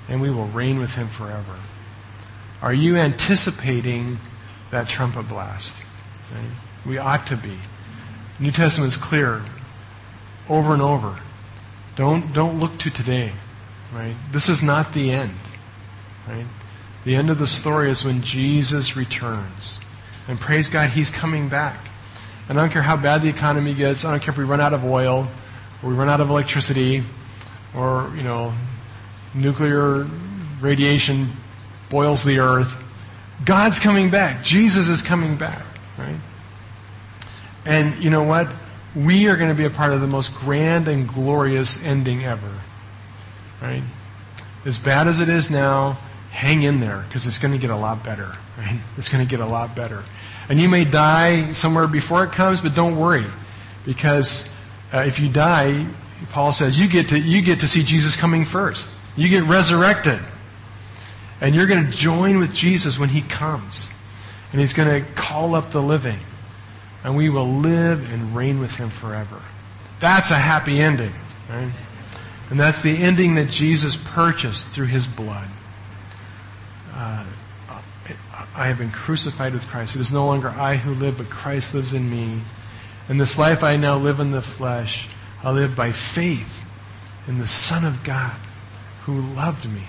and 0.09 0.23
we 0.23 0.31
will 0.31 0.47
reign 0.47 0.79
with 0.79 0.95
him 0.95 1.09
forever. 1.09 1.57
Are 2.63 2.73
you 2.73 2.97
anticipating 2.97 4.21
that 4.71 4.89
trumpet 4.89 5.29
blast? 5.29 5.77
Right? 6.33 6.51
We 6.89 6.97
ought 6.97 7.27
to 7.27 7.37
be. 7.37 7.59
The 8.39 8.45
New 8.45 8.51
Testament 8.51 8.91
is 8.91 8.97
clear 8.97 9.43
over 10.49 10.73
and 10.73 10.81
over. 10.81 11.21
Don't, 11.97 12.33
don't 12.33 12.59
look 12.59 12.79
to 12.79 12.91
today. 12.91 13.33
Right? 13.93 14.15
This 14.33 14.49
is 14.49 14.63
not 14.63 14.95
the 14.95 15.11
end. 15.11 15.35
Right? 16.27 16.47
The 17.05 17.15
end 17.15 17.29
of 17.29 17.39
the 17.39 17.47
story 17.47 17.91
is 17.91 18.05
when 18.05 18.23
Jesus 18.23 18.97
returns. 18.97 19.81
And 20.27 20.41
praise 20.41 20.69
God, 20.69 20.91
He's 20.91 21.11
coming 21.11 21.51
back. 21.51 21.79
And 22.49 22.59
I 22.59 22.63
don't 22.63 22.73
care 22.73 22.83
how 22.83 22.97
bad 22.97 23.21
the 23.21 23.29
economy 23.29 23.75
gets, 23.75 24.07
I 24.07 24.11
don't 24.11 24.21
care 24.21 24.33
if 24.33 24.39
we 24.39 24.45
run 24.45 24.61
out 24.61 24.73
of 24.73 24.83
oil, 24.85 25.29
or 25.83 25.91
we 25.91 25.95
run 25.95 26.09
out 26.09 26.23
of 26.23 26.31
electricity, 26.31 27.05
or, 27.77 28.11
you 28.17 28.23
know, 28.23 28.55
nuclear 29.35 30.07
radiation 30.61 31.33
boils 31.91 32.25
the 32.25 32.39
earth. 32.39 32.83
God's 33.45 33.79
coming 33.79 34.11
back. 34.11 34.43
Jesus 34.43 34.89
is 34.89 35.03
coming 35.03 35.37
back, 35.37 35.63
right? 35.99 36.17
And 37.69 38.03
you 38.03 38.11
know 38.11 38.25
what? 38.25 38.49
We 38.97 39.29
are 39.29 39.37
going 39.37 39.51
to 39.51 39.55
be 39.55 39.67
a 39.67 39.71
part 39.71 39.93
of 39.93 40.01
the 40.01 40.07
most 40.07 40.35
grand 40.35 40.89
and 40.89 41.07
glorious 41.07 41.85
ending 41.85 42.25
ever, 42.25 42.51
right? 43.63 43.83
As 44.65 44.79
bad 44.79 45.07
as 45.07 45.21
it 45.21 45.29
is 45.29 45.51
now, 45.51 45.99
hang 46.31 46.63
in 46.63 46.81
there 46.81 47.05
because 47.07 47.27
it's 47.27 47.39
going 47.39 47.53
to 47.53 47.61
get 47.61 47.71
a 47.71 47.77
lot 47.77 48.03
better. 48.03 48.37
Right? 48.57 48.81
It's 48.97 49.09
going 49.09 49.25
to 49.25 49.31
get 49.31 49.41
a 49.41 49.47
lot 49.47 49.77
better. 49.77 50.03
And 50.49 50.59
you 50.59 50.69
may 50.69 50.85
die 50.85 51.53
somewhere 51.53 51.87
before 51.87 52.25
it 52.25 52.33
comes, 52.33 52.61
but 52.61 52.75
don't 52.75 52.97
worry 52.97 53.27
because 53.85 54.53
uh, 54.93 55.05
if 55.07 55.21
you 55.21 55.29
die, 55.29 55.87
Paul 56.31 56.53
says 56.53 56.79
you 56.79 56.89
get 56.89 57.11
to 57.11 57.19
you 57.19 57.43
get 57.43 57.61
to 57.61 57.69
see 57.69 57.83
Jesus 57.83 58.17
coming 58.17 58.45
first. 58.45 58.89
You 59.17 59.29
get 59.29 59.45
resurrected, 59.45 60.21
and 61.41 61.55
you're 61.55 61.67
going 61.67 61.85
to 61.85 61.91
join 61.91 62.39
with 62.39 62.55
Jesus 62.55 62.99
when 62.99 63.11
He 63.11 63.23
comes, 63.23 63.91
and 64.53 64.61
He's 64.61 64.73
going 64.73 64.89
to 65.03 65.11
call 65.13 65.55
up 65.55 65.71
the 65.71 65.83
living, 65.83 66.19
and 67.05 67.17
we 67.17 67.29
will 67.29 67.49
live 67.49 68.13
and 68.13 68.35
reign 68.35 68.61
with 68.61 68.77
Him 68.77 68.91
forever. 68.91 69.41
That's 70.01 70.31
a 70.31 70.37
happy 70.37 70.81
ending, 70.81 71.13
right? 71.49 71.73
And 72.51 72.59
that's 72.59 72.83
the 72.83 73.03
ending 73.03 73.35
that 73.35 73.51
Jesus 73.51 73.97
purchased 73.97 74.69
through 74.69 74.87
His 74.87 75.07
blood 75.07 75.51
uh, 76.99 77.25
I 78.55 78.67
have 78.67 78.79
been 78.79 78.91
crucified 78.91 79.53
with 79.53 79.67
Christ. 79.69 79.95
It 79.95 80.01
is 80.01 80.13
no 80.13 80.27
longer 80.27 80.49
I 80.49 80.77
who 80.77 80.93
live, 80.93 81.19
but 81.19 81.31
Christ 81.31 81.75
lives 81.75 81.93
in 81.93 82.11
me. 82.11 82.43
In 83.09 83.17
this 83.19 83.39
life 83.39 83.63
I 83.63 83.77
now 83.77 83.97
live 83.97 84.19
in 84.19 84.33
the 84.33 84.43
flesh, 84.43 85.09
I 85.43 85.53
live 85.53 85.77
by 85.77 85.93
faith 85.93 86.65
in 87.29 87.39
the 87.39 87.47
Son 87.47 87.85
of 87.85 88.03
God 88.03 88.37
who 89.03 89.21
loved 89.21 89.71
me 89.71 89.85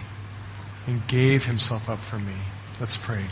and 0.86 1.07
gave 1.07 1.45
himself 1.45 1.89
up 1.89 1.99
for 1.99 2.20
me. 2.20 2.36
Let's 2.80 2.95
pray. 2.95 3.26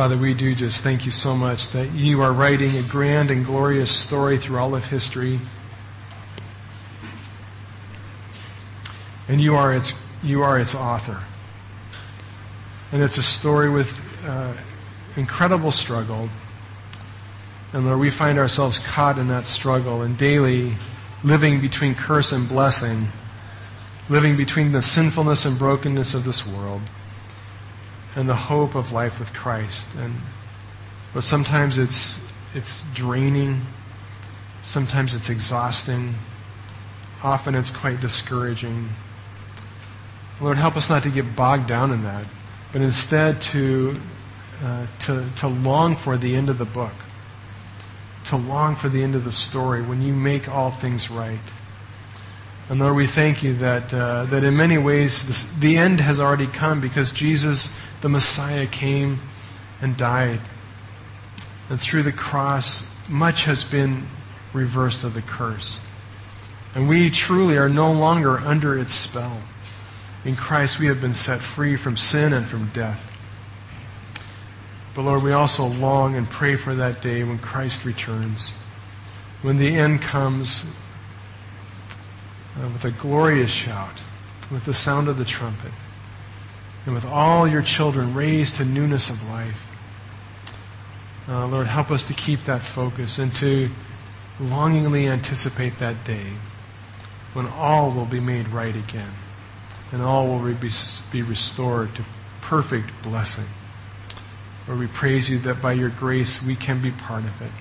Father, 0.00 0.16
we 0.16 0.32
do 0.32 0.54
just 0.54 0.82
thank 0.82 1.04
you 1.04 1.10
so 1.10 1.36
much 1.36 1.68
that 1.72 1.92
you 1.92 2.22
are 2.22 2.32
writing 2.32 2.74
a 2.78 2.82
grand 2.82 3.30
and 3.30 3.44
glorious 3.44 3.94
story 3.94 4.38
through 4.38 4.56
all 4.56 4.74
of 4.74 4.86
history. 4.86 5.38
And 9.28 9.42
you 9.42 9.56
are 9.56 9.74
its, 9.74 9.92
you 10.22 10.40
are 10.40 10.58
its 10.58 10.74
author. 10.74 11.22
And 12.92 13.02
it's 13.02 13.18
a 13.18 13.22
story 13.22 13.68
with 13.68 14.24
uh, 14.26 14.54
incredible 15.18 15.70
struggle. 15.70 16.30
And 17.74 17.84
Lord, 17.84 18.00
we 18.00 18.08
find 18.08 18.38
ourselves 18.38 18.78
caught 18.78 19.18
in 19.18 19.28
that 19.28 19.46
struggle 19.46 20.00
and 20.00 20.16
daily 20.16 20.76
living 21.22 21.60
between 21.60 21.94
curse 21.94 22.32
and 22.32 22.48
blessing, 22.48 23.08
living 24.08 24.38
between 24.38 24.72
the 24.72 24.80
sinfulness 24.80 25.44
and 25.44 25.58
brokenness 25.58 26.14
of 26.14 26.24
this 26.24 26.46
world 26.46 26.80
and 28.16 28.28
the 28.28 28.34
hope 28.34 28.74
of 28.74 28.92
life 28.92 29.18
with 29.18 29.32
Christ. 29.32 29.88
And 29.98 30.14
but 31.14 31.24
sometimes 31.24 31.78
it's 31.78 32.30
it's 32.54 32.82
draining. 32.94 33.62
Sometimes 34.62 35.14
it's 35.14 35.30
exhausting. 35.30 36.14
Often 37.22 37.54
it's 37.54 37.70
quite 37.70 38.00
discouraging. 38.00 38.90
Lord, 40.40 40.56
help 40.56 40.76
us 40.76 40.88
not 40.88 41.02
to 41.02 41.10
get 41.10 41.36
bogged 41.36 41.66
down 41.66 41.90
in 41.90 42.02
that, 42.04 42.24
but 42.72 42.80
instead 42.80 43.42
to, 43.42 44.00
uh, 44.62 44.86
to, 45.00 45.26
to 45.36 45.48
long 45.48 45.96
for 45.96 46.16
the 46.16 46.34
end 46.34 46.48
of 46.48 46.56
the 46.56 46.64
book, 46.64 46.94
to 48.24 48.36
long 48.36 48.74
for 48.74 48.88
the 48.88 49.02
end 49.02 49.14
of 49.14 49.24
the 49.24 49.32
story 49.32 49.82
when 49.82 50.00
you 50.00 50.14
make 50.14 50.48
all 50.48 50.70
things 50.70 51.10
right. 51.10 51.40
And 52.70 52.80
Lord, 52.80 52.96
we 52.96 53.06
thank 53.06 53.42
you 53.42 53.54
that, 53.54 53.92
uh, 53.92 54.24
that 54.26 54.42
in 54.42 54.56
many 54.56 54.78
ways 54.78 55.26
this, 55.26 55.50
the 55.52 55.76
end 55.76 56.00
has 56.00 56.18
already 56.18 56.46
come 56.46 56.80
because 56.80 57.12
Jesus, 57.12 57.78
the 58.00 58.08
Messiah, 58.08 58.66
came 58.66 59.18
and 59.80 59.96
died. 59.96 60.40
And 61.68 61.78
through 61.78 62.02
the 62.02 62.12
cross, 62.12 62.90
much 63.08 63.44
has 63.44 63.64
been 63.64 64.06
reversed 64.52 65.04
of 65.04 65.14
the 65.14 65.22
curse. 65.22 65.80
And 66.74 66.88
we 66.88 67.10
truly 67.10 67.56
are 67.56 67.68
no 67.68 67.92
longer 67.92 68.38
under 68.38 68.78
its 68.78 68.94
spell. 68.94 69.40
In 70.24 70.36
Christ, 70.36 70.78
we 70.78 70.86
have 70.86 71.00
been 71.00 71.14
set 71.14 71.40
free 71.40 71.76
from 71.76 71.96
sin 71.96 72.32
and 72.32 72.46
from 72.46 72.68
death. 72.68 73.06
But 74.94 75.02
Lord, 75.02 75.22
we 75.22 75.32
also 75.32 75.66
long 75.66 76.16
and 76.16 76.28
pray 76.28 76.56
for 76.56 76.74
that 76.74 77.00
day 77.00 77.24
when 77.24 77.38
Christ 77.38 77.84
returns, 77.84 78.54
when 79.42 79.56
the 79.56 79.76
end 79.76 80.02
comes 80.02 80.76
uh, 82.56 82.68
with 82.68 82.84
a 82.84 82.90
glorious 82.90 83.50
shout, 83.50 84.02
with 84.50 84.64
the 84.64 84.74
sound 84.74 85.08
of 85.08 85.16
the 85.16 85.24
trumpet, 85.24 85.72
and 86.86 86.94
with 86.94 87.04
all 87.04 87.46
your 87.46 87.62
children 87.62 88.14
raised 88.14 88.56
to 88.56 88.64
newness 88.64 89.10
of 89.10 89.28
life. 89.28 89.66
Uh, 91.28 91.46
Lord, 91.46 91.66
help 91.66 91.90
us 91.90 92.06
to 92.08 92.14
keep 92.14 92.42
that 92.42 92.62
focus 92.62 93.18
and 93.18 93.34
to 93.36 93.70
longingly 94.40 95.06
anticipate 95.06 95.78
that 95.78 96.04
day 96.04 96.32
when 97.34 97.46
all 97.46 97.90
will 97.90 98.06
be 98.06 98.20
made 98.20 98.48
right 98.48 98.74
again 98.74 99.12
and 99.92 100.02
all 100.02 100.26
will 100.26 100.56
be 101.12 101.22
restored 101.22 101.94
to 101.94 102.04
perfect 102.40 102.90
blessing. 103.02 103.46
Lord, 104.66 104.80
we 104.80 104.86
praise 104.86 105.28
you 105.28 105.38
that 105.40 105.60
by 105.60 105.72
your 105.72 105.90
grace 105.90 106.42
we 106.42 106.56
can 106.56 106.80
be 106.80 106.90
part 106.90 107.24
of 107.24 107.42
it. 107.42 107.52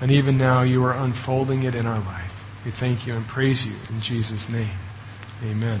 And 0.00 0.10
even 0.10 0.38
now 0.38 0.62
you 0.62 0.82
are 0.84 0.94
unfolding 0.94 1.62
it 1.62 1.74
in 1.74 1.86
our 1.86 1.98
life. 1.98 2.44
We 2.64 2.70
thank 2.70 3.06
you 3.06 3.14
and 3.14 3.26
praise 3.26 3.66
you 3.66 3.74
in 3.88 4.00
Jesus' 4.00 4.48
name. 4.48 4.78
Amen. 5.44 5.80